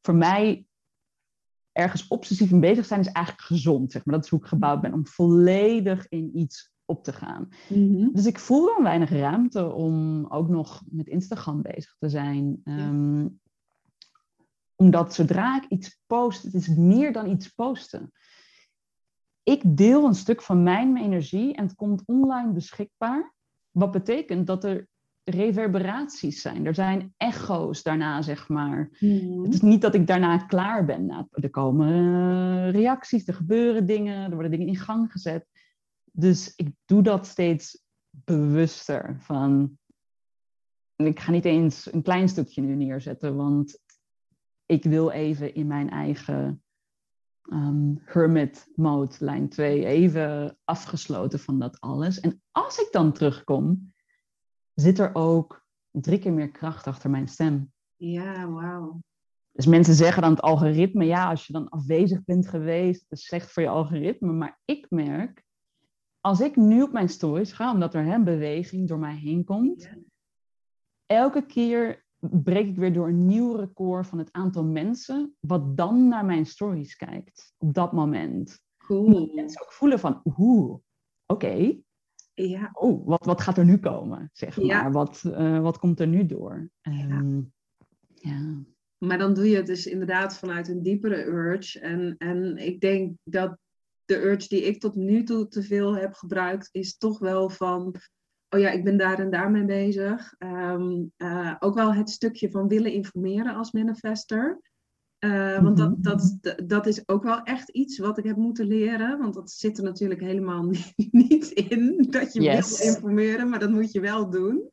[0.00, 0.67] voor mij
[1.78, 3.92] ergens obsessief in bezig zijn is eigenlijk gezond.
[3.92, 4.14] Zeg maar.
[4.14, 7.48] Dat is hoe ik gebouwd ben, om volledig in iets op te gaan.
[7.68, 8.08] Mhm.
[8.12, 12.60] Dus ik voel dan weinig ruimte om ook nog met Instagram bezig te zijn.
[12.64, 13.26] Ehm,
[14.74, 18.12] omdat zodra ik iets post, het is meer dan iets posten.
[19.42, 23.34] Ik deel een stuk van mijn energie en het komt online beschikbaar.
[23.70, 24.87] Wat betekent dat er
[25.30, 26.66] reverberaties zijn.
[26.66, 28.88] Er zijn echo's daarna, zeg maar.
[29.00, 29.42] Mhm.
[29.42, 31.06] Het is niet dat ik daarna klaar ben.
[31.06, 35.46] Nou, er komen eh, reacties, er gebeuren dingen, er worden dingen in gang gezet.
[36.12, 39.16] Dus ik doe dat steeds bewuster.
[39.20, 39.78] Van,
[40.96, 43.78] ik ga niet eens een klein stukje nu neerzetten, want
[44.66, 46.62] ik wil even in mijn eigen
[47.42, 52.20] ehm, hermit mode, lijn 2, even afgesloten van dat alles.
[52.20, 53.92] En als ik dan terugkom,
[54.80, 57.72] zit er ook drie keer meer kracht achter mijn stem.
[57.96, 59.00] Ja, wauw.
[59.52, 63.24] Dus mensen zeggen dan het algoritme, ja, als je dan afwezig bent geweest, dat is
[63.24, 64.32] slecht voor je algoritme.
[64.32, 65.44] Maar ik merk,
[66.20, 69.82] als ik nu op mijn stories ga, omdat er een beweging door mij heen komt,
[69.82, 69.96] Ja.
[71.06, 76.08] elke keer breek ik weer door een nieuw record van het aantal mensen wat dan
[76.08, 78.60] naar mijn stories kijkt op dat moment.
[78.76, 79.30] Cool.
[79.34, 80.76] Mensen ook voelen van, oeh,
[81.26, 81.80] oké,
[82.46, 84.82] Ja, oh, wat, wat gaat er nu komen, zeg Ja.
[84.82, 84.92] maar.
[84.92, 86.70] Wat, eh, wat komt er nu door?
[86.80, 87.40] Ehm,
[88.14, 88.54] ja.
[88.98, 91.80] maar dan doe je het dus inderdaad vanuit een diepere urge.
[91.80, 93.58] En, en ik denk dat
[94.04, 97.94] de urge die ik tot nu toe te veel heb gebruikt, is toch wel van,
[98.48, 100.34] oh ja, ik ben daar en daar mee bezig.
[100.38, 104.60] Ehm, eh, ook wel het stukje van willen informeren als manifester.
[105.18, 106.02] Eh, want dat, Mhm.
[106.02, 109.18] dat, dat is ook wel echt iets wat ik heb moeten leren.
[109.18, 110.92] Want dat zit er natuurlijk helemaal niet,
[111.28, 112.78] niet in dat je Yes.
[112.78, 114.70] wil informeren, maar dat moet je wel doen.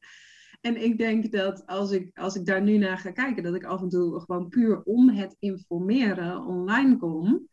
[0.62, 3.64] En ik denk dat als ik, als ik daar nu naar ga kijken, dat ik
[3.64, 7.48] af en toe gewoon puur om het informeren online kom.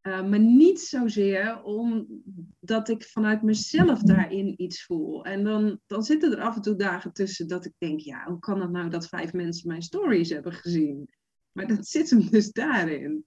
[0.00, 5.24] Eh, maar niet zozeer omdat ik vanuit mezelf daarin iets voel.
[5.24, 8.38] En dan, dan zitten er af en toe dagen tussen dat ik denk, ja, hoe
[8.38, 11.08] kan het nou dat vijf mensen mijn stories hebben gezien?
[11.52, 13.24] Maar dat zit hem dus daarin.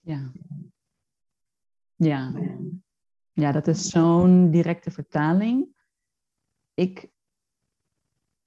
[0.00, 0.32] Ja.
[1.96, 2.32] Ja.
[3.32, 5.66] Ja, dat is zo'n directe vertaling.
[6.74, 7.08] Ik,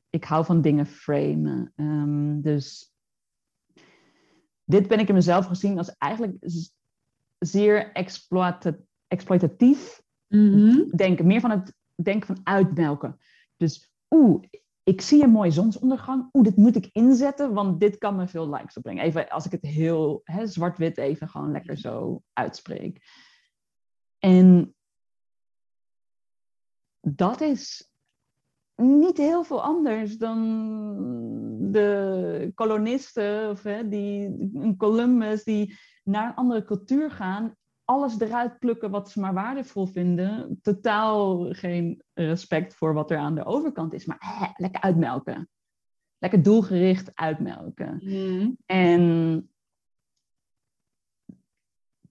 [0.10, 1.72] ik hou van dingen framen.
[1.76, 2.94] Ehm, dus
[4.64, 6.38] dit ben ik in mezelf gezien als eigenlijk
[7.40, 8.78] zeer exploita-
[9.08, 10.02] exploitatief
[10.96, 11.28] denken.
[11.28, 13.20] Meer van het denken van uitmelken.
[13.58, 14.44] Dus oeh,
[14.86, 16.30] ik zie een mooie zonsondergang.
[16.34, 19.04] Oeh, dit moet ik inzetten, want dit kan me veel likes opbrengen.
[19.04, 23.02] Even als ik het heel zwart-wit even gewoon lekker zo uitspreek.
[24.20, 24.76] En
[27.02, 27.90] dat is
[28.76, 30.42] niet heel veel anders dan
[31.72, 37.56] de kolonisten of hè, die, een Columbus die naar een andere cultuur gaan,
[37.86, 43.36] alles eruit plukken wat ze maar waardevol vinden, totaal geen respect voor wat er aan
[43.36, 45.50] de overkant is, maar lekker uitmelken.
[46.18, 48.00] Lekker doelgericht uitmelken.
[48.04, 48.52] Mhm.
[48.66, 49.50] En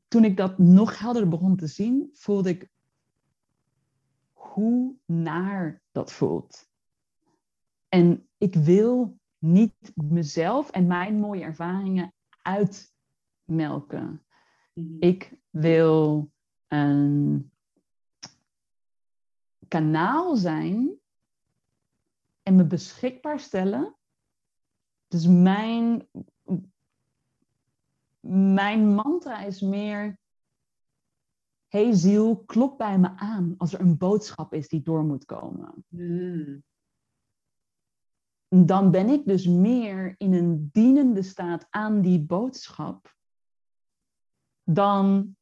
[0.09, 2.69] toen ik dat nog helderder begon te zien, voelde ik
[4.33, 6.69] hoe naar dat voelt.
[7.89, 14.25] En ik wil niet mezelf en mijn mooie ervaringen uitmelken.
[14.75, 14.97] Mhm.
[14.99, 16.31] Ik wil
[16.67, 17.51] een
[19.69, 20.99] kanaal zijn
[22.43, 23.97] en me beschikbaar stellen.
[25.09, 26.09] Dus mijn,
[28.21, 30.19] mijn mantra is meer.
[31.69, 35.85] Hey ziel, klop bij me aan als er een boodschap is die door moet komen.
[35.89, 36.59] Mhm.
[38.49, 43.15] Dan ben ik dus meer in een dienende staat aan die boodschap
[44.65, 45.37] dan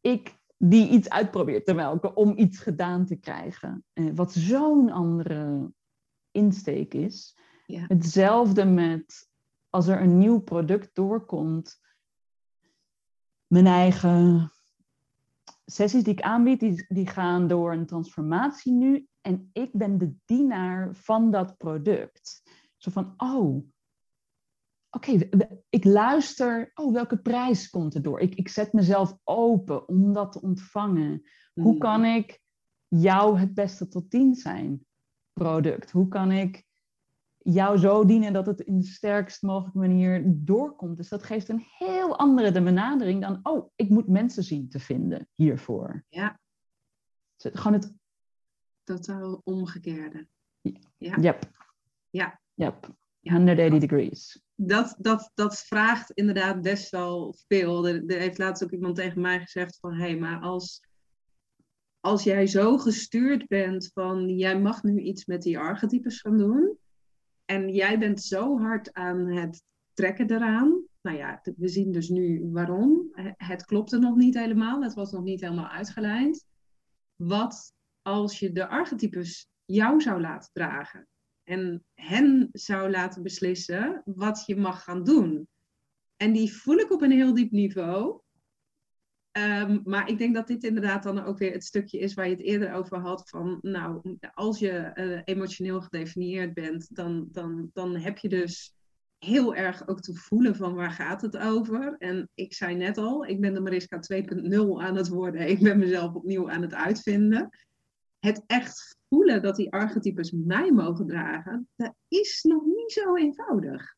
[0.00, 3.84] ik die iets uitprobeer te melken om iets gedaan te krijgen.
[3.92, 5.72] Eh, Wat zo'n andere
[6.30, 7.38] insteek is.
[7.66, 7.84] Ja.
[7.88, 9.30] Hetzelfde met
[9.70, 11.80] als er een nieuw product doorkomt.
[13.46, 14.52] Mijn eigen
[15.64, 19.06] sessies die ik aanbied, die, die gaan door een transformatie nu.
[19.20, 22.42] En ik ben de dienaar van dat product.
[22.76, 23.66] Zo van, oh,
[24.94, 25.28] oké,
[25.68, 26.70] ik luister.
[26.74, 28.20] Oh, welke prijs komt er door?
[28.20, 31.22] Ik, ik zet mezelf open om dat te ontvangen.
[31.54, 31.78] Hoe Mhm.
[31.78, 32.40] kan ik
[32.88, 34.86] jou het beste tot dienst zijn?
[35.32, 35.90] Product.
[35.90, 36.64] Hoe kan ik
[37.38, 40.96] jou zo dienen dat het in de sterkst mogelijke manier doorkomt?
[40.96, 44.78] Dus dat geeft een heel andere de benadering dan, oh, ik moet mensen zien te
[44.78, 46.04] vinden hiervoor.
[46.08, 46.40] Ja.
[47.36, 47.94] Dus gewoon het,
[48.84, 50.26] Totaal omgekeerde.
[50.98, 51.16] Ja.
[51.18, 51.50] yep.
[52.10, 52.40] Ja.
[52.54, 52.94] Yep.
[53.20, 53.32] Ja.
[53.32, 54.43] 180 degrees.
[54.54, 57.88] Dat, dat, dat vraagt inderdaad best wel veel.
[57.88, 59.92] Er, heeft laatst ook iemand tegen mij gezegd van...
[59.92, 60.82] hé, hey, maar als,
[62.00, 66.78] als jij zo gestuurd bent van jij mag nu iets met die archetypes gaan doen.
[67.44, 69.62] En jij bent zo hard aan het
[69.92, 70.82] trekken eraan.
[71.02, 73.10] Nou ja, we zien dus nu waarom.
[73.36, 74.82] Het klopte nog niet helemaal.
[74.82, 76.44] Het was nog niet helemaal uitgelijnd.
[77.16, 77.72] Wat
[78.02, 81.08] als je de archetypes jou zou laten dragen?
[81.44, 85.48] En hen zou laten beslissen wat je mag gaan doen.
[86.16, 88.20] En die voel ik op een heel diep niveau.
[89.30, 92.34] Ehm, maar ik denk dat dit inderdaad dan ook weer het stukje is waar je
[92.34, 93.28] het eerder over had.
[93.28, 98.74] Van nou, als je uh, emotioneel gedefinieerd bent, dan, dan, dan heb je dus
[99.18, 101.94] heel erg ook te voelen van waar gaat het over.
[101.98, 104.20] En ik zei net al, ik ben de Mariska 2.0
[104.78, 105.48] aan het worden.
[105.48, 107.48] Ik ben mezelf opnieuw aan het uitvinden.
[108.18, 113.96] Het echt voelen dat die archetypes mij mogen dragen, dat is nog niet zo eenvoudig.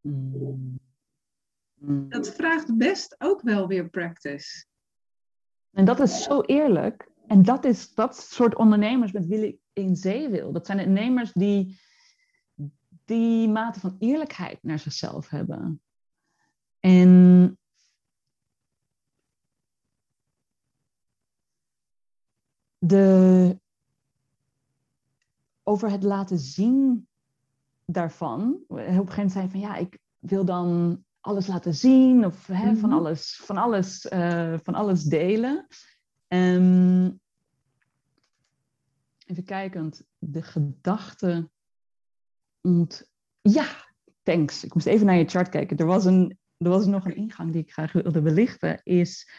[0.00, 0.78] Mm.
[1.74, 2.08] Mm.
[2.08, 4.64] Dat vraagt best ook wel weer practice.
[5.70, 7.08] En dat is zo eerlijk.
[7.26, 10.52] En dat is dat soort ondernemers met wie ik in zee wil.
[10.52, 11.80] Dat zijn ondernemers die
[13.04, 15.82] die mate van eerlijkheid naar zichzelf hebben.
[16.80, 17.58] En
[22.78, 23.59] de,
[25.70, 27.08] over het laten zien
[27.84, 28.64] daarvan.
[28.68, 32.76] Op een gegeven moment zijn van ja, ik wil dan alles laten zien of hè,
[32.76, 32.98] van, mhm.
[32.98, 35.66] alles, van, alles, uh, van alles delen.
[36.28, 37.20] Um,
[39.26, 41.50] even kijkend, de gedachte
[42.60, 43.10] ont...
[43.40, 43.66] Ja,
[44.22, 44.64] thanks.
[44.64, 45.76] Ik moest even naar je chart kijken.
[45.76, 48.80] Er was, een, er was nog een ingang die ik graag wilde belichten.
[48.82, 49.30] Is,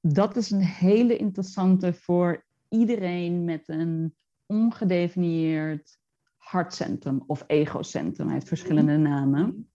[0.00, 4.16] dat is een hele interessante voor iedereen met een
[4.48, 5.98] ongedefinieerd
[6.36, 8.26] hartcentrum of egocentrum.
[8.26, 9.70] Hij heeft verschillende namen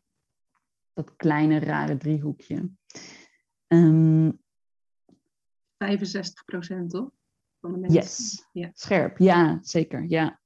[0.94, 2.56] dat kleine rare driehoekje.
[3.68, 4.32] Um, ehm,
[5.78, 7.12] 65 procent, toch?
[7.60, 8.02] Van de mensen.
[8.02, 8.70] Yes, ja.
[8.74, 9.18] scherp.
[9.18, 10.06] Ja, zeker.
[10.08, 10.41] Ja.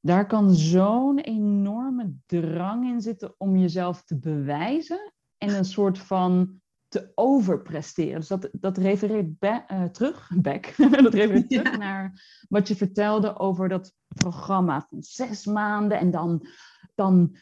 [0.00, 6.61] Daar kan zo'n enorme drang in zitten om jezelf te bewijzen en een soort van
[6.92, 8.18] te overpresteren.
[8.18, 13.68] Dus dat, dat refereert uh, terug, back, dat refereert terug naar wat je vertelde over
[13.68, 16.46] dat programma van zes maanden en dan,
[16.94, 17.36] dan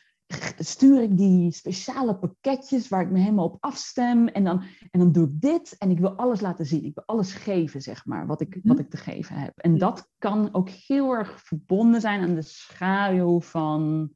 [0.59, 4.29] stuur ik die speciale pakketjes waar ik me helemaal op afstem.
[4.29, 6.85] En dan, en dan doe ik dit en ik wil alles laten zien.
[6.85, 8.85] Ik wil alles geven, zeg maar, wat ik, wat mhm.
[8.85, 9.59] ik te geven heb.
[9.59, 14.11] En dat kan ook heel erg verbonden zijn aan de schaduw van,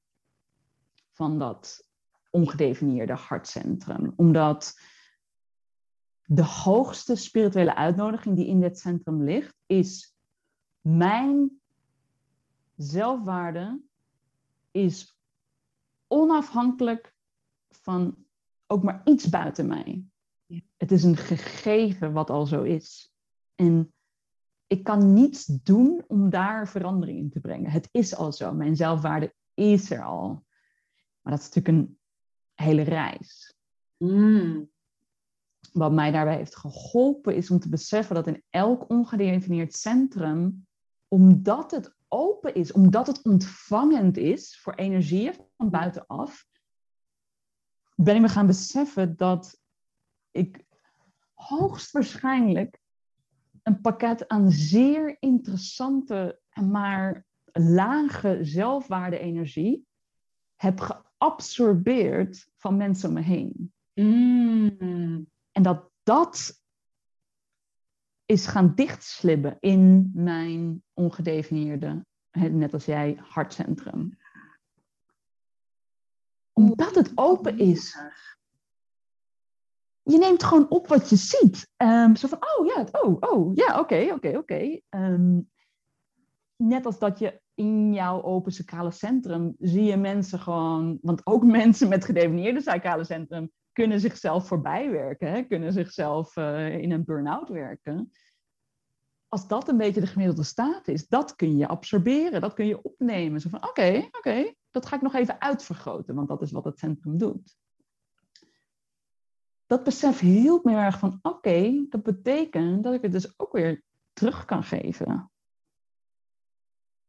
[1.12, 1.88] van dat
[2.30, 4.12] ongedefinieerde hartcentrum.
[4.16, 4.74] Omdat
[6.26, 10.14] de hoogste spirituele uitnodiging die in dit centrum ligt, is
[10.80, 11.60] mijn
[12.76, 13.80] zelfwaarde
[14.70, 15.18] is
[16.06, 17.14] onafhankelijk
[17.68, 18.24] van
[18.66, 20.04] ook maar iets buiten mij.
[20.46, 20.60] Ja.
[20.76, 23.12] Het is een gegeven wat al zo is.
[23.54, 23.92] En
[24.66, 27.70] ik kan niets doen om daar verandering in te brengen.
[27.70, 28.52] Het is al zo.
[28.52, 30.44] Mijn zelfwaarde is er al.
[31.20, 31.98] Maar dat is natuurlijk een
[32.54, 33.54] hele reis.
[33.96, 34.70] Mm.
[35.72, 40.66] Wat mij daarbij heeft geholpen is om te beseffen dat in elk ongedefinieerd centrum,
[41.08, 46.46] omdat het open is, omdat het ontvangend is voor energieën van buitenaf,
[47.94, 49.60] ben ik me gaan beseffen dat
[50.30, 50.64] ik
[51.34, 52.78] hoogstwaarschijnlijk
[53.62, 59.86] een pakket aan zeer interessante, maar lage zelfwaarde-energie
[60.56, 63.72] heb geabsorbeerd van mensen om me heen.
[63.94, 65.32] Mm.
[65.54, 66.62] En dat dat
[68.26, 74.18] is gaan dichtslibben in mijn ongedefinieerde, net als jij, hartcentrum.
[76.52, 77.98] Omdat het open is.
[80.02, 81.68] Je neemt gewoon op wat je ziet.
[81.76, 84.80] Um, zo van, oh ja, oh, oh, ja, oké, oké, oké.
[84.88, 85.40] Ehm,
[86.56, 91.44] net als dat je in jouw open sacrale centrum zie je mensen gewoon, want ook
[91.60, 95.42] mensen met gedefinieerde sacrale centrum kunnen zichzelf voorbij werken, hè?
[95.42, 98.12] kunnen zichzelf uh, in een burn-out werken.
[99.28, 102.82] Als dat een beetje de gemiddelde staat is, dat kun je absorberen, dat kun je
[102.82, 103.40] opnemen.
[103.40, 106.78] Zo van oké, oké, dat ga ik nog even uitvergroten, want dat is wat het
[106.78, 107.56] centrum doet.
[109.66, 113.82] Dat besef hielp me erg van oké, dat betekent dat ik het dus ook weer
[114.12, 115.30] terug kan geven.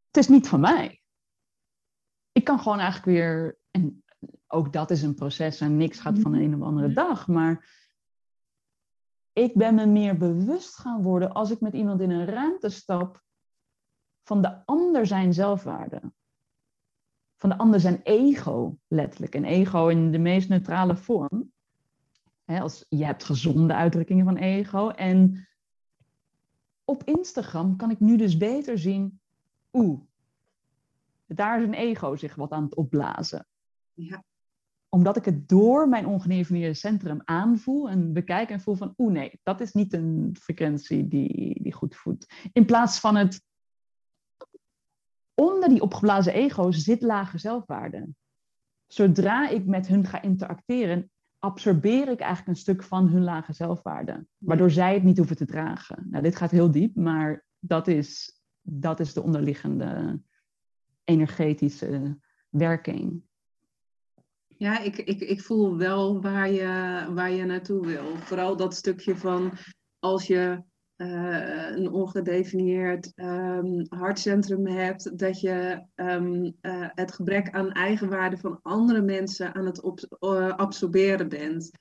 [0.08, 1.02] Het is niet van mij.
[2.32, 3.58] Ik kan gewoon eigenlijk weer,
[4.56, 7.27] ook dat is een proces en niks gaat van de een op de andere dag.
[7.27, 7.84] Maar
[9.34, 13.23] ik ben me meer bewust gaan worden als ik met iemand in een ruimte stap
[14.23, 16.02] van de ander zijn zelfwaarde.
[17.38, 19.36] Van de ander zijn ego, letterlijk.
[19.36, 21.52] En ego in de meest neutrale vorm.
[22.45, 25.48] als, je hebt gezonde uitdrukkingen van ego en
[26.84, 29.19] op Instagram kan ik nu dus beter zien,
[29.73, 30.02] oeh,
[31.26, 33.48] daar is een ego zich wat aan het opblazen.
[33.94, 34.23] Ja.
[34.96, 39.40] Omdat ik het door mijn ongedefinieerde centrum aanvoel en bekijk en voel van, oeh nee,
[39.44, 42.34] dat is niet een frequentie die, die goed voedt.
[42.54, 43.44] In plaats van het,
[45.34, 48.08] onder die opgeblazen ego zit lage zelfwaarde.
[48.88, 54.26] Zodra ik met hun ga interacteren, absorbeer ik eigenlijk een stuk van hun lage zelfwaarde.
[54.38, 56.08] Waardoor zij het niet hoeven te dragen.
[56.10, 60.22] Nou, dit gaat heel diep, maar dat is, dat is de onderliggende
[61.04, 62.18] energetische
[62.50, 63.24] werking.
[64.57, 68.15] Ja, ik, ik, ik voel wel waar je, waar je naartoe wil.
[68.18, 69.52] Vooral dat stukje van
[69.99, 70.64] als je
[70.98, 78.60] uh, een ongedefinieerd um, hartcentrum hebt, dat je um, uh, het gebrek aan eigenwaarde van
[78.61, 81.72] andere mensen aan het uh, absorberen bent.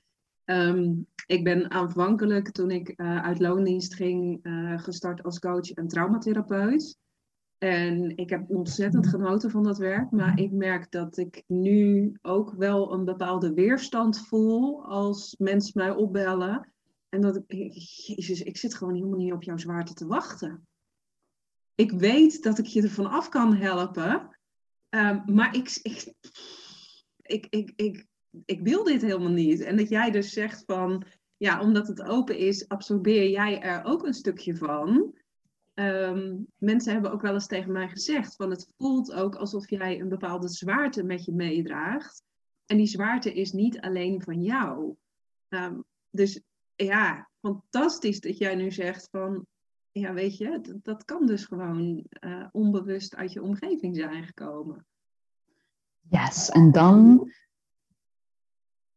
[0.45, 4.41] Um, ik ben aanvankelijk, toen ik uit loondienst ging,
[4.77, 6.97] gestart als coach en traumatherapeut.
[7.65, 12.53] En ik heb ontzettend genoten van dat werk, maar ik merk dat ik nu ook
[12.53, 16.73] wel een bepaalde weerstand voel als mensen mij opbellen.
[17.09, 20.67] En dat ik, jezus, ik zit gewoon helemaal niet op jouw zwaarte te wachten.
[21.75, 24.39] Ik weet dat ik je ervan af kan helpen,
[24.91, 26.15] um, maar ik, ik,
[27.23, 28.07] ik, ik, ik,
[28.45, 29.61] ik wil dit helemaal niet.
[29.61, 31.05] En dat jij dus zegt van,
[31.37, 35.15] ja, omdat het open is, absorbeer jij er ook een stukje van.
[35.75, 40.01] Um, mensen hebben ook wel eens tegen mij gezegd van het voelt ook alsof jij
[40.01, 42.23] een bepaalde zwaarte met je meedraagt.
[42.67, 44.95] En die zwaarte is niet alleen van jou.
[45.49, 46.41] Um, dus
[46.77, 49.47] ja, fantastisch dat jij nu zegt van,
[49.93, 54.87] ja weet je, dat, kan dus gewoon uh, onbewust uit je omgeving zijn gekomen.
[56.09, 57.31] Yes, en dan,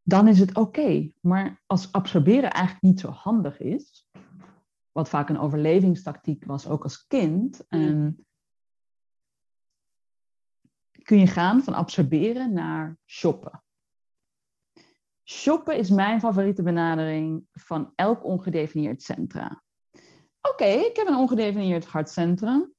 [0.04, 1.12] dan is het oké.
[1.22, 4.08] Maar als absorberen eigenlijk niet zo handig is,
[4.98, 8.26] wat vaak een overlevingstactiek was, ook als kind, en
[11.04, 13.64] kun je gaan van absorberen naar shoppen.
[15.24, 19.64] Shoppen is mijn favoriete benadering van elk ongedefinieerd centra.
[20.42, 22.74] Oké, ik heb een ongedefinieerd hartcentrum.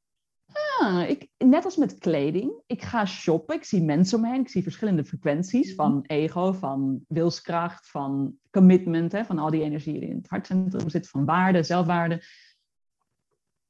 [0.53, 4.41] Ah, ik, net als met kleding, ik ga shoppen, ik zie mensen om me heen,
[4.41, 5.77] ik zie verschillende frequenties mhm.
[5.77, 10.89] van ego, van wilskracht, van commitment, hè, van al die energie die in het hartcentrum
[10.89, 12.23] zit, van waarde, zelfwaarde.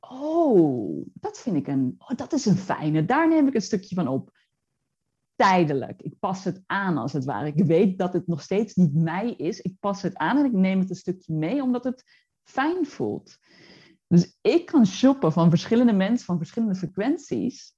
[0.00, 3.94] Oh, dat vind ik een, oh, dat is een fijne, daar neem ik een stukje
[3.94, 4.30] van op
[5.38, 6.02] tijdelijk.
[6.02, 7.46] Ik pas het aan als het ware.
[7.46, 9.60] Ik weet dat het nog steeds niet mij is.
[9.60, 12.04] Ik pas het aan en ik neem het een stukje mee omdat het
[12.42, 13.38] fijn voelt.
[14.08, 17.76] Dus ik kan shoppen van verschillende mensen, van verschillende frequenties.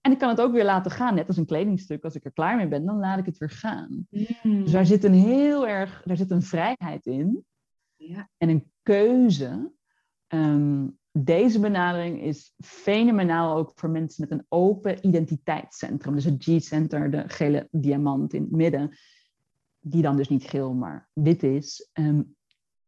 [0.00, 2.04] En ik kan het ook weer laten gaan, net als een kledingstuk.
[2.04, 4.06] Als ik er klaar mee ben, dan laat ik het weer gaan.
[4.10, 4.62] Mm.
[4.62, 7.44] Dus daar zit een heel erg, daar zit een vrijheid in.
[7.96, 8.28] Ja.
[8.36, 9.72] En een keuze.
[10.26, 16.14] Ehm, deze benadering is fenomenaal ook voor mensen met een open identiteitscentrum.
[16.14, 18.96] Dus het G-center, de gele diamant in het midden,
[19.80, 21.90] die dan dus niet geel, maar wit is.
[21.92, 22.36] Um,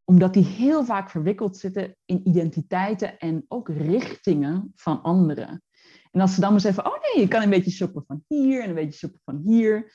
[0.08, 5.62] omdat die heel vaak verwikkeld zitten in identiteiten en ook richtingen van anderen.
[6.10, 8.68] En als ze dan beseffen, oh nee, je kan een beetje shoppen van hier en
[8.68, 9.92] een beetje shoppen van hier.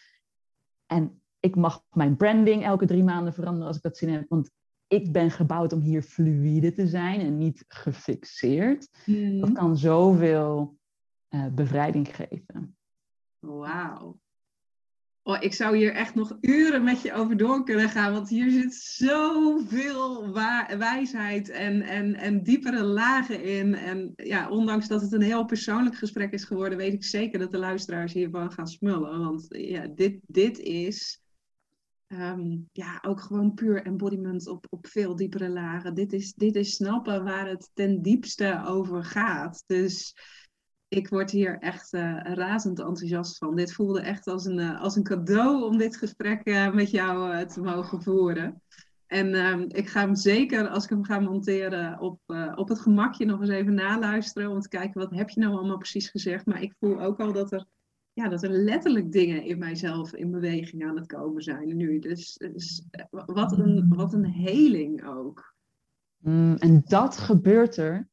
[0.86, 4.26] En ik mag mijn branding elke drie maanden veranderen als ik dat zin heb.
[4.30, 4.52] Want
[4.88, 8.90] ik ben gebouwd om hier fluïde te zijn en niet gefixeerd.
[9.06, 9.40] Mm.
[9.40, 10.78] Dat kan zoveel
[11.30, 12.76] uh, bevrijding geven.
[13.40, 14.20] Wauw.
[15.32, 18.50] Oh, ik zou hier echt nog uren met je over door kunnen gaan, want hier
[18.50, 20.34] zit zoveel
[20.78, 23.74] wijsheid en, en, en diepere lagen in.
[23.76, 27.52] En ja, ondanks dat het een heel persoonlijk gesprek is geworden, weet ik zeker dat
[27.52, 29.20] de luisteraars hiervan gaan smullen.
[29.20, 31.22] Want ja, dit, dit is
[32.08, 35.94] um, ja, ook gewoon puur embodiment op, op veel diepere lagen.
[35.94, 39.64] Dit is, dit is snappen waar het ten diepste over gaat.
[39.66, 40.16] Dus
[40.94, 43.56] ik word hier echt uh, razend enthousiast van.
[43.56, 47.46] Dit voelde echt als een, uh, als een cadeau om dit gesprek uh, met jou
[47.46, 48.62] te mogen voeren.
[49.08, 52.20] En ehm, ik ga hem zeker, als ik hem ga monteren, op,
[52.56, 54.50] op het gemakje nog eens even naluisteren.
[54.50, 56.46] Om te kijken, wat heb je nou allemaal precies gezegd?
[56.46, 57.66] Maar ik voel ook al dat er
[58.14, 62.00] ja, dat er letterlijk dingen in mijzelf in beweging aan het komen zijn nu.
[62.00, 65.56] Dus, dus wat, een, wat een heling ook.
[66.18, 68.10] Mm, en dat gebeurt er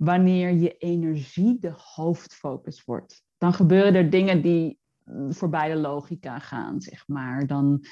[0.00, 3.22] wanneer je energie de hoofdfocus wordt.
[3.38, 4.78] Dan gebeuren er dingen die
[5.28, 7.46] voorbij de logica gaan, zeg maar.
[7.46, 7.84] Dan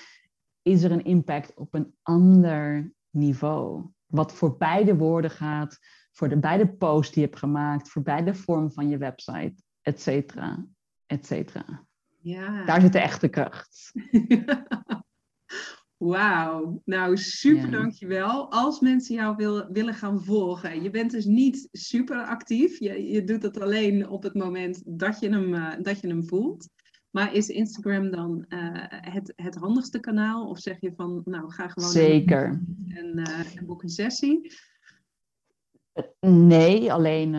[0.62, 3.84] is er een impact op een ander niveau.
[4.06, 5.78] Wat voor beide woorden gaat,
[6.12, 10.00] voor de beide posts die je hebt gemaakt, voor beide vormen van je website, et
[10.00, 10.66] cetera
[11.06, 11.86] et cetera.
[12.20, 12.64] Ja.
[12.64, 13.92] Daar zit de echte kracht.
[15.98, 17.70] Wauw, nou super Ja.
[17.70, 18.50] dankjewel.
[18.50, 22.78] Als mensen jou wil, willen gaan volgen, je bent dus niet super actief.
[22.78, 26.24] Je, je doet het alleen op het moment dat je hem, eh, dat je hem
[26.24, 26.68] voelt.
[27.10, 28.58] Maar is Instagram dan eh,
[28.88, 30.48] het, het handigste kanaal?
[30.48, 32.62] Of zeg je van, nou ga gewoon Zeker.
[32.88, 34.52] en, eh, en boek een sessie?
[36.20, 37.34] Nee, alleen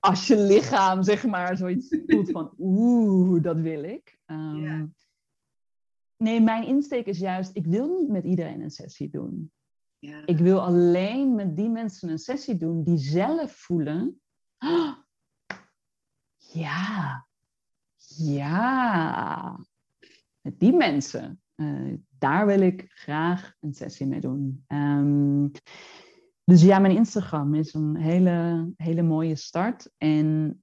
[0.00, 4.18] als je lichaam zeg maar zoiets voelt van oeh, dat wil ik.
[4.26, 4.88] Ehm, Ja.
[6.22, 9.52] Nee, mijn insteek is juist, ik wil niet met iedereen een sessie doen.
[9.98, 10.26] Ja.
[10.26, 14.20] Ik wil alleen met die mensen een sessie doen die zelf voelen.
[14.58, 14.96] "Ah,
[16.62, 17.26] ja,
[18.16, 19.58] ja.
[20.40, 21.40] Met die mensen.
[21.54, 24.64] eh, daar wil ik graag een sessie mee doen.
[24.66, 25.48] Ehm,
[26.44, 29.90] dus ja, mijn Instagram is een hele, hele mooie start.
[29.98, 30.62] En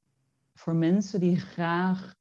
[0.53, 2.15] voor mensen die graag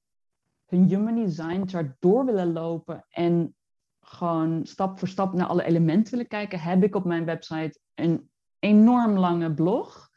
[0.69, 3.55] hun human design chart door willen lopen en
[4.01, 8.31] gewoon stap voor stap naar alle elementen willen kijken, heb ik op mijn website een
[8.59, 10.11] enorm lange blog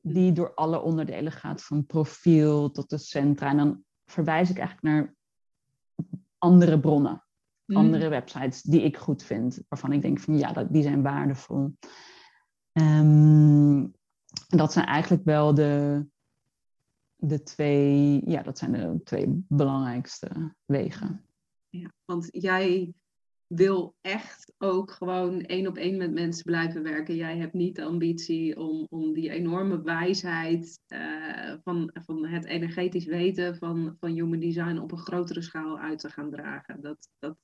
[0.00, 3.48] die door alle onderdelen gaat, van profiel tot de centra.
[3.48, 5.14] En dan verwijs ik eigenlijk naar
[6.38, 7.24] andere bronnen,
[7.70, 7.76] Mm.
[7.76, 11.76] andere websites die ik goed vind, waarvan ik denk van ja, dat, die zijn waardevol.
[12.72, 13.86] Ehm,
[14.48, 16.06] dat zijn eigenlijk wel de,
[17.20, 21.24] de twee, ja, dat zijn de twee belangrijkste wegen.
[21.68, 22.94] Ja, want jij
[23.46, 27.16] wil echt ook gewoon één op één met mensen blijven werken.
[27.16, 33.04] Jij hebt niet de ambitie om, om die enorme wijsheid eh, van, van het energetisch
[33.04, 36.80] weten van, van human design op een grotere schaal uit te gaan dragen.
[36.80, 37.36] Dat, dat,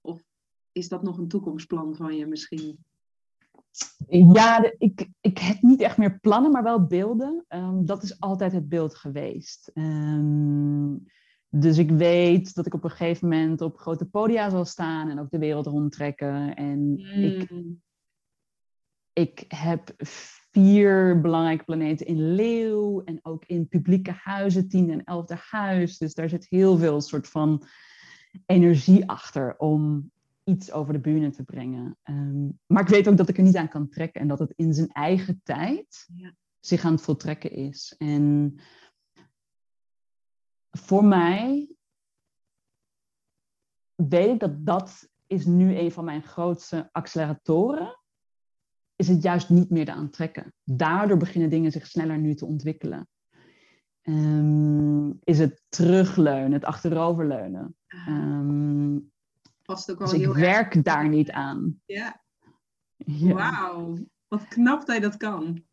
[0.00, 0.22] of
[0.72, 2.84] is dat nog een toekomstplan van je misschien?
[4.08, 7.44] Ja, de- ik, ik heb niet echt meer plannen, maar wel beelden.
[7.48, 9.70] Ehm, dat is altijd het beeld geweest.
[9.74, 10.94] Ehm,
[11.48, 15.18] dus ik weet dat ik op een gegeven moment op grote podia zal staan en
[15.20, 16.54] ook de wereld rondtrekken.
[16.54, 17.82] En ik, Mm.
[19.12, 19.94] ik heb
[20.50, 25.98] vier belangrijke planeten in Leeuw en ook in publieke huizen, tiende en elfde huis.
[25.98, 27.62] Dus daar zit heel veel soort van
[28.46, 30.10] energie achter om
[30.44, 31.98] iets over de bühne te brengen.
[32.02, 34.52] Ehm, maar ik weet ook dat ik er niet aan kan trekken en dat het
[34.56, 36.34] in zijn eigen tijd Ja.
[36.60, 37.94] zich aan het voltrekken is.
[37.98, 38.54] En
[40.70, 41.68] voor mij
[43.94, 48.00] weet ik dat dat is nu een van mijn grootste acceleratoren.
[48.96, 50.54] Is het juist niet meer te aantrekken.
[50.64, 53.08] Daardoor beginnen dingen zich sneller nu te ontwikkelen.
[54.02, 57.76] Ehm, is het terugleunen, het achteroverleunen.
[57.86, 58.98] Ehm,
[59.72, 60.36] Past ook wel dus ik erg.
[60.38, 61.80] werk daar niet aan.
[61.84, 62.20] Ja,
[62.96, 63.34] Ja.
[63.34, 63.96] wauw.
[64.28, 65.64] Wat knap dat je dat kan.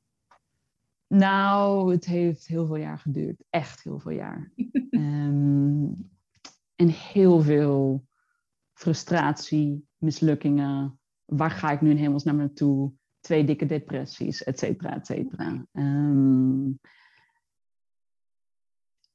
[1.08, 3.44] Nou, het heeft heel veel jaar geduurd.
[3.50, 4.52] Echt heel veel jaar.
[4.90, 5.86] Ehm,
[6.76, 8.06] en heel veel
[8.74, 11.00] frustratie, mislukkingen.
[11.26, 12.92] Waar ga ik nu in hemelsnaam naartoe?
[13.20, 15.66] Twee dikke depressies, et cetera, et cetera.
[15.72, 16.72] Ehm,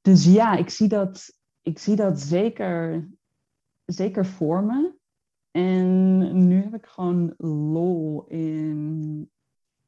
[0.01, 3.09] dus ja, ik zie dat, ik zie dat zeker,
[3.85, 4.95] zeker voor me.
[5.51, 9.31] En nu heb ik gewoon lol in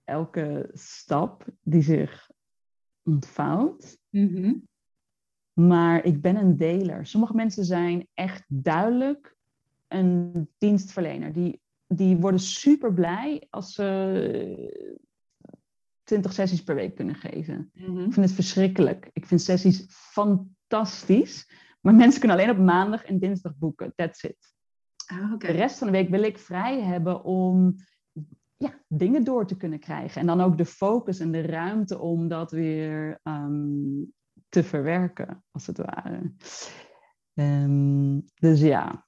[0.04, 2.30] elke stap die zich
[3.04, 3.98] ontvouwt.
[4.10, 4.54] Mhm.
[5.52, 7.06] Maar ik ben een deler.
[7.06, 9.36] Sommige mensen zijn echt duidelijk
[9.88, 11.32] een dienstverlener.
[11.32, 14.94] Die, die worden super blij als ze
[16.02, 17.70] 20 sessies per week kunnen geven.
[17.74, 17.98] Mhm.
[17.98, 19.10] Ik vind het verschrikkelijk.
[19.12, 21.50] Ik vind sessies fantastisch.
[21.86, 23.92] Maar mensen kunnen alleen op maandag en dinsdag boeken.
[23.94, 24.54] That's it.
[25.06, 25.38] Ah.
[25.38, 27.76] De rest van de week wil ik vrij hebben om
[28.56, 30.20] ja, dingen door te kunnen krijgen.
[30.20, 34.02] En dan ook de focus en de ruimte om dat weer ehm,
[34.48, 36.32] te verwerken, als het ware.
[37.34, 39.06] Ehm, dus ja,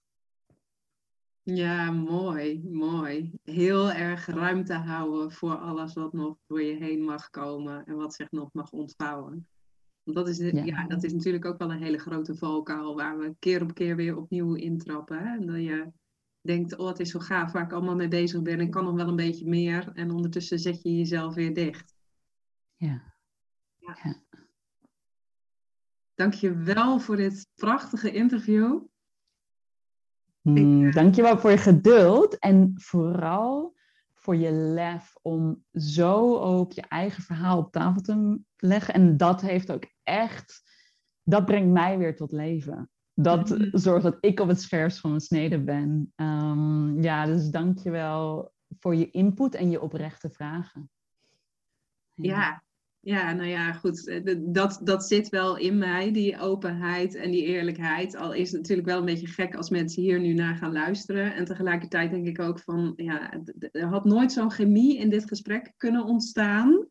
[1.42, 3.32] Ja, mooi, mooi.
[3.42, 8.14] Heel erg ruimte houden voor alles wat nog door je heen mag komen en wat
[8.14, 9.48] zich nog mag ontvouwen.
[10.14, 10.64] Want dat is, Ja.
[10.64, 10.86] ja.
[10.86, 14.16] dat is natuurlijk ook wel een hele grote valkuil waar we keer op keer weer
[14.16, 15.18] opnieuw intrappen.
[15.18, 15.36] Hè?
[15.36, 15.92] En dat je
[16.40, 18.60] denkt, oh het is zo gaaf waar ik allemaal mee bezig ben.
[18.60, 19.92] Ik kan nog wel een beetje meer.
[19.94, 21.94] En ondertussen zet je jezelf weer dicht.
[22.76, 24.26] ja.
[26.14, 28.80] Dank je wel voor dit prachtige interview.
[30.40, 33.76] Hmm, eh, dankjewel voor je geduld en vooral
[34.14, 38.94] voor je lef om zo ook je eigen verhaal op tafel te leggen.
[38.94, 40.62] En dat heeft ook echt,
[41.22, 42.90] dat brengt mij weer tot leven.
[43.14, 43.76] Dat Mhm.
[43.78, 46.12] zorgt dat ik op het scherpst van mijn snede ben.
[46.16, 50.90] Ehm, ja, dus dankjewel voor je input en je oprechte vragen.
[52.14, 52.62] Ja,
[53.00, 54.08] Ja, nou ja, goed.
[54.08, 58.16] Eh, dat, dat zit wel in mij, die openheid en die eerlijkheid.
[58.16, 61.34] Al is het natuurlijk wel een beetje gek als mensen hier nu naar gaan luisteren.
[61.34, 63.32] En tegelijkertijd denk ik ook van, ja,
[63.72, 66.86] er had nooit zo'n chemie in dit gesprek kunnen ontstaan.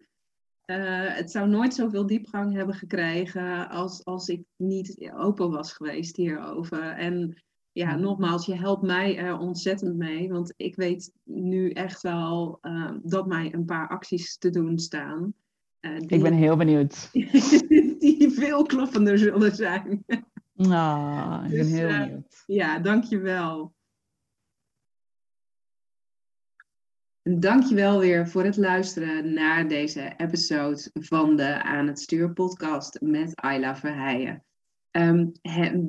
[0.71, 6.15] Uh, het zou nooit zoveel diepgang hebben gekregen als, als ik niet open was geweest
[6.15, 6.81] hierover.
[6.81, 8.01] En ja, mm.
[8.01, 10.29] nogmaals, je helpt mij er ontzettend mee.
[10.29, 15.33] Want ik weet nu echt wel uh, dat mij een paar acties te doen staan.
[15.81, 17.09] Uh, die, ik ben heel benieuwd.
[17.99, 20.03] die veel kloppender zullen zijn.
[20.53, 22.43] Nou, ik ben dus, heel benieuwd.
[22.45, 23.75] ja, dankjewel.
[27.29, 33.35] Dankjewel weer voor het luisteren naar deze episode van de Aan het Stuur podcast met
[33.35, 34.43] Ayla Verheijen.
[34.91, 35.31] Um,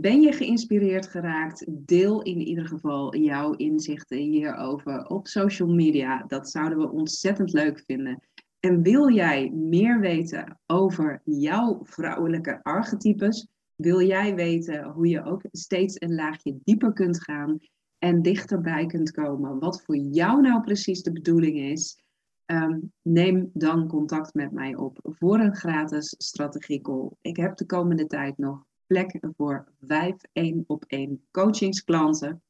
[0.00, 1.64] ben je geïnspireerd geraakt?
[1.68, 6.24] Deel in ieder geval jouw inzichten hierover op social media.
[6.26, 8.22] Dat zouden we ontzettend leuk vinden.
[8.60, 13.46] En wil jij meer weten over jouw vrouwelijke archetypes?
[13.76, 17.58] Wil jij weten hoe je ook steeds een laagje dieper kunt gaan
[17.98, 19.58] en dichterbij kunt komen?
[19.58, 22.02] Wat voor jou nou precies de bedoeling is?
[22.44, 27.10] Ehm, neem dan contact met mij op voor een gratis strategiecall.
[27.20, 32.42] Ik heb de komende tijd nog plek voor vijf één op één coachingsklanten.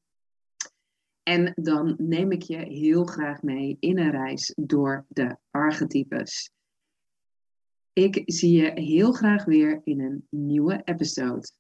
[1.23, 6.51] En dan neem ik je heel graag mee in een reis door de archetypes.
[7.93, 11.51] Ik zie je heel graag weer in een nieuwe episode.